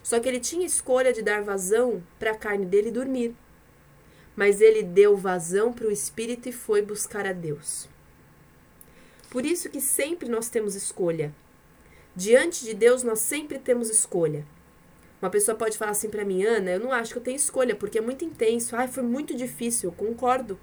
Só 0.03 0.19
que 0.19 0.29
ele 0.29 0.41
tinha 0.41 0.67
escolha 0.67 1.13
de 1.13 1.23
dar 1.23 1.43
vazão 1.43 2.03
para 2.19 2.33
a 2.33 2.37
carne 2.37 2.67
dele 2.67 2.91
dormir. 2.91 3.35
Mas 4.35 4.61
ele 4.61 4.83
deu 4.83 5.17
vazão 5.17 5.73
para 5.73 5.87
o 5.87 5.93
espírito 5.93 6.49
e 6.49 6.53
foi 6.53 6.83
buscar 6.83 7.27
a 7.27 7.33
Deus. 7.33 7.89
Por 9.31 9.45
isso 9.45 9.71
que 9.71 9.81
sempre 9.81 10.29
nós 10.29 10.49
temos 10.49 10.75
escolha. 10.75 11.35
Diante 12.15 12.65
de 12.65 12.75
Deus, 12.75 13.03
nós 13.03 13.21
sempre 13.21 13.59
temos 13.59 13.91
escolha. 13.91 14.45
Uma 15.21 15.31
pessoa 15.31 15.57
pode 15.57 15.77
falar 15.79 15.93
assim 15.93 16.09
para 16.09 16.25
mim, 16.25 16.45
Ana, 16.45 16.73
eu 16.73 16.81
não 16.81 16.93
acho 16.93 17.13
que 17.13 17.19
eu 17.19 17.23
tenho 17.23 17.37
escolha, 17.37 17.75
porque 17.75 17.99
é 17.99 18.01
muito 18.01 18.25
intenso. 18.25 18.77
Ai, 18.77 18.89
foi 18.89 19.03
muito 19.03 19.35
difícil, 19.35 19.91
eu 19.91 19.95
concordo. 19.95 20.59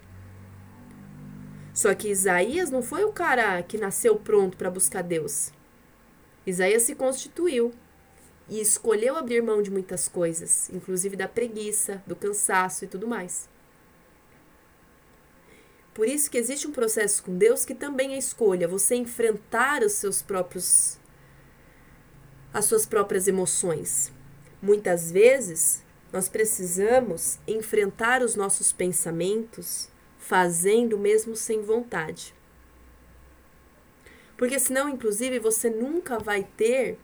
Só 1.74 1.94
que 1.96 2.10
Isaías 2.10 2.70
não 2.70 2.84
foi 2.84 3.04
o 3.04 3.12
cara 3.12 3.62
que 3.64 3.78
nasceu 3.78 4.16
pronto 4.16 4.56
para 4.56 4.70
buscar 4.70 5.02
Deus. 5.02 5.52
Isaías 6.46 6.84
se 6.84 6.94
constituiu 6.94 7.74
e 8.48 8.60
escolheu 8.60 9.16
abrir 9.16 9.42
mão 9.42 9.62
de 9.62 9.72
muitas 9.72 10.08
coisas, 10.08 10.70
inclusive 10.70 11.16
da 11.16 11.28
preguiça, 11.28 12.04
do 12.06 12.16
cansaço 12.16 12.86
e 12.86 12.88
tudo 12.88 13.08
mais. 13.08 13.50
Por 15.94 16.08
isso 16.08 16.30
que 16.30 16.38
existe 16.38 16.68
um 16.68 16.72
processo 16.72 17.24
com 17.24 17.38
Deus 17.38 17.64
que 17.64 17.76
também 17.76 18.14
é 18.14 18.18
escolha, 18.18 18.68
você 18.68 18.96
enfrentar 18.96 19.84
os 19.84 19.94
seus 19.94 20.22
próprios 20.22 21.00
as 22.54 22.66
suas 22.66 22.86
próprias 22.86 23.28
emoções. 23.28 24.12
Muitas 24.62 25.12
vezes, 25.12 25.84
nós 26.12 26.30
precisamos 26.30 27.40
enfrentar 27.48 28.22
os 28.22 28.36
nossos 28.36 28.72
pensamentos 28.72 29.90
fazendo 30.24 30.98
mesmo 30.98 31.36
sem 31.36 31.62
vontade. 31.62 32.34
Porque 34.38 34.60
senão, 34.60 34.90
inclusive, 34.90 35.40
você 35.40 35.70
nunca 35.70 36.18
vai 36.18 36.44
ter 36.58 36.98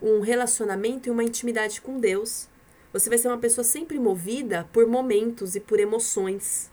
um 0.00 0.20
relacionamento 0.20 1.08
e 1.08 1.10
uma 1.10 1.22
intimidade 1.24 1.80
com 1.80 2.00
Deus. 2.00 2.48
Você 2.92 3.08
vai 3.08 3.18
ser 3.18 3.28
uma 3.28 3.38
pessoa 3.38 3.64
sempre 3.64 3.98
movida 3.98 4.68
por 4.72 4.86
momentos 4.86 5.54
e 5.54 5.60
por 5.60 5.78
emoções 5.78 6.70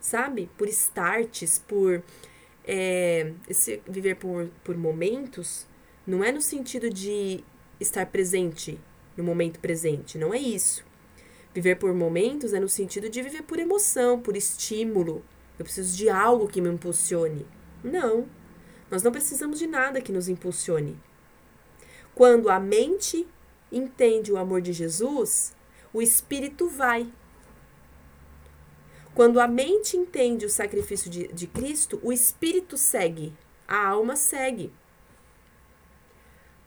sabe? 0.00 0.50
Por 0.56 0.68
starts, 0.68 1.58
por 1.58 2.02
é, 2.64 3.32
esse 3.48 3.82
viver 3.86 4.16
por, 4.16 4.48
por 4.64 4.76
momentos, 4.76 5.66
não 6.06 6.24
é 6.24 6.32
no 6.32 6.40
sentido 6.40 6.90
de 6.90 7.44
estar 7.78 8.06
presente 8.06 8.80
no 9.16 9.22
momento 9.22 9.60
presente, 9.60 10.16
não 10.16 10.32
é 10.32 10.38
isso. 10.38 10.84
Viver 11.52 11.76
por 11.76 11.92
momentos 11.92 12.52
é 12.52 12.60
no 12.60 12.68
sentido 12.68 13.08
de 13.08 13.22
viver 13.22 13.42
por 13.42 13.58
emoção, 13.58 14.20
por 14.20 14.36
estímulo. 14.36 15.24
Eu 15.58 15.64
preciso 15.64 15.96
de 15.96 16.08
algo 16.08 16.48
que 16.48 16.60
me 16.60 16.68
impulsione. 16.68 17.46
Não, 17.82 18.26
nós 18.90 19.02
não 19.02 19.12
precisamos 19.12 19.58
de 19.58 19.66
nada 19.66 20.00
que 20.00 20.12
nos 20.12 20.28
impulsione. 20.28 20.98
Quando 22.14 22.50
a 22.50 22.60
mente 22.60 23.26
entende 23.70 24.32
o 24.32 24.36
amor 24.36 24.60
de 24.60 24.72
Jesus, 24.72 25.54
o 25.92 26.00
espírito 26.00 26.68
vai. 26.68 27.10
Quando 29.14 29.40
a 29.40 29.48
mente 29.48 29.96
entende 29.96 30.46
o 30.46 30.50
sacrifício 30.50 31.10
de, 31.10 31.28
de 31.28 31.46
Cristo, 31.46 32.00
o 32.02 32.12
espírito 32.12 32.76
segue, 32.76 33.32
a 33.66 33.88
alma 33.88 34.16
segue. 34.16 34.72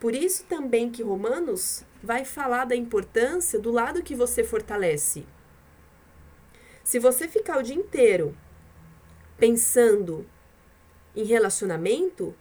Por 0.03 0.13
isso 0.13 0.43
também 0.49 0.91
que 0.91 1.01
Romanos 1.01 1.85
vai 2.03 2.25
falar 2.25 2.65
da 2.65 2.75
importância 2.75 3.57
do 3.57 3.71
lado 3.71 4.03
que 4.03 4.13
você 4.13 4.43
fortalece. 4.43 5.25
Se 6.83 6.99
você 6.99 7.25
ficar 7.25 7.57
o 7.57 7.63
dia 7.63 7.77
inteiro 7.77 8.35
pensando 9.37 10.27
em 11.15 11.23
relacionamento, 11.23 12.35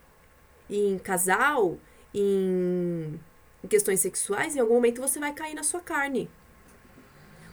em 0.68 0.98
casal, 0.98 1.78
em, 2.12 3.20
questões 3.68 4.00
sexuais, 4.00 4.56
em 4.56 4.58
algum 4.58 4.74
momento 4.74 5.00
você 5.00 5.20
vai 5.20 5.32
cair 5.32 5.54
na 5.54 5.62
sua 5.62 5.80
carne. 5.80 6.28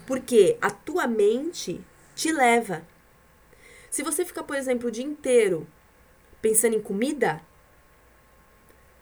Porque 0.08 0.58
a 0.60 0.72
tua 0.72 1.06
mente 1.06 1.86
te 2.16 2.32
leva. 2.32 2.82
Se 3.92 4.02
você 4.02 4.26
ficar, 4.26 4.42
por 4.42 4.56
exemplo, 4.56 4.88
o 4.88 4.92
dia 4.92 5.06
inteiro 5.06 5.68
pensando 6.42 6.76
em 6.76 6.82
comida, 6.82 7.48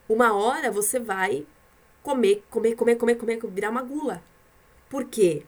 uma 0.08 0.34
hora 0.34 0.72
você 0.72 1.00
vai 1.00 1.46
comer, 2.02 2.44
comer, 2.50 2.76
comer, 2.76 2.96
comer, 2.96 3.16
comer, 3.16 3.40
virar 3.48 3.70
uma 3.70 3.82
gula. 3.82 4.24
Por 4.90 5.06
quê? 5.06 5.44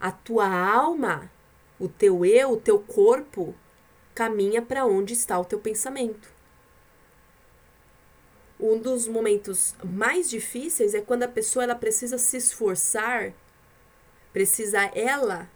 A 0.00 0.10
tua 0.10 0.48
alma, 0.48 1.30
o 1.78 1.88
teu 1.88 2.24
eu, 2.24 2.52
o 2.52 2.56
teu 2.56 2.78
corpo 2.78 3.54
caminha 4.14 4.62
para 4.62 4.86
onde 4.86 5.12
está 5.12 5.38
o 5.38 5.44
teu 5.44 5.58
pensamento. 5.58 6.32
Um 8.58 8.78
dos 8.78 9.06
momentos 9.06 9.74
mais 9.82 10.28
difíceis 10.28 10.94
é 10.94 11.00
quando 11.00 11.22
a 11.22 11.28
pessoa 11.28 11.64
ela 11.64 11.74
precisa 11.74 12.18
se 12.18 12.36
esforçar, 12.36 13.32
precisa 14.32 14.90
ela 14.94 15.48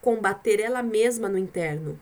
combater 0.00 0.60
ela 0.60 0.82
mesma 0.82 1.28
no 1.28 1.38
interno. 1.38 1.98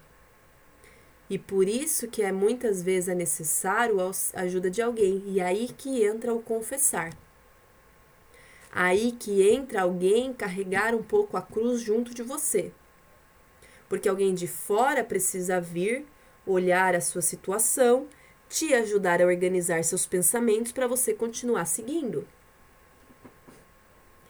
E 1.30 1.38
por 1.38 1.68
isso 1.68 2.08
que 2.08 2.22
é 2.22 2.32
muitas 2.32 2.82
vezes 2.82 3.08
é 3.08 3.14
necessário 3.14 4.00
a 4.00 4.40
ajuda 4.40 4.70
de 4.70 4.80
alguém. 4.80 5.22
E 5.26 5.40
aí 5.40 5.68
que 5.76 6.02
entra 6.02 6.32
o 6.32 6.42
confessar. 6.42 7.12
Aí 8.72 9.12
que 9.12 9.46
entra 9.48 9.82
alguém 9.82 10.32
carregar 10.32 10.94
um 10.94 11.02
pouco 11.02 11.36
a 11.36 11.42
cruz 11.42 11.80
junto 11.80 12.14
de 12.14 12.22
você. 12.22 12.72
Porque 13.88 14.08
alguém 14.08 14.34
de 14.34 14.46
fora 14.46 15.04
precisa 15.04 15.60
vir, 15.60 16.06
olhar 16.46 16.94
a 16.94 17.00
sua 17.00 17.22
situação, 17.22 18.06
te 18.48 18.72
ajudar 18.72 19.20
a 19.20 19.26
organizar 19.26 19.82
seus 19.84 20.06
pensamentos 20.06 20.72
para 20.72 20.86
você 20.86 21.12
continuar 21.12 21.66
seguindo. 21.66 22.26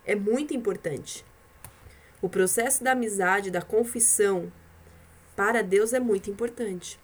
É 0.04 0.14
muito 0.14 0.54
importante. 0.54 1.24
O 2.20 2.28
processo 2.28 2.82
da 2.82 2.92
amizade, 2.92 3.50
da 3.50 3.62
confissão, 3.62 4.50
para 5.38 5.62
Deus 5.62 5.92
é 5.92 6.00
muito 6.00 6.28
importante. 6.28 6.98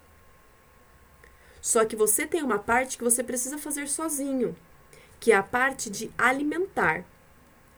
Só 1.63 1.85
que 1.85 1.95
você 1.95 2.27
tem 2.27 2.43
uma 2.43 2.59
parte 2.59 2.99
que 2.99 3.05
você 3.05 3.23
precisa 3.23 3.59
fazer 3.59 3.87
sozinho, 3.87 4.57
que 5.21 5.31
é 5.31 5.37
a 5.37 5.43
parte 5.43 5.89
de 5.89 6.11
alimentar. 6.19 7.05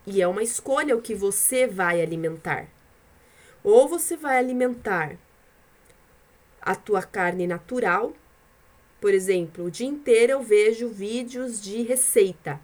E 0.07 0.22
é 0.22 0.26
uma 0.26 0.42
escolha 0.42 0.96
o 0.96 1.02
que 1.02 1.14
você 1.14 1.66
vai 1.66 2.00
alimentar. 2.00 2.68
Ou 3.62 3.86
você 3.86 4.16
vai 4.16 4.38
alimentar 4.38 5.18
a 6.62 6.74
tua 6.74 7.02
carne 7.02 7.46
natural. 7.46 8.14
Por 8.98 9.12
exemplo, 9.12 9.66
o 9.66 9.70
dia 9.70 9.86
inteiro 9.86 10.32
eu 10.32 10.42
vejo 10.42 10.88
vídeos 10.88 11.61
de 11.61 11.82
receita. 11.82 12.59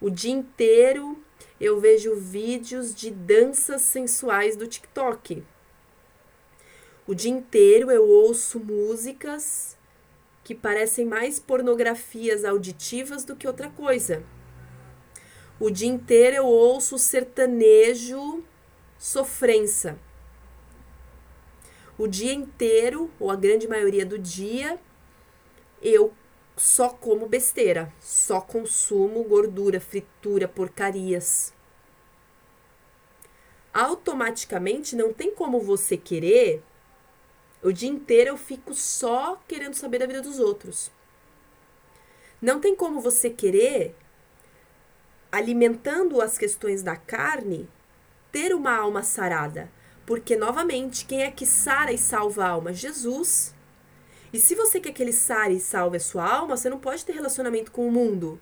O 0.00 0.08
dia 0.08 0.30
inteiro 0.32 1.20
eu 1.60 1.80
vejo 1.80 2.14
vídeos 2.14 2.94
de 2.94 3.10
danças 3.10 3.82
sensuais 3.82 4.54
do 4.54 4.68
TikTok. 4.68 5.42
O 7.06 7.14
dia 7.14 7.30
inteiro 7.30 7.90
eu 7.90 8.06
ouço 8.06 8.60
músicas 8.60 9.76
que 10.44 10.54
parecem 10.54 11.04
mais 11.04 11.38
pornografias 11.38 12.44
auditivas 12.44 13.24
do 13.24 13.36
que 13.36 13.46
outra 13.46 13.70
coisa. 13.70 14.22
O 15.58 15.70
dia 15.70 15.88
inteiro 15.88 16.36
eu 16.36 16.46
ouço 16.46 16.98
sertanejo 16.98 18.42
sofrência. 18.98 19.98
O 21.98 22.06
dia 22.06 22.32
inteiro, 22.32 23.10
ou 23.20 23.30
a 23.30 23.36
grande 23.36 23.68
maioria 23.68 24.06
do 24.06 24.18
dia, 24.18 24.80
eu 25.82 26.12
só 26.56 26.88
como 26.90 27.28
besteira, 27.28 27.92
só 28.00 28.40
consumo 28.40 29.22
gordura, 29.24 29.80
fritura, 29.80 30.48
porcarias. 30.48 31.52
Automaticamente 33.72 34.96
não 34.96 35.12
tem 35.12 35.34
como 35.34 35.60
você 35.60 35.96
querer 35.96 36.62
o 37.62 37.72
dia 37.72 37.88
inteiro 37.88 38.30
eu 38.30 38.36
fico 38.36 38.74
só 38.74 39.40
querendo 39.46 39.74
saber 39.74 39.98
da 39.98 40.06
vida 40.06 40.22
dos 40.22 40.38
outros. 40.38 40.90
Não 42.40 42.58
tem 42.58 42.74
como 42.74 43.00
você 43.00 43.28
querer, 43.28 43.94
alimentando 45.30 46.22
as 46.22 46.38
questões 46.38 46.82
da 46.82 46.96
carne, 46.96 47.68
ter 48.32 48.54
uma 48.54 48.74
alma 48.74 49.02
sarada. 49.02 49.70
Porque, 50.06 50.34
novamente, 50.34 51.04
quem 51.04 51.22
é 51.22 51.30
que 51.30 51.46
sara 51.46 51.92
e 51.92 51.98
salva 51.98 52.44
a 52.44 52.48
alma? 52.48 52.72
Jesus. 52.72 53.54
E 54.32 54.40
se 54.40 54.54
você 54.54 54.80
quer 54.80 54.92
que 54.92 55.02
ele 55.02 55.12
sare 55.12 55.54
e 55.54 55.60
salve 55.60 55.98
a 55.98 56.00
sua 56.00 56.26
alma, 56.26 56.56
você 56.56 56.70
não 56.70 56.80
pode 56.80 57.04
ter 57.04 57.12
relacionamento 57.12 57.70
com 57.70 57.86
o 57.86 57.92
mundo. 57.92 58.40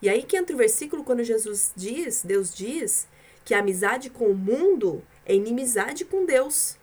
E 0.00 0.08
aí 0.08 0.22
que 0.22 0.36
entra 0.36 0.54
o 0.54 0.58
versículo 0.58 1.02
quando 1.02 1.24
Jesus 1.24 1.72
diz, 1.74 2.22
Deus 2.22 2.54
diz, 2.54 3.08
que 3.44 3.52
a 3.52 3.58
amizade 3.58 4.10
com 4.10 4.26
o 4.26 4.34
mundo 4.34 5.02
é 5.26 5.34
inimizade 5.34 6.04
com 6.04 6.24
Deus. 6.24 6.77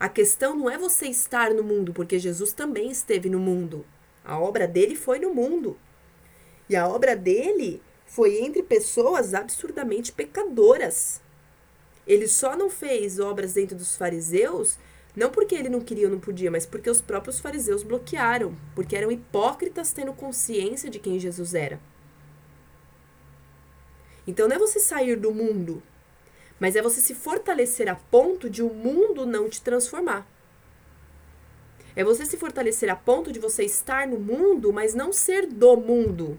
A 0.00 0.08
questão 0.08 0.56
não 0.56 0.70
é 0.70 0.78
você 0.78 1.08
estar 1.08 1.52
no 1.52 1.62
mundo, 1.62 1.92
porque 1.92 2.18
Jesus 2.18 2.54
também 2.54 2.90
esteve 2.90 3.28
no 3.28 3.38
mundo. 3.38 3.84
A 4.24 4.38
obra 4.40 4.66
dele 4.66 4.96
foi 4.96 5.18
no 5.18 5.34
mundo. 5.34 5.78
E 6.70 6.74
a 6.74 6.88
obra 6.88 7.14
dele 7.14 7.82
foi 8.06 8.38
entre 8.38 8.62
pessoas 8.62 9.34
absurdamente 9.34 10.10
pecadoras. 10.10 11.20
Ele 12.06 12.26
só 12.26 12.56
não 12.56 12.70
fez 12.70 13.20
obras 13.20 13.52
dentro 13.52 13.76
dos 13.76 13.94
fariseus, 13.94 14.78
não 15.14 15.30
porque 15.30 15.54
ele 15.54 15.68
não 15.68 15.80
queria 15.80 16.06
ou 16.06 16.12
não 16.12 16.18
podia, 16.18 16.50
mas 16.50 16.64
porque 16.64 16.88
os 16.88 17.02
próprios 17.02 17.38
fariseus 17.38 17.82
bloquearam, 17.82 18.56
porque 18.74 18.96
eram 18.96 19.12
hipócritas 19.12 19.92
tendo 19.92 20.14
consciência 20.14 20.88
de 20.88 20.98
quem 20.98 21.20
Jesus 21.20 21.52
era. 21.54 21.78
Então 24.26 24.48
não 24.48 24.56
é 24.56 24.58
você 24.58 24.80
sair 24.80 25.16
do 25.16 25.30
mundo, 25.30 25.82
mas 26.60 26.76
é 26.76 26.82
você 26.82 27.00
se 27.00 27.14
fortalecer 27.14 27.88
a 27.88 27.96
ponto 27.96 28.50
de 28.50 28.62
o 28.62 28.72
mundo 28.72 29.24
não 29.24 29.48
te 29.48 29.62
transformar. 29.62 30.26
É 31.96 32.04
você 32.04 32.26
se 32.26 32.36
fortalecer 32.36 32.90
a 32.90 32.94
ponto 32.94 33.32
de 33.32 33.40
você 33.40 33.64
estar 33.64 34.06
no 34.06 34.18
mundo, 34.20 34.72
mas 34.72 34.94
não 34.94 35.12
ser 35.12 35.46
do 35.46 35.76
mundo. 35.76 36.38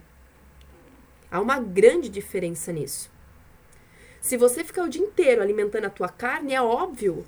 Há 1.29 1.41
uma 1.41 1.59
grande 1.59 2.07
diferença 2.07 2.71
nisso. 2.71 3.11
Se 4.21 4.37
você 4.37 4.63
ficar 4.63 4.83
o 4.83 4.89
dia 4.89 5.03
inteiro 5.03 5.41
alimentando 5.41 5.85
a 5.85 5.89
tua 5.89 6.07
carne, 6.07 6.53
é 6.53 6.61
óbvio. 6.61 7.25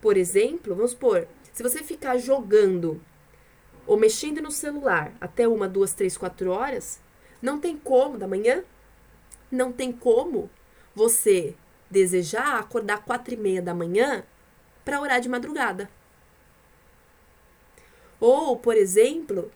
Por 0.00 0.16
exemplo, 0.16 0.74
vamos 0.74 0.92
supor, 0.92 1.26
se 1.52 1.62
você 1.62 1.82
ficar 1.82 2.16
jogando 2.16 3.02
ou 3.86 3.96
mexendo 3.96 4.40
no 4.40 4.52
celular 4.52 5.12
até 5.20 5.48
uma, 5.48 5.68
duas, 5.68 5.92
três, 5.92 6.16
quatro 6.16 6.52
horas, 6.52 7.00
não 7.42 7.58
tem 7.58 7.76
como 7.76 8.16
da 8.16 8.28
manhã, 8.28 8.62
não 9.50 9.72
tem 9.72 9.90
como 9.90 10.48
você 10.94 11.56
desejar 11.90 12.58
acordar 12.58 13.04
quatro 13.04 13.34
e 13.34 13.36
meia 13.36 13.60
da 13.60 13.74
manhã 13.74 14.24
para 14.84 15.00
orar 15.00 15.20
de 15.20 15.28
madrugada. 15.28 15.90
Ou, 18.20 18.56
por 18.56 18.76
exemplo, 18.76 19.50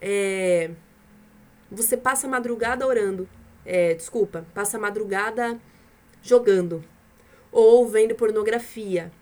é, 0.00 0.70
você 1.70 1.96
passa 1.96 2.26
a 2.26 2.30
madrugada 2.30 2.86
orando. 2.86 3.28
É, 3.64 3.94
desculpa, 3.94 4.46
passa 4.54 4.76
a 4.76 4.80
madrugada 4.80 5.60
jogando. 6.22 6.82
Ou 7.52 7.86
vendo 7.86 8.14
pornografia. 8.14 9.12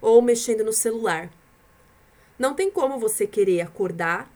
Ou 0.00 0.22
mexendo 0.22 0.64
no 0.64 0.72
celular. 0.72 1.30
Não 2.38 2.54
tem 2.54 2.70
como 2.70 2.98
você 2.98 3.26
querer 3.26 3.62
acordar 3.62 4.30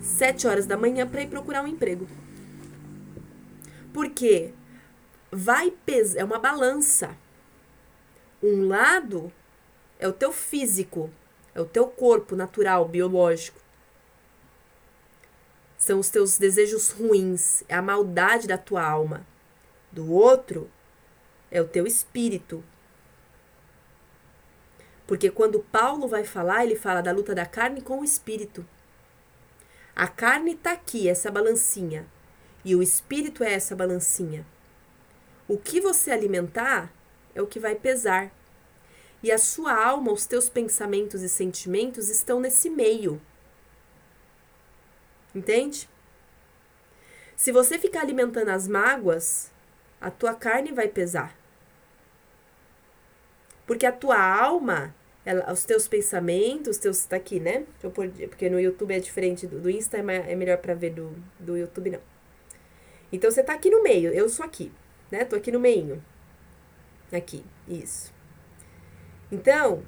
sete 0.00 0.46
horas 0.46 0.66
da 0.66 0.76
manhã 0.76 1.06
para 1.06 1.22
ir 1.22 1.28
procurar 1.28 1.62
um 1.62 1.66
emprego. 1.66 2.06
Por 3.92 4.08
quê? 4.10 4.52
Vai 5.30 5.70
pesar, 5.70 6.20
é 6.20 6.24
uma 6.24 6.38
balança. 6.38 7.16
Um 8.42 8.66
lado 8.66 9.32
é 9.98 10.06
o 10.06 10.12
teu 10.12 10.32
físico, 10.32 11.10
é 11.54 11.60
o 11.60 11.66
teu 11.66 11.86
corpo 11.86 12.36
natural, 12.36 12.86
biológico. 12.86 13.60
São 15.76 15.98
os 16.00 16.10
teus 16.10 16.38
desejos 16.38 16.90
ruins, 16.90 17.62
é 17.68 17.74
a 17.74 17.82
maldade 17.82 18.46
da 18.46 18.58
tua 18.58 18.82
alma. 18.82 19.26
Do 19.92 20.12
outro 20.12 20.70
é 21.50 21.60
o 21.60 21.68
teu 21.68 21.86
espírito. 21.86 22.62
Porque 25.06 25.30
quando 25.30 25.60
Paulo 25.60 26.06
vai 26.06 26.24
falar, 26.24 26.64
ele 26.64 26.76
fala 26.76 27.00
da 27.00 27.12
luta 27.12 27.34
da 27.34 27.46
carne 27.46 27.80
com 27.80 28.00
o 28.00 28.04
espírito. 28.04 28.66
A 29.96 30.06
carne 30.06 30.52
está 30.52 30.72
aqui, 30.72 31.08
essa 31.08 31.30
balancinha, 31.30 32.06
e 32.64 32.76
o 32.76 32.82
espírito 32.82 33.42
é 33.42 33.52
essa 33.52 33.74
balancinha. 33.74 34.46
O 35.48 35.56
que 35.56 35.80
você 35.80 36.10
alimentar 36.10 36.92
é 37.34 37.40
o 37.40 37.46
que 37.46 37.58
vai 37.58 37.74
pesar. 37.74 38.30
E 39.22 39.32
a 39.32 39.38
sua 39.38 39.72
alma, 39.72 40.12
os 40.12 40.26
teus 40.26 40.48
pensamentos 40.48 41.22
e 41.22 41.28
sentimentos 41.28 42.10
estão 42.10 42.38
nesse 42.38 42.68
meio. 42.68 43.20
Entende? 45.34 45.88
Se 47.34 47.50
você 47.50 47.78
ficar 47.78 48.00
alimentando 48.02 48.50
as 48.50 48.68
mágoas, 48.68 49.50
a 50.00 50.10
tua 50.10 50.34
carne 50.34 50.70
vai 50.72 50.88
pesar. 50.88 51.36
Porque 53.66 53.86
a 53.86 53.92
tua 53.92 54.18
alma, 54.20 54.94
ela, 55.24 55.52
os 55.52 55.64
teus 55.64 55.86
pensamentos, 55.86 56.76
os 56.76 56.78
teus. 56.78 57.04
Tá 57.04 57.16
aqui, 57.16 57.38
né? 57.38 57.64
Pôr, 57.94 58.08
porque 58.28 58.48
no 58.48 58.58
YouTube 58.58 58.94
é 58.94 58.98
diferente 58.98 59.46
do, 59.46 59.60
do 59.60 59.70
Insta, 59.70 59.98
é, 59.98 60.32
é 60.32 60.34
melhor 60.34 60.58
para 60.58 60.74
ver 60.74 60.90
do, 60.90 61.14
do 61.38 61.56
YouTube, 61.56 61.90
não. 61.90 62.00
Então 63.12 63.30
você 63.30 63.42
tá 63.42 63.54
aqui 63.54 63.70
no 63.70 63.82
meio, 63.82 64.12
eu 64.12 64.28
sou 64.28 64.44
aqui, 64.44 64.70
né? 65.10 65.24
Tô 65.24 65.36
aqui 65.36 65.50
no 65.50 65.60
meio. 65.60 66.02
Aqui, 67.12 67.44
isso. 67.66 68.12
Então, 69.30 69.82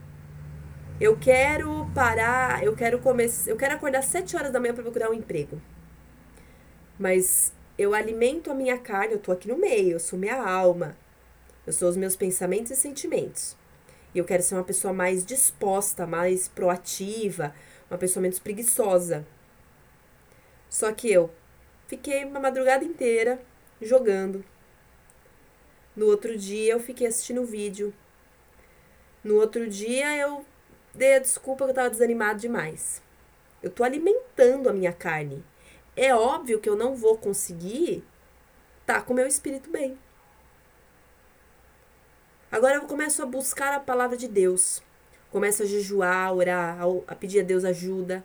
eu 1.01 1.17
quero 1.17 1.91
parar, 1.95 2.63
eu 2.63 2.75
quero 2.75 2.99
começar, 2.99 3.51
eu 3.51 3.57
quero 3.57 3.75
acordar 3.75 4.03
sete 4.03 4.37
horas 4.37 4.53
da 4.53 4.61
manhã 4.61 4.75
para 4.75 4.83
procurar 4.83 5.11
um 5.11 5.15
emprego. 5.15 5.61
Mas 6.99 7.53
eu 7.79 7.95
alimento 7.95 8.51
a 8.51 8.55
minha 8.55 8.79
carne, 8.79 9.15
eu 9.15 9.19
tô 9.19 9.33
aqui 9.33 9.49
no 9.49 9.57
meio, 9.57 9.93
eu 9.93 10.01
sou 10.01 10.19
minha 10.19 10.43
alma. 10.43 10.97
Eu 11.67 11.73
sou 11.73 11.89
os 11.89 11.97
meus 11.97 12.17
pensamentos 12.17 12.71
e 12.73 12.77
sentimentos. 12.77 13.57
E 14.15 14.19
eu 14.19 14.25
quero 14.25 14.43
ser 14.43 14.55
uma 14.55 14.65
pessoa 14.65 14.93
mais 14.93 15.25
disposta, 15.25 16.07
mais 16.07 16.49
proativa, 16.49 17.55
uma 17.91 17.97
pessoa 17.97 18.21
menos 18.21 18.39
preguiçosa. 18.39 19.27
Só 20.69 20.93
que 20.93 21.11
eu 21.11 21.31
fiquei 21.87 22.25
uma 22.25 22.41
madrugada 22.41 22.85
inteira 22.85 23.41
jogando. 23.81 24.45
No 25.97 26.07
outro 26.07 26.37
dia 26.37 26.73
eu 26.73 26.81
fiquei 26.81 27.07
assistindo 27.07 27.45
vídeo. 27.45 27.93
No 29.23 29.37
outro 29.37 29.69
dia 29.69 30.17
eu 30.17 30.45
dei 30.95 31.17
a 31.17 31.19
desculpa 31.19 31.65
que 31.65 31.71
eu 31.71 31.75
tava 31.75 31.91
desanimado 31.91 32.41
demais. 32.41 33.03
Eu 33.63 33.71
tô 33.71 33.85
alimentando 33.85 34.69
a 34.69 34.73
minha 34.73 34.93
carne. 34.93 35.45
É 35.97 36.15
óbvio 36.15 36.61
que 36.61 36.69
eu 36.69 36.77
não 36.77 36.95
vou 36.95 37.19
conseguir 37.19 38.05
tá 38.87 39.01
com 39.01 39.13
o 39.13 39.17
meu 39.17 39.27
espírito 39.27 39.71
bem. 39.71 39.97
Agora 42.51 42.75
eu 42.75 42.83
começo 42.83 43.23
a 43.23 43.27
buscar 43.27 43.73
a 43.73 43.79
palavra 43.79 44.17
de 44.17 44.27
Deus. 44.27 44.83
Começo 45.31 45.63
a 45.63 45.67
jejuar, 45.67 46.35
orar, 46.35 46.79
a 47.07 47.15
pedir 47.15 47.41
a 47.41 47.45
Deus 47.45 47.65
ajuda. 47.65 48.25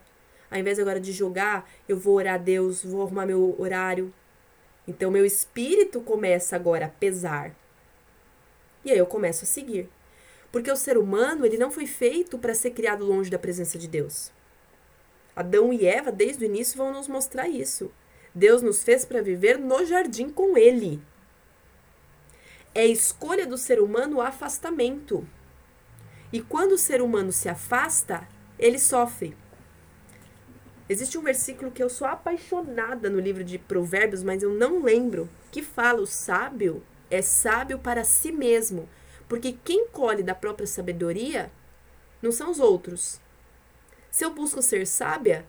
Ao 0.49 0.57
invés 0.57 0.79
agora 0.79 0.99
de 0.99 1.11
jogar, 1.11 1.69
eu 1.87 1.97
vou 1.97 2.15
orar 2.15 2.35
a 2.35 2.37
Deus, 2.39 2.83
vou 2.83 3.03
arrumar 3.03 3.27
meu 3.27 3.55
horário. 3.59 4.11
Então 4.87 5.11
meu 5.11 5.25
espírito 5.25 6.01
começa 6.01 6.55
agora 6.55 6.85
a 6.85 6.89
pesar. 6.89 7.55
E 8.83 8.91
aí 8.91 8.97
eu 8.97 9.05
começo 9.05 9.43
a 9.43 9.47
seguir. 9.47 9.89
Porque 10.51 10.71
o 10.71 10.75
ser 10.75 10.97
humano, 10.97 11.45
ele 11.45 11.57
não 11.57 11.71
foi 11.71 11.85
feito 11.85 12.37
para 12.37 12.53
ser 12.53 12.71
criado 12.71 13.03
longe 13.05 13.29
da 13.29 13.39
presença 13.39 13.77
de 13.77 13.87
Deus. 13.87 14.31
Adão 15.35 15.73
e 15.73 15.85
Eva, 15.85 16.11
desde 16.11 16.43
o 16.43 16.47
início, 16.47 16.77
vão 16.77 16.93
nos 16.93 17.07
mostrar 17.07 17.49
isso. 17.49 17.91
Deus 18.33 18.61
nos 18.61 18.83
fez 18.83 19.03
para 19.03 19.21
viver 19.21 19.57
no 19.57 19.85
jardim 19.85 20.29
com 20.29 20.57
ele 20.57 21.01
é 22.75 22.85
escolha 22.85 23.47
do 23.47 23.57
ser 23.57 23.79
humano 23.79 24.17
o 24.17 24.21
afastamento. 24.21 25.25
E 26.31 26.41
quando 26.41 26.73
o 26.73 26.77
ser 26.77 27.01
humano 27.01 27.31
se 27.31 27.47
afasta, 27.47 28.27
ele 28.59 28.77
sofre. 28.77 29.35
Existe 30.87 31.17
um 31.17 31.21
versículo 31.21 31.71
que 31.71 31.81
eu 31.81 31.89
sou 31.89 32.07
apaixonada 32.07 33.09
no 33.09 33.19
livro 33.19 33.43
de 33.43 33.57
Provérbios, 33.57 34.21
mas 34.23 34.43
eu 34.43 34.53
não 34.53 34.83
lembro, 34.83 35.27
que 35.51 35.63
fala: 35.63 36.01
o 36.01 36.07
sábio 36.07 36.83
é 37.09 37.21
sábio 37.21 37.79
para 37.79 38.03
si 38.03 38.31
mesmo, 38.31 38.87
porque 39.27 39.57
quem 39.63 39.87
colhe 39.87 40.21
da 40.21 40.35
própria 40.35 40.67
sabedoria 40.67 41.51
não 42.21 42.31
são 42.31 42.51
os 42.51 42.59
outros. 42.59 43.19
Se 44.11 44.23
eu 44.23 44.31
busco 44.31 44.61
ser 44.61 44.85
sábia, 44.85 45.45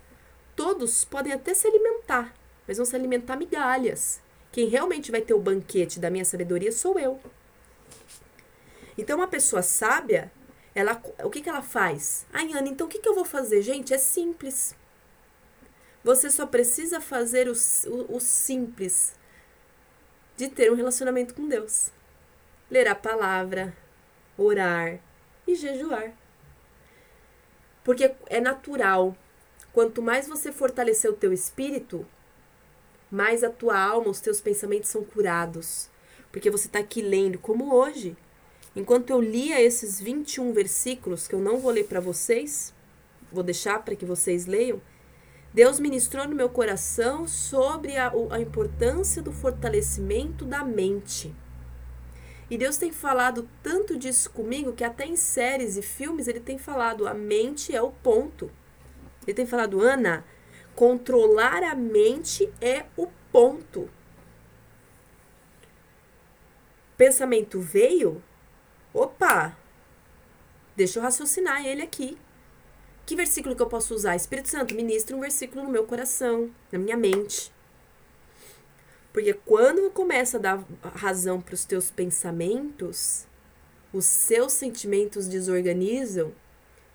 todos 0.57 1.05
podem 1.05 1.32
até 1.32 1.53
se 1.53 1.68
alimentar, 1.68 2.34
mas 2.66 2.78
vão 2.78 2.87
se 2.87 2.97
alimentar 2.97 3.37
migalhas. 3.37 4.20
Quem 4.51 4.68
realmente 4.68 5.11
vai 5.11 5.20
ter 5.20 5.34
o 5.34 5.41
banquete 5.41 6.01
da 6.01 6.11
minha 6.11 6.24
sabedoria 6.24 6.72
sou 6.72 6.99
eu. 6.99 7.20
Então, 8.97 9.18
uma 9.18 9.28
pessoa 9.28 9.61
sábia, 9.61 10.32
ela, 10.74 11.01
o 11.22 11.28
que, 11.28 11.43
que 11.43 11.49
ela 11.49 11.61
faz? 11.61 12.26
Ai, 12.32 12.53
Ana, 12.53 12.68
então 12.68 12.87
o 12.87 12.91
que, 12.91 12.99
que 12.99 13.09
eu 13.09 13.14
vou 13.14 13.24
fazer? 13.24 13.61
Gente, 13.61 13.93
é 13.93 13.99
simples. 13.99 14.74
Você 16.07 16.31
só 16.31 16.47
precisa 16.47 17.01
fazer 17.01 17.49
o, 17.49 17.53
o, 17.89 18.15
o 18.15 18.21
simples 18.21 19.13
de 20.37 20.47
ter 20.47 20.71
um 20.71 20.77
relacionamento 20.77 21.35
com 21.35 21.49
Deus. 21.49 21.91
Ler 22.71 22.87
a 22.87 22.95
palavra, 22.95 23.77
orar 24.39 25.01
e 25.49 25.57
jejuar. 25.57 26.13
Porque 27.83 28.15
é 28.29 28.41
natural. 28.41 29.17
Quanto 29.73 30.01
mais 30.01 30.29
você 30.29 30.53
fortalecer 30.53 31.11
o 31.11 31.17
teu 31.17 31.33
espírito, 31.33 32.07
mais 33.11 33.43
a 33.43 33.51
tua 33.51 33.77
alma, 33.77 34.09
os 34.09 34.21
teus 34.21 34.41
pensamentos 34.41 34.91
são 34.91 35.03
curados. 35.03 35.91
Porque 36.31 36.51
você 36.51 36.69
está 36.69 36.79
aqui 36.79 37.03
lendo, 37.03 37.37
como 37.41 37.75
hoje. 37.75 38.17
Enquanto 38.77 39.11
eu 39.11 39.21
lia 39.21 39.61
esses 39.61 40.01
21 40.01 40.53
versículos, 40.53 41.27
que 41.27 41.35
eu 41.35 41.41
não 41.41 41.59
vou 41.59 41.73
ler 41.73 41.89
para 41.89 41.99
vocês, 41.99 42.73
vou 43.33 43.43
deixar 43.43 43.85
para 43.85 43.97
que 43.97 44.05
vocês 44.05 44.47
leiam, 44.47 44.81
Deus 45.57 45.81
ministrou 45.81 46.29
no 46.29 46.37
meu 46.37 46.51
coração 46.51 47.27
sobre 47.27 47.97
a, 47.97 48.13
a 48.31 48.39
importância 48.39 49.23
do 49.23 49.33
fortalecimento 49.33 50.45
da 50.45 50.63
mente. 50.63 51.35
E 52.51 52.59
Deus 52.59 52.77
tem 52.77 52.93
falado 52.93 53.49
tanto 53.63 53.97
disso 53.97 54.29
comigo 54.29 54.75
que 54.75 54.85
até 54.85 55.07
em 55.07 55.17
séries 55.17 55.79
e 55.79 55.83
filmes 55.83 56.29
ele 56.29 56.41
tem 56.41 56.59
falado: 56.59 57.09
a 57.09 57.15
mente 57.15 57.75
é 57.75 57.81
o 57.81 57.91
ponto. 57.91 58.51
Ele 59.27 59.35
tem 59.35 59.47
falado, 59.47 59.81
Ana, 59.81 60.27
Controlar 60.75 61.63
a 61.63 61.75
mente 61.75 62.53
é 62.61 62.85
o 62.99 63.07
ponto. 63.33 63.89
Pensamento 66.99 67.59
veio? 67.59 68.23
Opa! 68.93 69.57
Deixa 70.77 70.99
eu 70.99 71.03
raciocinar 71.03 71.65
ele 71.65 71.81
aqui. 71.81 72.19
Que 73.07 73.15
versículo 73.15 73.55
que 73.55 73.63
eu 73.63 73.69
posso 73.69 73.95
usar? 73.95 74.17
Espírito 74.17 74.49
Santo, 74.49 74.75
ministra 74.75 75.17
um 75.17 75.21
versículo 75.21 75.63
no 75.63 75.71
meu 75.71 75.85
coração, 75.85 76.51
na 76.73 76.79
minha 76.79 76.97
mente. 76.97 77.53
Porque 79.13 79.33
quando 79.33 79.89
começa 79.93 80.37
a 80.37 80.41
dar 80.41 80.65
razão 80.83 81.41
para 81.41 81.55
os 81.55 81.65
teus 81.65 81.89
pensamentos, 81.89 83.25
os 83.93 84.05
seus 84.05 84.53
sentimentos 84.53 85.29
desorganizam 85.29 86.35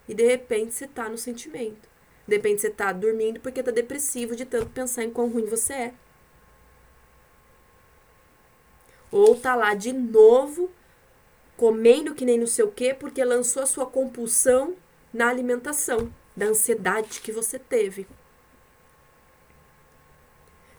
e 0.06 0.12
de 0.12 0.22
repente 0.24 0.74
você 0.74 0.84
está 0.84 1.08
no 1.08 1.16
sentimento. 1.16 1.88
Depende 2.28 2.60
se 2.60 2.66
você 2.68 2.74
tá 2.74 2.92
dormindo 2.92 3.40
porque 3.40 3.62
tá 3.62 3.70
depressivo 3.70 4.36
de 4.36 4.44
tanto 4.44 4.68
pensar 4.68 5.04
em 5.04 5.10
quão 5.10 5.30
ruim 5.30 5.46
você 5.46 5.72
é. 5.72 5.94
Ou 9.10 9.34
tá 9.34 9.54
lá 9.54 9.74
de 9.74 9.94
novo 9.94 10.70
comendo 11.56 12.14
que 12.14 12.26
nem 12.26 12.38
não 12.38 12.46
sei 12.46 12.66
o 12.66 12.70
quê 12.70 12.92
porque 12.92 13.24
lançou 13.24 13.62
a 13.62 13.66
sua 13.66 13.86
compulsão 13.86 14.76
na 15.12 15.28
alimentação, 15.28 16.12
da 16.34 16.46
ansiedade 16.46 17.20
que 17.20 17.30
você 17.30 17.58
teve. 17.58 18.06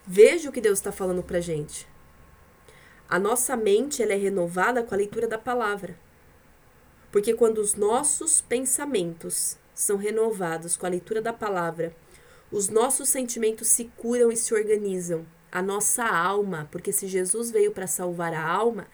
Veja 0.05 0.49
o 0.49 0.51
que 0.51 0.59
Deus 0.59 0.79
está 0.79 0.91
falando 0.91 1.23
pra 1.23 1.39
gente. 1.39 1.87
A 3.07 3.19
nossa 3.19 3.55
mente 3.55 4.01
ela 4.01 4.13
é 4.13 4.17
renovada 4.17 4.83
com 4.83 4.93
a 4.93 4.97
leitura 4.97 5.27
da 5.27 5.37
palavra. 5.37 5.97
Porque 7.11 7.33
quando 7.33 7.59
os 7.59 7.75
nossos 7.75 8.41
pensamentos 8.41 9.55
são 9.75 9.97
renovados 9.97 10.75
com 10.75 10.87
a 10.87 10.89
leitura 10.89 11.21
da 11.21 11.31
palavra, 11.31 11.95
os 12.51 12.69
nossos 12.69 13.09
sentimentos 13.09 13.67
se 13.67 13.85
curam 13.97 14.31
e 14.31 14.35
se 14.35 14.53
organizam. 14.53 15.25
A 15.51 15.61
nossa 15.61 16.03
alma, 16.03 16.67
porque 16.71 16.91
se 16.91 17.07
Jesus 17.07 17.51
veio 17.51 17.71
para 17.71 17.85
salvar 17.85 18.33
a 18.33 18.43
alma, 18.43 18.87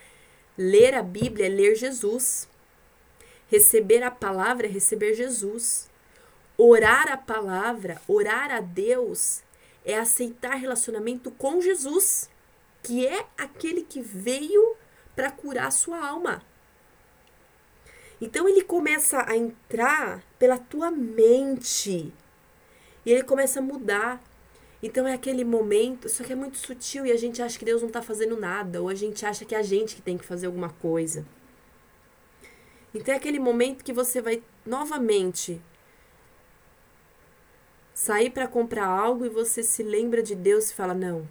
ler 0.57 0.93
a 0.93 1.01
Bíblia 1.01 1.45
é 1.45 1.49
ler 1.49 1.75
Jesus. 1.75 2.48
Receber 3.49 4.03
a 4.03 4.11
palavra 4.11 4.67
é 4.67 4.69
receber 4.69 5.13
Jesus. 5.15 5.89
Orar 6.57 7.11
a 7.11 7.17
palavra, 7.17 8.01
orar 8.07 8.51
a 8.51 8.61
Deus, 8.61 9.41
é 9.83 9.97
aceitar 9.97 10.55
relacionamento 10.55 11.31
com 11.31 11.61
Jesus, 11.61 12.29
que 12.83 13.07
é 13.07 13.25
aquele 13.37 13.81
que 13.81 14.01
veio 14.01 14.75
para 15.15 15.31
curar 15.31 15.67
a 15.67 15.71
sua 15.71 16.05
alma. 16.05 16.43
Então 18.21 18.47
ele 18.47 18.61
começa 18.61 19.23
a 19.27 19.35
entrar 19.35 20.21
pela 20.37 20.57
tua 20.57 20.91
mente. 20.91 22.13
E 23.05 23.11
ele 23.11 23.23
começa 23.23 23.59
a 23.59 23.63
mudar. 23.63 24.21
Então 24.83 25.07
é 25.07 25.13
aquele 25.13 25.43
momento, 25.43 26.07
só 26.07 26.23
que 26.23 26.33
é 26.33 26.35
muito 26.35 26.57
sutil 26.57 27.05
e 27.05 27.11
a 27.11 27.17
gente 27.17 27.41
acha 27.41 27.57
que 27.57 27.65
Deus 27.65 27.81
não 27.81 27.87
está 27.87 28.01
fazendo 28.01 28.37
nada, 28.37 28.81
ou 28.81 28.87
a 28.87 28.95
gente 28.95 29.25
acha 29.25 29.43
que 29.43 29.55
é 29.55 29.57
a 29.57 29.63
gente 29.63 29.95
que 29.95 30.01
tem 30.01 30.17
que 30.17 30.25
fazer 30.25 30.45
alguma 30.45 30.69
coisa. 30.69 31.25
Então 32.93 33.13
é 33.13 33.17
aquele 33.17 33.39
momento 33.39 33.83
que 33.83 33.93
você 33.93 34.21
vai 34.21 34.41
novamente 34.65 35.61
sair 37.93 38.29
para 38.29 38.47
comprar 38.47 38.87
algo 38.87 39.25
e 39.25 39.29
você 39.29 39.61
se 39.61 39.83
lembra 39.83 40.23
de 40.23 40.35
Deus 40.35 40.69
e 40.71 40.73
fala: 40.73 40.93
Não, 40.93 41.27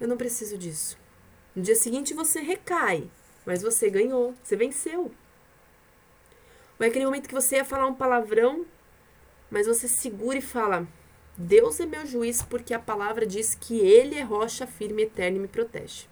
eu 0.00 0.08
não 0.08 0.16
preciso 0.16 0.58
disso. 0.58 0.98
No 1.54 1.62
dia 1.62 1.76
seguinte 1.76 2.14
você 2.14 2.40
recai 2.40 3.08
mas 3.44 3.62
você 3.62 3.88
ganhou, 3.90 4.34
você 4.42 4.56
venceu. 4.56 5.10
Ou 6.78 6.86
é 6.86 6.86
aquele 6.86 7.04
momento 7.04 7.28
que 7.28 7.34
você 7.34 7.56
ia 7.56 7.64
falar 7.64 7.86
um 7.86 7.94
palavrão, 7.94 8.64
mas 9.50 9.66
você 9.66 9.88
segura 9.88 10.38
e 10.38 10.42
fala: 10.42 10.86
Deus 11.36 11.80
é 11.80 11.86
meu 11.86 12.06
juiz, 12.06 12.42
porque 12.42 12.72
a 12.74 12.78
palavra 12.78 13.26
diz 13.26 13.54
que 13.54 13.78
Ele 13.80 14.14
é 14.14 14.22
rocha 14.22 14.66
firme, 14.66 15.02
eterna 15.02 15.38
e 15.38 15.40
me 15.40 15.48
protege. 15.48 16.06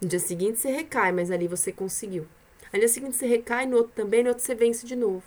No 0.00 0.08
dia 0.08 0.20
seguinte 0.20 0.58
você 0.58 0.70
recai, 0.70 1.10
mas 1.10 1.30
ali 1.30 1.48
você 1.48 1.72
conseguiu. 1.72 2.26
No 2.72 2.78
dia 2.78 2.88
seguinte 2.88 3.16
você 3.16 3.26
recai, 3.26 3.66
no 3.66 3.76
outro 3.78 3.92
também, 3.94 4.22
no 4.22 4.28
outro 4.28 4.44
você 4.44 4.54
vence 4.54 4.86
de 4.86 4.94
novo. 4.94 5.24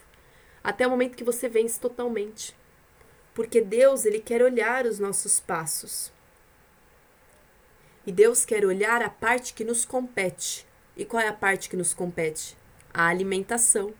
Até 0.63 0.87
o 0.87 0.89
momento 0.89 1.17
que 1.17 1.23
você 1.23 1.49
vence 1.49 1.79
totalmente. 1.79 2.55
Porque 3.33 3.61
Deus, 3.61 4.05
ele 4.05 4.19
quer 4.19 4.41
olhar 4.41 4.85
os 4.85 4.99
nossos 4.99 5.39
passos. 5.39 6.11
E 8.05 8.11
Deus 8.11 8.45
quer 8.45 8.65
olhar 8.65 9.01
a 9.01 9.09
parte 9.09 9.53
que 9.53 9.63
nos 9.63 9.85
compete. 9.85 10.65
E 10.95 11.05
qual 11.05 11.21
é 11.21 11.27
a 11.27 11.33
parte 11.33 11.69
que 11.69 11.77
nos 11.77 11.93
compete? 11.93 12.57
A 12.93 13.07
alimentação. 13.07 13.93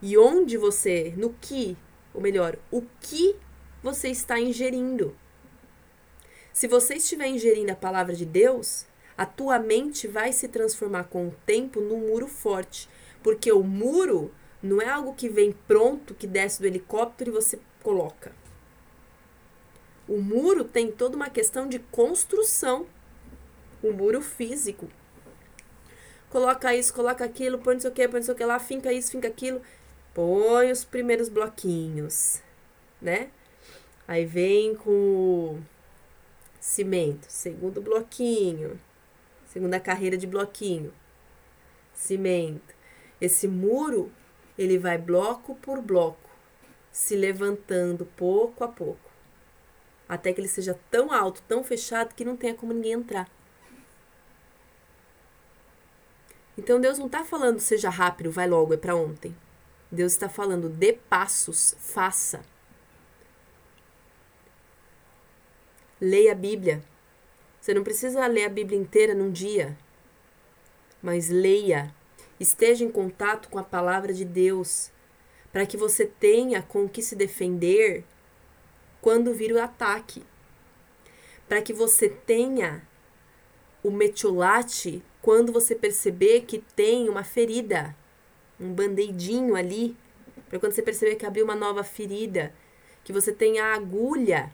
E 0.00 0.16
onde 0.16 0.56
você, 0.56 1.12
no 1.16 1.34
que, 1.40 1.76
ou 2.14 2.20
melhor, 2.20 2.56
o 2.70 2.82
que 3.00 3.36
você 3.82 4.08
está 4.08 4.40
ingerindo. 4.40 5.16
Se 6.52 6.66
você 6.66 6.94
estiver 6.94 7.28
ingerindo 7.28 7.70
a 7.70 7.76
palavra 7.76 8.14
de 8.14 8.24
Deus, 8.24 8.87
a 9.18 9.26
tua 9.26 9.58
mente 9.58 10.06
vai 10.06 10.32
se 10.32 10.46
transformar 10.46 11.04
com 11.04 11.26
o 11.26 11.34
tempo 11.44 11.80
num 11.80 12.06
muro 12.06 12.28
forte, 12.28 12.88
porque 13.20 13.50
o 13.50 13.64
muro 13.64 14.32
não 14.62 14.80
é 14.80 14.88
algo 14.88 15.12
que 15.12 15.28
vem 15.28 15.50
pronto, 15.66 16.14
que 16.14 16.24
desce 16.24 16.60
do 16.60 16.68
helicóptero 16.68 17.30
e 17.30 17.34
você 17.34 17.58
coloca. 17.82 18.30
O 20.06 20.20
muro 20.20 20.62
tem 20.62 20.92
toda 20.92 21.16
uma 21.16 21.28
questão 21.28 21.68
de 21.68 21.80
construção. 21.80 22.86
O 23.82 23.92
muro 23.92 24.22
físico. 24.22 24.88
Coloca 26.30 26.74
isso, 26.74 26.94
coloca 26.94 27.24
aquilo, 27.24 27.58
põe 27.58 27.74
não 27.74 27.80
sei 27.80 27.90
o 27.90 27.94
que, 27.94 28.08
põe 28.08 28.20
não 28.20 28.24
sei 28.24 28.34
o 28.34 28.36
que 28.36 28.44
lá, 28.44 28.58
finca 28.60 28.92
isso, 28.92 29.10
finca 29.10 29.26
aquilo. 29.26 29.60
Põe 30.14 30.70
os 30.70 30.84
primeiros 30.84 31.28
bloquinhos, 31.28 32.40
né? 33.02 33.30
Aí 34.06 34.24
vem 34.24 34.76
com 34.76 34.90
o 34.90 35.62
cimento, 36.60 37.26
segundo 37.28 37.80
bloquinho, 37.80 38.78
segunda 39.48 39.80
carreira 39.80 40.16
de 40.16 40.26
bloquinho, 40.26 40.94
cimento. 41.92 42.74
Esse 43.20 43.48
muro, 43.48 44.12
ele 44.56 44.78
vai 44.78 44.96
bloco 44.96 45.56
por 45.56 45.82
bloco, 45.82 46.30
se 46.92 47.16
levantando 47.16 48.06
pouco 48.16 48.62
a 48.62 48.68
pouco 48.68 49.08
até 50.08 50.32
que 50.32 50.40
ele 50.40 50.48
seja 50.48 50.78
tão 50.90 51.12
alto, 51.12 51.42
tão 51.42 51.62
fechado 51.62 52.14
que 52.14 52.24
não 52.24 52.36
tenha 52.36 52.54
como 52.54 52.72
ninguém 52.72 52.92
entrar. 52.92 53.28
Então 56.56 56.80
Deus 56.80 56.98
não 56.98 57.06
está 57.06 57.24
falando 57.24 57.60
seja 57.60 57.90
rápido, 57.90 58.30
vai 58.30 58.48
logo, 58.48 58.72
é 58.72 58.76
para 58.76 58.96
ontem. 58.96 59.36
Deus 59.92 60.12
está 60.12 60.28
falando 60.28 60.68
dê 60.68 60.92
passos, 60.92 61.76
faça. 61.78 62.42
Leia 66.00 66.32
a 66.32 66.34
Bíblia. 66.34 66.82
Você 67.60 67.74
não 67.74 67.82
precisa 67.82 68.26
ler 68.26 68.44
a 68.44 68.48
Bíblia 68.48 68.78
inteira 68.78 69.14
num 69.14 69.30
dia, 69.30 69.76
mas 71.02 71.28
leia. 71.28 71.94
Esteja 72.38 72.84
em 72.84 72.90
contato 72.90 73.48
com 73.48 73.58
a 73.58 73.64
palavra 73.64 74.12
de 74.12 74.24
Deus, 74.24 74.92
para 75.52 75.66
que 75.66 75.76
você 75.76 76.06
tenha 76.06 76.62
com 76.62 76.84
o 76.84 76.88
que 76.88 77.02
se 77.02 77.16
defender 77.16 78.04
quando 79.00 79.34
vir 79.34 79.52
o 79.52 79.60
ataque. 79.60 80.22
Para 81.48 81.60
que 81.60 81.72
você 81.72 82.08
tenha 82.08 82.82
o 83.82 83.90
metiolate 83.90 85.02
quando 85.20 85.52
você 85.52 85.74
perceber 85.74 86.42
que 86.42 86.58
tem 86.76 87.08
uma 87.08 87.24
ferida, 87.24 87.94
um 88.60 88.72
bandeidinho 88.72 89.56
ali, 89.56 89.96
para 90.48 90.58
quando 90.58 90.72
você 90.72 90.82
perceber 90.82 91.16
que 91.16 91.26
abriu 91.26 91.44
uma 91.44 91.56
nova 91.56 91.82
ferida, 91.82 92.52
que 93.04 93.12
você 93.12 93.32
tenha 93.32 93.64
a 93.64 93.74
agulha. 93.74 94.52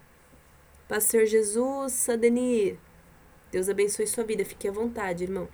Pastor 0.88 1.26
Jesus, 1.26 1.92
Sadenir, 1.92 2.78
Deus 3.54 3.68
abençoe 3.68 4.06
sua 4.06 4.24
vida, 4.24 4.44
fique 4.44 4.68
à 4.68 4.72
vontade, 4.72 5.24
irmão. 5.24 5.48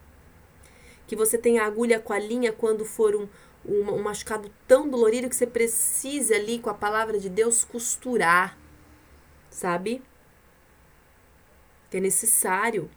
Que 1.06 1.14
você 1.14 1.36
tenha 1.36 1.64
agulha 1.64 2.00
com 2.00 2.12
a 2.12 2.18
linha 2.18 2.52
quando 2.52 2.84
for 2.84 3.14
um, 3.14 3.28
um, 3.64 3.92
um 3.92 4.02
machucado 4.02 4.50
tão 4.66 4.88
dolorido 4.88 5.28
que 5.28 5.36
você 5.36 5.46
precise 5.46 6.32
ali 6.34 6.58
com 6.58 6.70
a 6.70 6.74
palavra 6.74 7.18
de 7.18 7.28
Deus 7.28 7.64
costurar 7.64 8.56
sabe? 9.50 10.02
Que 11.90 11.96
é 11.96 12.00
necessário. 12.00 12.90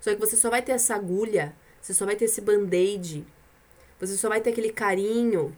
Só 0.00 0.14
que 0.14 0.20
você 0.20 0.36
só 0.36 0.48
vai 0.48 0.62
ter 0.62 0.72
essa 0.72 0.94
agulha, 0.94 1.54
você 1.80 1.92
só 1.92 2.06
vai 2.06 2.14
ter 2.14 2.26
esse 2.26 2.40
band-aid, 2.40 3.26
você 3.98 4.16
só 4.16 4.28
vai 4.28 4.40
ter 4.40 4.50
aquele 4.50 4.72
carinho 4.72 5.56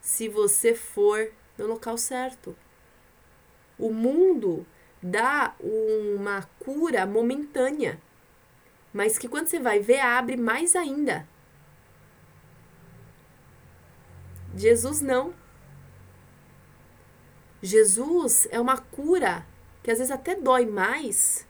se 0.00 0.28
você 0.28 0.74
for 0.74 1.30
no 1.58 1.66
local 1.66 1.98
certo. 1.98 2.56
O 3.78 3.92
mundo 3.92 4.66
dá 5.04 5.54
uma 5.60 6.48
cura 6.60 7.04
momentânea, 7.04 8.00
mas 8.90 9.18
que 9.18 9.28
quando 9.28 9.48
você 9.48 9.60
vai 9.60 9.78
ver, 9.78 10.00
abre 10.00 10.34
mais 10.34 10.74
ainda. 10.74 11.28
Jesus 14.56 15.02
não. 15.02 15.34
Jesus 17.62 18.48
é 18.50 18.58
uma 18.58 18.78
cura 18.78 19.44
que 19.82 19.90
às 19.90 19.98
vezes 19.98 20.10
até 20.10 20.34
dói 20.34 20.64
mais, 20.64 21.46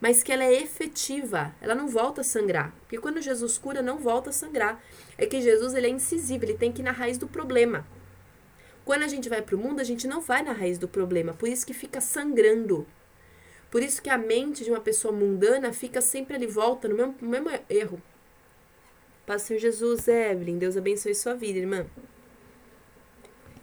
mas 0.00 0.24
que 0.24 0.32
ela 0.32 0.42
é 0.42 0.60
efetiva, 0.60 1.54
ela 1.60 1.76
não 1.76 1.86
volta 1.86 2.22
a 2.22 2.24
sangrar. 2.24 2.72
Porque 2.80 2.98
quando 2.98 3.22
Jesus 3.22 3.56
cura, 3.56 3.82
não 3.82 3.98
volta 3.98 4.30
a 4.30 4.32
sangrar. 4.32 4.82
É 5.16 5.26
que 5.26 5.40
Jesus 5.40 5.74
ele 5.74 5.86
é 5.86 5.90
incisivo, 5.90 6.44
ele 6.44 6.54
tem 6.54 6.72
que 6.72 6.82
ir 6.82 6.84
na 6.84 6.92
raiz 6.92 7.18
do 7.18 7.28
problema. 7.28 7.86
Quando 8.88 9.02
a 9.02 9.08
gente 9.08 9.28
vai 9.28 9.42
para 9.42 9.54
o 9.54 9.58
mundo, 9.58 9.80
a 9.80 9.84
gente 9.84 10.08
não 10.08 10.22
vai 10.22 10.40
na 10.40 10.52
raiz 10.52 10.78
do 10.78 10.88
problema, 10.88 11.34
por 11.34 11.46
isso 11.46 11.66
que 11.66 11.74
fica 11.74 12.00
sangrando. 12.00 12.86
Por 13.70 13.82
isso 13.82 14.00
que 14.00 14.08
a 14.08 14.16
mente 14.16 14.64
de 14.64 14.70
uma 14.70 14.80
pessoa 14.80 15.12
mundana 15.12 15.74
fica 15.74 16.00
sempre 16.00 16.36
ali 16.36 16.46
volta 16.46 16.88
no 16.88 16.94
mesmo, 16.94 17.14
no 17.20 17.28
mesmo 17.28 17.50
erro. 17.68 18.00
Paz 19.26 19.42
Senhor 19.42 19.58
Jesus, 19.58 20.08
Evelyn, 20.08 20.56
Deus 20.56 20.74
abençoe 20.74 21.14
sua 21.14 21.34
vida, 21.34 21.58
irmã 21.58 21.84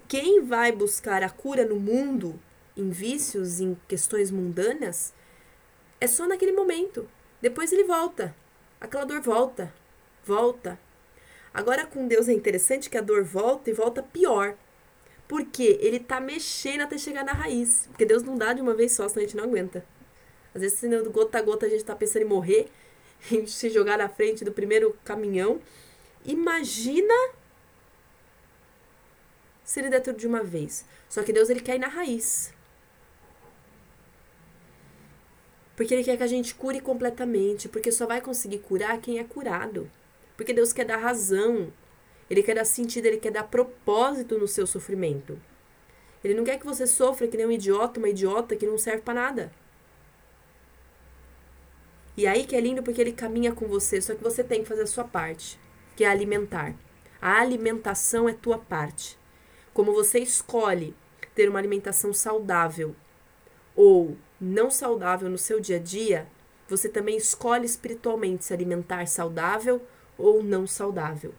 quem 0.07 0.43
vai 0.43 0.71
buscar 0.71 1.23
a 1.23 1.29
cura 1.29 1.65
no 1.65 1.77
mundo, 1.77 2.39
em 2.77 2.91
vícios, 2.91 3.59
em 3.59 3.75
questões 3.87 4.29
mundanas, 4.29 5.11
é 5.99 6.05
só 6.05 6.27
naquele 6.27 6.51
momento. 6.51 7.09
Depois 7.41 7.71
ele 7.71 7.83
volta. 7.83 8.35
Aquela 8.79 9.05
dor 9.05 9.21
volta, 9.21 9.73
volta. 10.23 10.79
Agora 11.51 11.83
com 11.87 12.07
Deus 12.07 12.29
é 12.29 12.33
interessante 12.33 12.89
que 12.91 12.97
a 12.99 13.01
dor 13.01 13.23
volta 13.23 13.71
e 13.71 13.73
volta 13.73 14.03
pior. 14.03 14.55
Porque 15.27 15.77
ele 15.81 15.99
tá 15.99 16.19
mexendo 16.19 16.81
até 16.81 16.97
chegar 16.97 17.23
na 17.23 17.33
raiz. 17.33 17.87
Porque 17.87 18.05
Deus 18.05 18.23
não 18.23 18.37
dá 18.37 18.53
de 18.53 18.61
uma 18.61 18.73
vez 18.73 18.91
só, 18.91 19.07
senão 19.07 19.23
a 19.23 19.27
gente 19.27 19.37
não 19.37 19.45
aguenta. 19.45 19.85
Às 20.53 20.61
vezes, 20.61 20.79
do 21.03 21.11
gota 21.11 21.39
a 21.39 21.41
gota, 21.41 21.65
a 21.65 21.69
gente 21.69 21.83
tá 21.83 21.95
pensando 21.95 22.21
em 22.21 22.27
morrer, 22.29 22.67
em 23.31 23.45
se 23.47 23.69
jogar 23.69 23.97
na 23.97 24.07
frente 24.07 24.45
do 24.45 24.51
primeiro 24.51 24.95
caminhão. 25.03 25.59
Imagina 26.23 27.13
se 29.63 29.79
ele 29.79 29.89
der 29.89 30.01
tudo 30.01 30.17
de 30.17 30.27
uma 30.27 30.43
vez. 30.43 30.85
Só 31.09 31.23
que 31.23 31.33
Deus 31.33 31.49
ele 31.49 31.59
quer 31.59 31.75
ir 31.75 31.79
na 31.79 31.87
raiz. 31.87 32.53
Porque 35.75 35.93
ele 35.93 36.03
quer 36.03 36.15
que 36.15 36.23
a 36.23 36.27
gente 36.27 36.55
cure 36.55 36.79
completamente, 36.79 37.67
porque 37.67 37.91
só 37.91 38.05
vai 38.05 38.21
conseguir 38.21 38.59
curar 38.59 39.01
quem 39.01 39.19
é 39.19 39.23
curado. 39.23 39.91
Porque 40.37 40.53
Deus 40.53 40.71
quer 40.71 40.85
dar 40.85 40.97
razão, 40.97 41.71
ele 42.29 42.43
quer 42.43 42.55
dar 42.55 42.65
sentido, 42.65 43.05
ele 43.05 43.17
quer 43.17 43.31
dar 43.31 43.43
propósito 43.43 44.37
no 44.37 44.47
seu 44.47 44.65
sofrimento. 44.65 45.39
Ele 46.23 46.33
não 46.33 46.43
quer 46.43 46.57
que 46.57 46.65
você 46.65 46.87
sofra 46.87 47.27
que 47.27 47.37
nem 47.37 47.45
um 47.45 47.51
idiota, 47.51 47.99
uma 47.99 48.09
idiota 48.09 48.55
que 48.55 48.65
não 48.65 48.77
serve 48.77 49.01
para 49.01 49.13
nada. 49.13 49.51
E 52.17 52.25
aí 52.25 52.45
que 52.45 52.55
é 52.55 52.59
lindo 52.61 52.81
porque 52.81 53.01
ele 53.01 53.11
caminha 53.11 53.53
com 53.53 53.67
você, 53.67 54.01
só 54.01 54.15
que 54.15 54.23
você 54.23 54.43
tem 54.43 54.61
que 54.61 54.67
fazer 54.67 54.83
a 54.83 54.87
sua 54.87 55.03
parte, 55.03 55.59
que 55.95 56.03
é 56.03 56.07
alimentar. 56.07 56.73
A 57.21 57.39
alimentação 57.39 58.27
é 58.27 58.33
tua 58.33 58.57
parte 58.57 59.17
como 59.75 59.91
você 59.91 60.19
escolhe 60.19 60.95
ter 61.35 61.49
uma 61.49 61.59
alimentação 61.59 62.13
saudável 62.13 62.95
ou 63.75 64.15
não 64.39 64.71
saudável 64.71 65.29
no 65.29 65.37
seu 65.37 65.59
dia 65.59 65.75
a 65.75 65.79
dia, 65.79 66.27
você 66.65 66.87
também 66.87 67.17
escolhe 67.17 67.65
espiritualmente 67.65 68.45
se 68.45 68.53
alimentar 68.53 69.05
saudável 69.05 69.85
ou 70.17 70.41
não 70.41 70.65
saudável. 70.65 71.35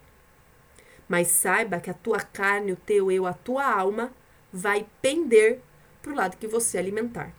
Mas 1.09 1.29
saiba 1.29 1.81
que 1.81 1.91
a 1.91 1.95
tua 1.95 2.21
carne, 2.21 2.73
o 2.73 2.77
teu 2.77 3.11
eu, 3.11 3.27
a 3.27 3.33
tua 3.33 3.65
alma 3.65 4.13
vai 4.53 4.87
pender 5.01 5.61
para 6.03 6.13
o 6.13 6.15
lado 6.15 6.37
que 6.37 6.47
você 6.47 6.79
alimentar. 6.79 7.33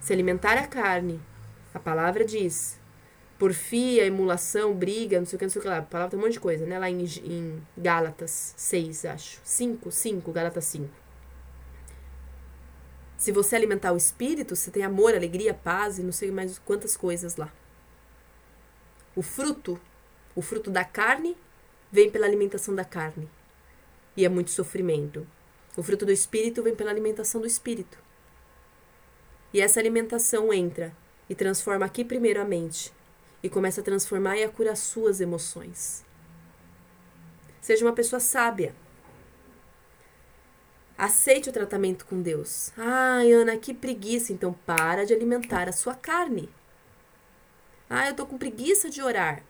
Se 0.00 0.12
alimentar 0.12 0.56
a 0.58 0.66
carne, 0.66 1.20
a 1.74 1.78
palavra 1.78 2.24
diz, 2.24 2.78
porfia, 3.38 4.06
emulação, 4.06 4.74
briga, 4.74 5.18
não 5.18 5.26
sei 5.26 5.36
o 5.36 5.38
que, 5.38 5.44
não 5.44 5.50
sei 5.50 5.60
o 5.60 5.62
que 5.62 5.68
lá. 5.68 5.78
A 5.78 5.82
palavra 5.82 6.10
tem 6.10 6.18
um 6.18 6.22
monte 6.22 6.34
de 6.34 6.40
coisa, 6.40 6.64
né? 6.66 6.78
Lá 6.78 6.90
em, 6.90 7.04
em 7.04 7.62
Gálatas 7.76 8.54
6, 8.56 9.04
acho. 9.06 9.40
5, 9.44 9.90
5, 9.90 10.32
Gálatas 10.32 10.64
5. 10.64 10.88
Se 13.16 13.32
você 13.32 13.56
alimentar 13.56 13.92
o 13.92 13.96
espírito, 13.96 14.54
você 14.54 14.70
tem 14.70 14.82
amor, 14.82 15.14
alegria, 15.14 15.54
paz 15.54 15.98
e 15.98 16.02
não 16.02 16.12
sei 16.12 16.30
mais 16.30 16.58
quantas 16.58 16.96
coisas 16.96 17.36
lá. 17.36 17.52
O 19.14 19.22
fruto, 19.22 19.80
o 20.34 20.42
fruto 20.42 20.70
da 20.70 20.84
carne, 20.84 21.36
vem 21.90 22.10
pela 22.10 22.26
alimentação 22.26 22.74
da 22.74 22.84
carne. 22.84 23.28
E 24.16 24.24
é 24.24 24.28
muito 24.28 24.50
sofrimento. 24.50 25.26
O 25.76 25.82
fruto 25.82 26.06
do 26.06 26.12
espírito 26.12 26.62
vem 26.62 26.74
pela 26.74 26.90
alimentação 26.90 27.40
do 27.40 27.46
espírito. 27.46 27.98
E 29.52 29.60
essa 29.60 29.78
alimentação 29.78 30.52
entra 30.52 30.96
e 31.28 31.34
transforma 31.34 31.84
aqui 31.86 32.04
primeiro 32.04 32.40
a 32.40 32.44
mente 32.44 32.92
e 33.42 33.48
começa 33.48 33.80
a 33.80 33.84
transformar 33.84 34.36
e 34.36 34.44
a 34.44 34.48
curar 34.48 34.76
suas 34.76 35.20
emoções. 35.20 36.04
Seja 37.60 37.84
uma 37.84 37.92
pessoa 37.92 38.20
sábia. 38.20 38.74
Aceite 40.96 41.50
o 41.50 41.52
tratamento 41.52 42.06
com 42.06 42.22
Deus. 42.22 42.72
Ai, 42.76 43.30
Ana, 43.32 43.56
que 43.56 43.74
preguiça. 43.74 44.32
Então 44.32 44.54
para 44.64 45.04
de 45.04 45.12
alimentar 45.12 45.68
a 45.68 45.72
sua 45.72 45.94
carne. 45.94 46.48
Ah, 47.88 48.08
eu 48.08 48.14
tô 48.14 48.26
com 48.26 48.38
preguiça 48.38 48.88
de 48.88 49.02
orar. 49.02 49.42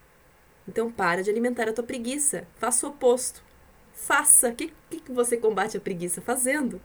Então 0.68 0.90
para 0.90 1.22
de 1.22 1.30
alimentar 1.30 1.68
a 1.68 1.72
tua 1.72 1.84
preguiça. 1.84 2.46
Faça 2.56 2.86
o 2.86 2.90
oposto. 2.90 3.42
Faça. 3.92 4.50
O 4.50 4.54
que, 4.54 4.72
que 4.90 5.12
você 5.12 5.36
combate 5.36 5.76
a 5.76 5.80
preguiça? 5.80 6.20
Fazendo. 6.20 6.80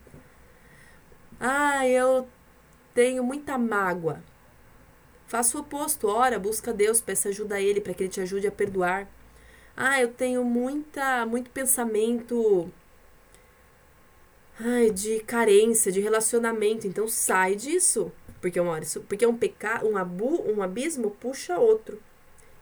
Ah, 1.39 1.87
eu 1.87 2.27
tenho 2.93 3.23
muita 3.23 3.57
mágoa. 3.57 4.21
Faça 5.27 5.57
o 5.57 5.61
oposto. 5.61 6.07
Ora, 6.07 6.37
busca 6.37 6.73
Deus, 6.73 7.01
peça 7.01 7.29
ajuda 7.29 7.55
a 7.55 7.61
Ele 7.61 7.81
para 7.81 7.93
que 7.93 8.03
Ele 8.03 8.09
te 8.09 8.21
ajude 8.21 8.47
a 8.47 8.51
perdoar. 8.51 9.07
Ah, 9.75 10.01
eu 10.01 10.09
tenho 10.09 10.43
muita, 10.43 11.25
muito 11.25 11.49
pensamento 11.49 12.71
ai, 14.59 14.89
de 14.91 15.19
carência, 15.21 15.91
de 15.91 15.99
relacionamento. 15.99 16.87
Então 16.87 17.07
sai 17.07 17.55
disso. 17.55 18.11
Porque 18.39 18.59
uma 18.59 18.71
hora, 18.71 18.83
isso, 18.83 19.01
porque 19.01 19.25
um 19.25 19.37
pecado, 19.37 19.87
um, 19.87 19.97
abu, 19.97 20.41
um 20.51 20.61
abismo 20.61 21.11
puxa 21.11 21.57
outro. 21.59 22.01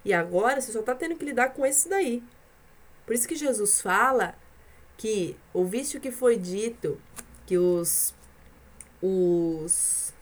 E 0.04 0.14
agora 0.14 0.62
você 0.62 0.72
só 0.72 0.80
está 0.80 0.96
tendo 0.96 1.16
que 1.16 1.26
lidar 1.26 1.54
com 1.54 1.66
esse 1.66 1.90
daí. 1.90 2.24
Por 3.06 3.14
isso 3.14 3.28
que 3.28 3.36
Jesus 3.36 3.82
fala 3.82 4.36
que 4.98 5.36
ouviste 5.54 5.98
o 5.98 6.02
que 6.02 6.12
foi 6.12 6.38
dito, 6.38 7.00
que 7.46 7.58
os 7.58 8.14
os 9.02 10.14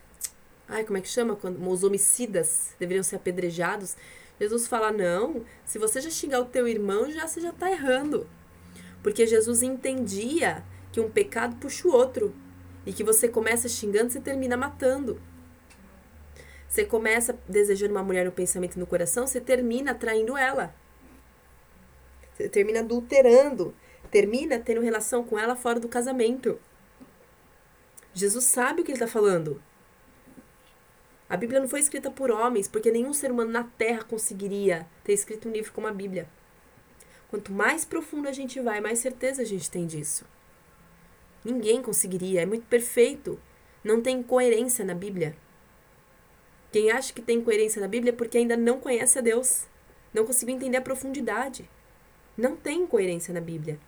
ai, 0.67 0.83
como 0.83 0.97
é 0.97 1.01
que 1.01 1.07
chama 1.07 1.35
quando 1.35 1.65
os 1.67 1.83
homicidas 1.83 2.75
deveriam 2.79 3.03
ser 3.03 3.15
apedrejados. 3.15 3.95
Jesus 4.39 4.67
fala: 4.67 4.91
"Não, 4.91 5.43
se 5.65 5.79
você 5.79 5.99
já 5.99 6.09
xingar 6.09 6.41
o 6.41 6.45
teu 6.45 6.67
irmão, 6.67 7.09
já 7.11 7.27
você 7.27 7.41
já 7.41 7.49
está 7.49 7.71
errando". 7.71 8.29
Porque 9.01 9.25
Jesus 9.25 9.61
entendia 9.61 10.63
que 10.91 10.99
um 10.99 11.09
pecado 11.09 11.55
puxa 11.57 11.87
o 11.87 11.91
outro 11.91 12.33
e 12.85 12.93
que 12.93 13.03
você 13.03 13.27
começa 13.27 13.67
xingando, 13.67 14.11
você 14.11 14.19
termina 14.19 14.55
matando. 14.55 15.19
Você 16.67 16.85
começa 16.85 17.37
desejando 17.47 17.93
uma 17.93 18.03
mulher 18.03 18.25
no 18.25 18.31
pensamento 18.31 18.75
e 18.75 18.79
no 18.79 18.87
coração, 18.87 19.25
você 19.25 19.39
termina 19.39 19.95
traindo 19.95 20.35
ela. 20.35 20.75
Você 22.35 22.49
termina 22.49 22.81
adulterando, 22.81 23.73
termina 24.11 24.59
tendo 24.59 24.81
relação 24.81 25.23
com 25.23 25.39
ela 25.39 25.55
fora 25.55 25.79
do 25.79 25.87
casamento. 25.87 26.59
Jesus 28.13 28.45
sabe 28.45 28.81
o 28.81 28.83
que 28.83 28.91
ele 28.91 28.97
está 28.97 29.07
falando. 29.07 29.61
A 31.29 31.35
Bíblia 31.35 31.59
não 31.59 31.67
foi 31.67 31.79
escrita 31.79 32.09
por 32.09 32.31
homens, 32.31 32.67
porque 32.67 32.91
nenhum 32.91 33.13
ser 33.13 33.31
humano 33.31 33.51
na 33.51 33.63
Terra 33.63 34.03
conseguiria 34.03 34.87
ter 35.03 35.13
escrito 35.13 35.49
um 35.49 35.51
livro 35.51 35.73
como 35.73 35.87
a 35.87 35.91
Bíblia. 35.91 36.27
Quanto 37.29 37.51
mais 37.51 37.83
profundo 37.83 38.27
a 38.29 38.31
gente 38.31 38.59
vai, 38.59 38.79
mais 38.79 38.99
certeza 38.99 39.41
a 39.41 39.45
gente 39.45 39.69
tem 39.69 39.85
disso. 39.85 40.25
Ninguém 41.43 41.81
conseguiria, 41.81 42.41
é 42.41 42.45
muito 42.45 42.65
perfeito. 42.67 43.39
Não 43.83 44.01
tem 44.01 44.23
coerência 44.23 44.85
na 44.85 44.93
Bíblia. 44.93 45.35
Quem 46.71 46.91
acha 46.91 47.13
que 47.13 47.21
tem 47.21 47.41
coerência 47.41 47.81
na 47.81 47.87
Bíblia 47.87 48.11
é 48.11 48.15
porque 48.15 48.37
ainda 48.37 48.57
não 48.57 48.79
conhece 48.79 49.17
a 49.17 49.21
Deus. 49.21 49.65
Não 50.13 50.25
conseguiu 50.25 50.55
entender 50.55 50.77
a 50.77 50.81
profundidade. 50.81 51.69
Não 52.37 52.55
tem 52.55 52.85
coerência 52.85 53.33
na 53.33 53.41
Bíblia. 53.41 53.79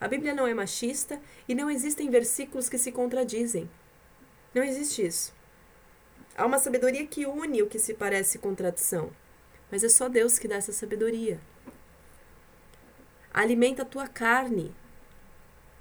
A 0.00 0.08
Bíblia 0.08 0.34
não 0.34 0.46
é 0.46 0.54
machista 0.54 1.20
e 1.48 1.54
não 1.54 1.70
existem 1.70 2.08
versículos 2.08 2.68
que 2.68 2.78
se 2.78 2.90
contradizem. 2.90 3.68
Não 4.54 4.62
existe 4.62 5.04
isso. 5.04 5.34
Há 6.36 6.46
uma 6.46 6.58
sabedoria 6.58 7.06
que 7.06 7.26
une 7.26 7.62
o 7.62 7.66
que 7.66 7.78
se 7.78 7.92
parece 7.92 8.38
contradição. 8.38 9.10
Mas 9.70 9.84
é 9.84 9.88
só 9.88 10.08
Deus 10.08 10.38
que 10.38 10.48
dá 10.48 10.56
essa 10.56 10.72
sabedoria. 10.72 11.38
Alimenta 13.32 13.82
a 13.82 13.86
tua 13.86 14.08
carne 14.08 14.74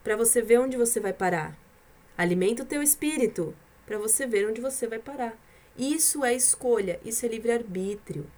para 0.04 0.16
você 0.16 0.41
ver 0.41 0.60
onde 0.60 0.78
você 0.78 1.00
vai 1.00 1.14
parar. 1.14 1.58
Alimenta 2.18 2.64
o 2.64 2.66
teu 2.66 2.84
espírito 2.84 3.56
para 3.86 3.97
você 3.97 4.28
ver 4.28 4.47
onde 4.47 4.60
você 4.60 4.86
vai 4.86 5.00
parar. 5.00 5.38
Isso 5.78 6.24
é 6.24 6.34
escolha, 6.34 6.99
isso 7.03 7.26
é 7.26 7.30
livre-arbítrio. 7.30 8.30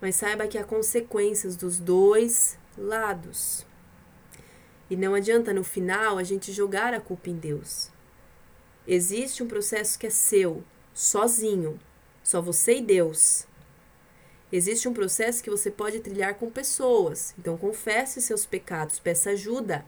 Mas 0.00 0.16
saiba 0.16 0.48
que 0.48 0.58
há 0.58 0.64
consequências 0.64 1.54
dos 1.56 1.78
dois 1.78 2.58
lados. 2.76 3.66
E 4.90 4.96
não 4.96 5.14
adianta 5.14 5.52
no 5.52 5.64
final 5.64 6.18
a 6.18 6.24
gente 6.24 6.52
jogar 6.52 6.92
a 6.92 7.00
culpa 7.00 7.30
em 7.30 7.36
Deus. 7.36 7.90
Existe 8.86 9.42
um 9.42 9.48
processo 9.48 9.98
que 9.98 10.06
é 10.06 10.10
seu, 10.10 10.64
sozinho, 10.92 11.78
só 12.22 12.40
você 12.40 12.76
e 12.76 12.82
Deus. 12.82 13.46
Existe 14.50 14.88
um 14.88 14.92
processo 14.92 15.42
que 15.42 15.48
você 15.48 15.70
pode 15.70 16.00
trilhar 16.00 16.34
com 16.34 16.50
pessoas. 16.50 17.34
Então 17.38 17.56
confesse 17.56 18.20
seus 18.20 18.44
pecados, 18.44 18.98
peça 18.98 19.30
ajuda. 19.30 19.84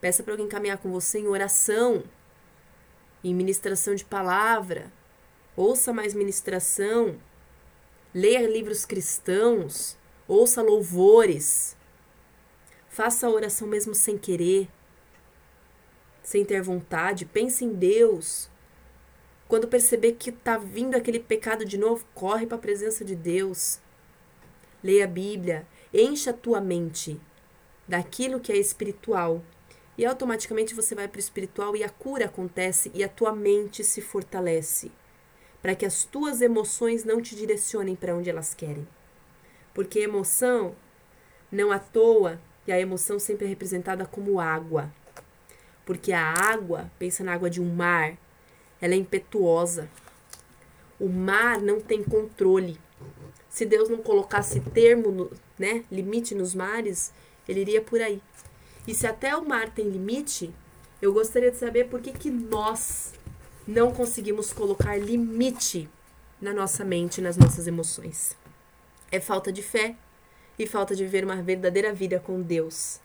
Peça 0.00 0.22
para 0.22 0.32
alguém 0.32 0.48
caminhar 0.48 0.78
com 0.78 0.90
você 0.90 1.18
em 1.18 1.28
oração, 1.28 2.02
em 3.22 3.34
ministração 3.34 3.94
de 3.94 4.04
palavra, 4.04 4.90
ouça 5.60 5.92
mais 5.92 6.14
ministração, 6.14 7.20
leia 8.14 8.48
livros 8.48 8.86
cristãos, 8.86 9.96
ouça 10.26 10.62
louvores, 10.62 11.76
faça 12.88 13.26
a 13.26 13.30
oração 13.30 13.68
mesmo 13.68 13.94
sem 13.94 14.16
querer, 14.16 14.68
sem 16.22 16.46
ter 16.46 16.62
vontade, 16.62 17.26
pense 17.26 17.62
em 17.64 17.74
Deus. 17.74 18.48
Quando 19.48 19.68
perceber 19.68 20.12
que 20.12 20.30
está 20.30 20.56
vindo 20.56 20.94
aquele 20.94 21.20
pecado 21.20 21.64
de 21.64 21.76
novo, 21.76 22.06
corre 22.14 22.46
para 22.46 22.56
a 22.56 22.60
presença 22.60 23.04
de 23.04 23.14
Deus. 23.14 23.80
Leia 24.82 25.04
a 25.04 25.08
Bíblia, 25.08 25.66
encha 25.92 26.30
a 26.30 26.34
tua 26.34 26.60
mente 26.60 27.20
daquilo 27.86 28.40
que 28.40 28.52
é 28.52 28.56
espiritual. 28.56 29.42
E 29.98 30.06
automaticamente 30.06 30.74
você 30.74 30.94
vai 30.94 31.08
para 31.08 31.18
o 31.18 31.20
espiritual 31.20 31.76
e 31.76 31.82
a 31.82 31.90
cura 31.90 32.26
acontece 32.26 32.90
e 32.94 33.04
a 33.04 33.08
tua 33.08 33.32
mente 33.32 33.84
se 33.84 34.00
fortalece 34.00 34.92
para 35.62 35.74
que 35.74 35.84
as 35.84 36.04
tuas 36.04 36.40
emoções 36.40 37.04
não 37.04 37.20
te 37.20 37.36
direcionem 37.36 37.94
para 37.94 38.14
onde 38.14 38.30
elas 38.30 38.54
querem. 38.54 38.86
Porque 39.74 40.00
emoção, 40.00 40.74
não 41.50 41.70
à 41.70 41.78
toa, 41.78 42.40
e 42.66 42.72
a 42.72 42.80
emoção 42.80 43.18
sempre 43.18 43.46
é 43.46 43.48
representada 43.48 44.06
como 44.06 44.40
água. 44.40 44.92
Porque 45.84 46.12
a 46.12 46.22
água, 46.22 46.90
pensa 46.98 47.24
na 47.24 47.34
água 47.34 47.50
de 47.50 47.60
um 47.60 47.74
mar, 47.74 48.16
ela 48.80 48.94
é 48.94 48.96
impetuosa. 48.96 49.88
O 50.98 51.08
mar 51.08 51.60
não 51.60 51.80
tem 51.80 52.02
controle. 52.02 52.78
Se 53.48 53.66
Deus 53.66 53.88
não 53.88 53.98
colocasse 53.98 54.60
termo, 54.60 55.10
no, 55.10 55.30
né, 55.58 55.84
limite 55.90 56.34
nos 56.34 56.54
mares, 56.54 57.12
ele 57.48 57.60
iria 57.60 57.82
por 57.82 58.00
aí. 58.00 58.22
E 58.86 58.94
se 58.94 59.06
até 59.06 59.36
o 59.36 59.46
mar 59.46 59.70
tem 59.70 59.88
limite, 59.88 60.54
eu 61.02 61.12
gostaria 61.12 61.50
de 61.50 61.56
saber 61.56 61.88
por 61.88 62.00
que, 62.00 62.12
que 62.12 62.30
nós 62.30 63.12
não 63.70 63.92
conseguimos 63.92 64.52
colocar 64.52 64.96
limite 64.96 65.88
na 66.40 66.52
nossa 66.52 66.84
mente, 66.84 67.20
nas 67.20 67.36
nossas 67.36 67.68
emoções. 67.68 68.36
É 69.12 69.20
falta 69.20 69.52
de 69.52 69.62
fé 69.62 69.94
e 70.58 70.66
falta 70.66 70.94
de 70.94 71.04
viver 71.04 71.24
uma 71.24 71.40
verdadeira 71.40 71.92
vida 71.92 72.18
com 72.18 72.42
Deus. 72.42 73.00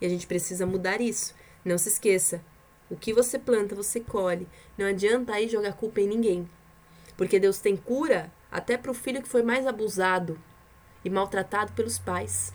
E 0.00 0.06
a 0.06 0.08
gente 0.08 0.26
precisa 0.26 0.64
mudar 0.64 1.00
isso. 1.02 1.34
Não 1.62 1.76
se 1.76 1.90
esqueça, 1.90 2.42
o 2.88 2.96
que 2.96 3.12
você 3.12 3.38
planta, 3.38 3.74
você 3.74 4.00
colhe. 4.00 4.48
Não 4.78 4.86
adianta 4.86 5.34
aí 5.34 5.46
jogar 5.46 5.74
culpa 5.74 6.00
em 6.00 6.08
ninguém. 6.08 6.48
Porque 7.14 7.38
Deus 7.38 7.58
tem 7.58 7.76
cura 7.76 8.32
até 8.50 8.78
para 8.78 8.90
o 8.90 8.94
filho 8.94 9.22
que 9.22 9.28
foi 9.28 9.42
mais 9.42 9.66
abusado 9.66 10.40
e 11.04 11.10
maltratado 11.10 11.72
pelos 11.72 11.98
pais. 11.98 12.54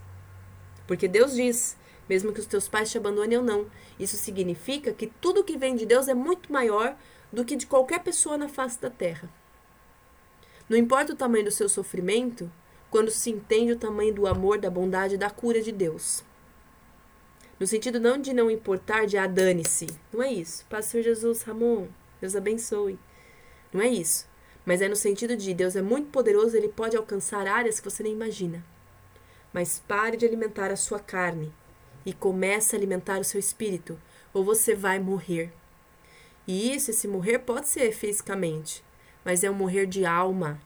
Porque 0.88 1.08
Deus 1.08 1.36
diz: 1.36 1.78
mesmo 2.10 2.34
que 2.34 2.39
os 2.39 2.47
teus 2.47 2.68
pais 2.68 2.89
te 2.89 2.97
abandonem 2.97 3.38
ou 3.38 3.43
não, 3.43 3.68
isso 3.99 4.18
significa 4.18 4.91
que 4.91 5.06
tudo 5.08 5.43
que 5.43 5.58
vem 5.58 5.76
de 5.76 5.86
Deus 5.86 6.08
é 6.08 6.16
muito 6.16 6.51
maior 6.51 6.97
do 7.34 7.43
que 7.43 7.55
de 7.55 7.65
qualquer 7.65 8.03
pessoa 8.03 8.38
na 8.38 8.47
face 8.47 8.79
da 8.79 8.91
terra. 8.91 9.27
Não 10.69 10.77
importa 10.77 11.13
o 11.13 11.15
tamanho 11.15 11.45
do 11.45 11.51
seu 11.51 11.67
sofrimento, 11.67 12.49
quando 12.91 13.09
se 13.09 13.31
entende 13.31 13.71
o 13.71 13.79
tamanho 13.79 14.13
do 14.13 14.27
amor, 14.27 14.59
da 14.59 14.69
bondade 14.69 15.15
e 15.15 15.17
da 15.17 15.31
cura 15.31 15.59
de 15.59 15.71
Deus. 15.71 16.23
No 17.59 17.65
sentido 17.65 17.99
não 17.99 18.19
de 18.19 18.34
não 18.34 18.51
importar, 18.51 19.07
de 19.07 19.17
ah, 19.17 19.25
dane-se. 19.25 19.88
Não 20.11 20.21
é 20.21 20.31
isso. 20.31 20.63
Paz, 20.69 20.86
Senhor 20.86 21.03
Jesus, 21.03 21.41
Ramon, 21.41 21.88
Deus 22.21 22.36
abençoe. 22.36 22.99
Não 23.73 23.81
é 23.81 23.88
isso. 23.88 24.27
Mas 24.63 24.81
é 24.81 24.88
no 24.88 24.95
sentido 24.95 25.36
de 25.36 25.53
Deus 25.53 25.75
é 25.75 25.81
muito 25.81 26.11
poderoso, 26.11 26.55
ele 26.55 26.69
pode 26.69 26.95
alcançar 26.95 27.47
áreas 27.47 27.79
que 27.79 27.89
você 27.89 28.03
nem 28.03 28.13
imagina. 28.13 28.63
Mas 29.51 29.81
pare 29.88 30.17
de 30.17 30.25
alimentar 30.25 30.71
a 30.71 30.75
sua 30.75 30.99
carne 30.99 31.51
e 32.05 32.13
comece 32.13 32.75
a 32.75 32.79
alimentar 32.79 33.19
o 33.19 33.23
seu 33.23 33.39
espírito, 33.39 33.99
ou 34.34 34.43
você 34.43 34.75
vai 34.75 34.99
morrer. 34.99 35.51
E 36.47 36.75
isso, 36.75 36.91
esse 36.91 37.07
morrer 37.07 37.39
pode 37.39 37.67
ser 37.67 37.91
fisicamente, 37.93 38.83
mas 39.23 39.43
é 39.43 39.49
um 39.49 39.53
morrer 39.53 39.85
de 39.85 40.05
alma, 40.05 40.59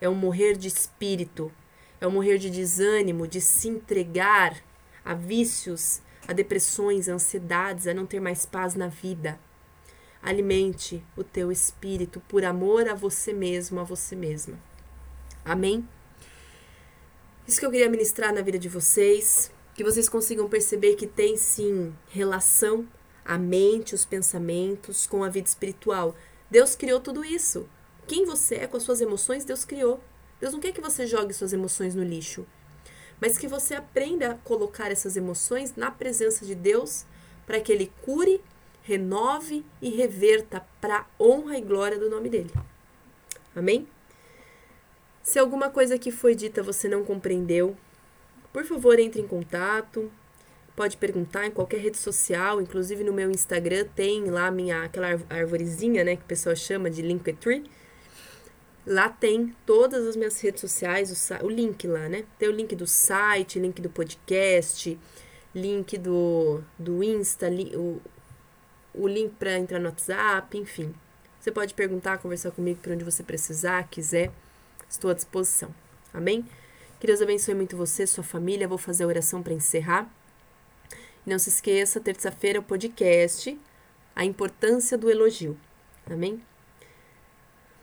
é 0.00 0.08
um 0.08 0.14
morrer 0.14 0.56
de 0.56 0.68
espírito, 0.68 1.52
é 2.00 2.06
um 2.06 2.10
morrer 2.10 2.38
de 2.38 2.50
desânimo, 2.50 3.26
de 3.26 3.40
se 3.40 3.68
entregar 3.68 4.62
a 5.04 5.14
vícios, 5.14 6.00
a 6.26 6.32
depressões, 6.32 7.08
a 7.08 7.14
ansiedades, 7.14 7.86
a 7.86 7.94
não 7.94 8.06
ter 8.06 8.20
mais 8.20 8.46
paz 8.46 8.74
na 8.74 8.86
vida, 8.86 9.38
Alimente 10.22 11.04
o 11.16 11.24
teu 11.24 11.50
espírito 11.50 12.22
por 12.28 12.44
amor 12.44 12.88
a 12.88 12.94
você 12.94 13.32
mesmo, 13.32 13.80
a 13.80 13.82
você 13.82 14.14
mesma. 14.14 14.56
Amém? 15.44 15.86
Isso 17.46 17.58
que 17.58 17.66
eu 17.66 17.70
queria 17.72 17.90
ministrar 17.90 18.32
na 18.32 18.40
vida 18.40 18.56
de 18.56 18.68
vocês, 18.68 19.50
que 19.74 19.82
vocês 19.82 20.08
consigam 20.08 20.48
perceber 20.48 20.94
que 20.94 21.08
tem 21.08 21.36
sim 21.36 21.92
relação 22.08 22.86
a 23.24 23.38
mente, 23.38 23.94
os 23.94 24.04
pensamentos 24.04 25.06
com 25.06 25.22
a 25.22 25.28
vida 25.28 25.48
espiritual. 25.48 26.14
Deus 26.50 26.74
criou 26.74 27.00
tudo 27.00 27.24
isso. 27.24 27.68
Quem 28.06 28.24
você 28.24 28.56
é 28.56 28.66
com 28.66 28.76
as 28.76 28.82
suas 28.82 29.00
emoções, 29.00 29.44
Deus 29.44 29.64
criou. 29.64 30.00
Deus 30.40 30.52
não 30.52 30.60
quer 30.60 30.72
que 30.72 30.80
você 30.80 31.06
jogue 31.06 31.32
suas 31.32 31.52
emoções 31.52 31.94
no 31.94 32.02
lixo, 32.02 32.44
mas 33.20 33.38
que 33.38 33.46
você 33.46 33.74
aprenda 33.74 34.32
a 34.32 34.34
colocar 34.34 34.90
essas 34.90 35.16
emoções 35.16 35.76
na 35.76 35.90
presença 35.90 36.44
de 36.44 36.54
Deus 36.54 37.04
para 37.46 37.60
que 37.60 37.72
Ele 37.72 37.92
cure, 38.02 38.40
renove 38.82 39.64
e 39.80 39.90
reverta 39.90 40.66
para 40.80 41.06
honra 41.20 41.56
e 41.56 41.60
glória 41.60 41.98
do 41.98 42.10
nome 42.10 42.28
dele. 42.28 42.52
Amém? 43.54 43.86
Se 45.22 45.38
alguma 45.38 45.70
coisa 45.70 45.96
que 45.98 46.10
foi 46.10 46.34
dita 46.34 46.62
você 46.62 46.88
não 46.88 47.04
compreendeu, 47.04 47.76
por 48.52 48.64
favor, 48.64 48.98
entre 48.98 49.20
em 49.20 49.26
contato. 49.26 50.10
Pode 50.74 50.96
perguntar 50.96 51.46
em 51.46 51.50
qualquer 51.50 51.80
rede 51.80 51.98
social, 51.98 52.60
inclusive 52.60 53.04
no 53.04 53.12
meu 53.12 53.30
Instagram 53.30 53.86
tem 53.94 54.30
lá 54.30 54.50
minha 54.50 54.84
aquela 54.84 55.08
arvorezinha, 55.28 56.02
né, 56.02 56.16
que 56.16 56.22
o 56.22 56.26
pessoal 56.26 56.56
chama 56.56 56.88
de 56.90 57.02
Linktree. 57.02 57.64
Lá 58.86 59.08
tem 59.08 59.54
todas 59.64 60.06
as 60.06 60.16
minhas 60.16 60.40
redes 60.40 60.60
sociais, 60.60 61.30
o, 61.30 61.46
o 61.46 61.48
link 61.48 61.86
lá, 61.86 62.08
né? 62.08 62.24
Tem 62.36 62.48
o 62.48 62.52
link 62.52 62.74
do 62.74 62.86
site, 62.86 63.60
link 63.60 63.80
do 63.80 63.88
podcast, 63.88 64.98
link 65.54 65.96
do, 65.98 66.60
do 66.76 67.02
Insta, 67.04 67.48
li, 67.48 67.76
o, 67.76 68.00
o 68.92 69.06
link 69.06 69.34
para 69.38 69.56
entrar 69.56 69.78
no 69.78 69.86
WhatsApp, 69.86 70.58
enfim. 70.58 70.92
Você 71.38 71.52
pode 71.52 71.74
perguntar, 71.74 72.18
conversar 72.18 72.50
comigo 72.50 72.80
por 72.80 72.92
onde 72.92 73.04
você 73.04 73.22
precisar, 73.22 73.88
quiser. 73.88 74.32
Estou 74.88 75.10
à 75.10 75.14
disposição. 75.14 75.72
Amém? 76.12 76.44
Que 76.98 77.06
Deus 77.06 77.22
abençoe 77.22 77.54
muito 77.54 77.76
você, 77.76 78.06
sua 78.06 78.24
família. 78.24 78.66
Vou 78.66 78.78
fazer 78.78 79.04
a 79.04 79.06
oração 79.06 79.42
para 79.42 79.52
encerrar. 79.52 80.08
Não 81.24 81.38
se 81.38 81.48
esqueça, 81.48 82.00
terça-feira 82.00 82.58
o 82.58 82.62
podcast, 82.62 83.58
a 84.14 84.24
importância 84.24 84.98
do 84.98 85.10
elogio. 85.10 85.58
Amém? 86.10 86.42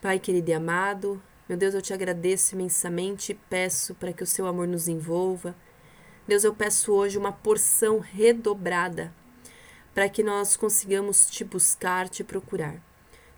Pai 0.02 0.20
querido 0.20 0.50
e 0.50 0.54
amado, 0.54 1.22
meu 1.48 1.58
Deus, 1.58 1.74
eu 1.74 1.82
te 1.82 1.94
agradeço 1.94 2.56
imensamente 2.56 3.32
e 3.32 3.36
peço 3.36 3.96
para 3.96 4.14
que 4.14 4.24
o 4.24 4.28
seu 4.28 4.46
amor 4.46 4.68
nos 4.68 4.88
envolva. 4.88 5.56
Deus, 6.28 6.44
eu 6.44 6.54
peço 6.54 6.92
hoje 6.92 7.18
uma 7.18 7.32
porção 7.32 8.00
redobrada 8.00 9.14
para 9.94 10.10
que 10.10 10.22
nós 10.22 10.56
consigamos 10.56 11.30
te 11.30 11.44
buscar, 11.44 12.08
te 12.08 12.24
procurar. 12.24 12.82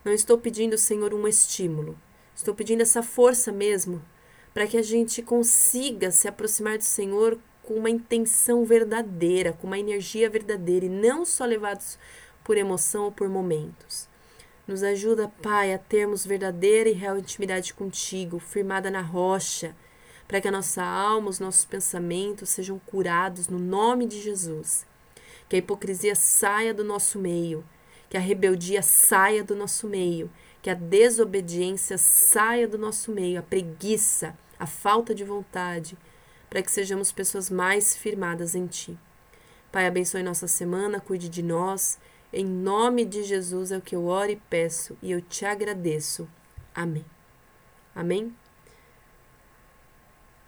Não 0.04 0.12
estou 0.12 0.38
pedindo, 0.38 0.78
Senhor, 0.78 1.14
um 1.14 1.28
estímulo, 1.28 1.97
Estou 2.36 2.56
pedindo 2.56 2.82
essa 2.82 3.04
força 3.04 3.52
mesmo 3.52 4.04
para 4.52 4.66
que 4.66 4.76
a 4.76 4.82
gente 4.82 5.22
consiga 5.22 6.10
se 6.10 6.28
aproximar 6.28 6.78
do 6.78 6.84
Senhor 6.84 7.38
com 7.64 7.76
uma 7.76 7.89
intenção 7.89 8.66
verdadeira, 8.66 9.53
com 9.53 9.68
uma 9.68 9.80
energia 9.80 10.30
verdadeira 10.30 10.86
e 10.86 10.89
não 10.89 11.26
só 11.26 11.45
levados 11.45 11.97
por 12.43 12.57
emoção 12.57 13.05
ou 13.05 13.12
por 13.12 13.30
momentos. 13.30 14.07
Nos 14.68 14.84
ajuda, 14.84 15.32
Pai, 15.41 15.74
a 15.74 15.78
termos 15.78 16.26
verdadeira 16.26 16.89
e 16.89 16.93
real 16.93 17.18
intimidade 17.18 17.74
contigo, 17.74 18.39
firmada 18.39 18.89
na 18.89 19.01
rocha, 19.01 19.76
para 20.28 20.39
que 20.39 20.47
a 20.47 20.51
nossa 20.51 20.84
alma, 20.84 21.30
os 21.30 21.39
nossos 21.39 21.66
pensamentos 21.66 22.49
sejam 22.49 22.80
curados 22.80 23.47
no 23.47 23.59
nome 23.59 24.05
de 24.05 24.22
Jesus. 24.22 24.86
Que 25.49 25.57
a 25.57 25.59
hipocrisia 25.59 26.16
saia 26.16 26.74
do 26.74 26.84
nosso 26.84 27.20
meio, 27.20 27.66
que 28.09 28.16
a 28.16 28.20
rebeldia 28.20 28.82
saia 28.82 29.43
do 29.43 29.55
nosso 29.55 29.88
meio 29.88 30.30
que 30.62 30.70
a 30.70 30.76
desobediência 30.76 31.97
saia 31.97 32.68
do 32.68 32.78
nosso 32.78 33.12
meio, 33.12 33.39
a 33.39 33.43
preguiça, 33.43 34.38
a 34.59 34.68
falta 34.68 35.16
de 35.16 35.24
vontade, 35.24 35.97
para 36.52 36.62
que 36.62 36.70
sejamos 36.72 37.12
pessoas 37.12 37.49
mais 37.49 37.95
firmadas 37.95 38.54
em 38.54 38.68
Ti. 38.68 38.99
Pai, 39.72 39.88
abençoe 39.88 40.22
nossa 40.22 40.47
semana, 40.47 40.99
cuide 40.99 41.30
de 41.30 41.41
nós. 41.41 41.97
Em 42.34 42.45
nome 42.45 43.06
de 43.06 43.24
Jesus 43.24 43.72
é 43.72 43.78
o 43.78 43.82
que 43.82 43.95
eu 43.95 44.06
oro 44.06 44.32
e 44.32 44.36
peço, 44.36 44.97
e 45.02 45.12
eu 45.12 45.22
te 45.22 45.45
agradeço. 45.45 46.28
Amém. 46.76 47.06
Amém? 47.95 48.36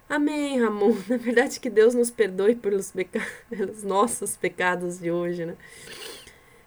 Amém, 0.08 0.60
Ramon. 0.62 0.94
Na 1.08 1.16
verdade, 1.16 1.58
que 1.58 1.70
Deus 1.70 1.94
nos 1.94 2.10
perdoe 2.10 2.54
pelos, 2.54 2.92
peca... 2.92 3.26
pelos 3.50 3.82
nossos 3.82 4.36
pecados 4.36 4.98
de 5.00 5.10
hoje, 5.10 5.46
né? 5.46 5.56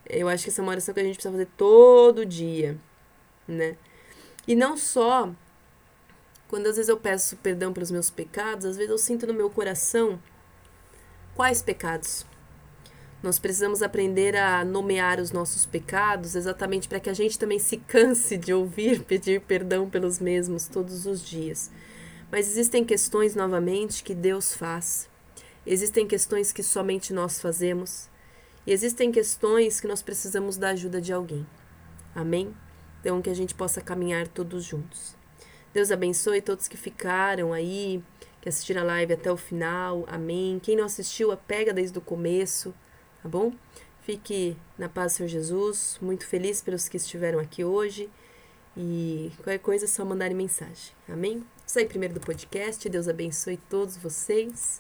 Eu 0.06 0.28
acho 0.28 0.44
que 0.44 0.50
essa 0.50 0.62
é 0.62 0.64
uma 0.64 0.72
oração 0.72 0.94
que 0.94 1.00
a 1.00 1.04
gente 1.04 1.16
precisa 1.16 1.32
fazer 1.32 1.48
todo 1.56 2.26
dia 2.26 2.78
né? 3.48 3.78
E 4.48 4.56
não 4.56 4.76
só 4.76 5.32
quando 6.48 6.68
às 6.68 6.76
vezes 6.78 6.90
eu 6.90 6.98
peço 6.98 7.36
perdão 7.38 7.74
pelos 7.74 7.92
meus 7.92 8.10
pecados, 8.10 8.66
às 8.66 8.78
vezes 8.78 8.90
eu 8.90 8.98
sinto 8.98 9.28
no 9.28 9.34
meu 9.34 9.50
coração 9.50 10.20
quais 11.36 11.62
pecados. 11.62 12.26
Nós 13.22 13.40
precisamos 13.40 13.82
aprender 13.82 14.36
a 14.36 14.64
nomear 14.64 15.20
os 15.20 15.32
nossos 15.32 15.66
pecados 15.66 16.36
exatamente 16.36 16.88
para 16.88 17.00
que 17.00 17.10
a 17.10 17.14
gente 17.14 17.38
também 17.38 17.58
se 17.60 17.78
canse 17.78 18.38
de 18.38 18.54
ouvir 18.54 19.02
pedir 19.06 19.42
perdão 19.42 19.90
pelos 19.90 20.20
mesmos 20.20 20.68
todos 20.68 21.06
os 21.06 21.22
dias. 21.22 21.72
Mas 22.32 22.48
existem 22.48 22.86
questões, 22.86 23.36
novamente, 23.36 24.04
que 24.04 24.14
Deus 24.14 24.54
faz. 24.54 25.10
Existem 25.66 26.08
questões 26.08 26.52
que 26.52 26.62
somente 26.62 27.12
nós 27.12 27.42
fazemos. 27.42 28.08
E 28.66 28.72
existem 28.72 29.12
questões 29.12 29.82
que 29.82 29.88
nós 29.88 30.02
precisamos 30.02 30.56
da 30.56 30.70
ajuda 30.70 31.02
de 31.02 31.12
alguém. 31.12 31.46
Amém? 32.14 32.54
Então, 33.00 33.22
que 33.22 33.30
a 33.30 33.34
gente 33.34 33.56
possa 33.56 33.82
caminhar 33.82 34.28
todos 34.28 34.64
juntos. 34.64 35.17
Deus 35.78 35.92
abençoe 35.92 36.42
todos 36.42 36.68
que 36.68 36.76
ficaram 36.76 37.54
aí, 37.54 38.04
que 38.42 38.50
assistiram 38.50 38.82
a 38.82 38.86
live 38.86 39.14
até 39.14 39.32
o 39.32 39.38
final. 39.38 40.06
Amém. 40.08 40.60
Quem 40.60 40.76
não 40.76 40.86
assistiu, 40.86 41.38
pega 41.38 41.72
desde 41.72 41.96
o 42.00 42.02
começo, 42.02 42.74
tá 43.22 43.30
bom? 43.30 43.54
Fique 44.02 44.58
na 44.76 44.90
paz, 44.90 45.14
Senhor 45.14 45.30
Jesus. 45.30 46.00
Muito 46.02 46.26
feliz 46.26 46.62
pelos 46.62 46.90
que 46.90 46.98
estiveram 46.98 47.38
aqui 47.38 47.64
hoje. 47.64 48.10
E 48.76 49.32
qualquer 49.36 49.60
coisa 49.60 49.86
é 49.86 49.88
só 49.88 50.04
mandarem 50.04 50.36
mensagem. 50.36 50.96
Amém? 51.08 51.46
Sai 51.64 51.86
primeiro 51.86 52.16
do 52.16 52.22
podcast. 52.22 52.90
Deus 52.90 53.08
abençoe 53.08 53.58
todos 53.70 53.98
vocês. 53.98 54.76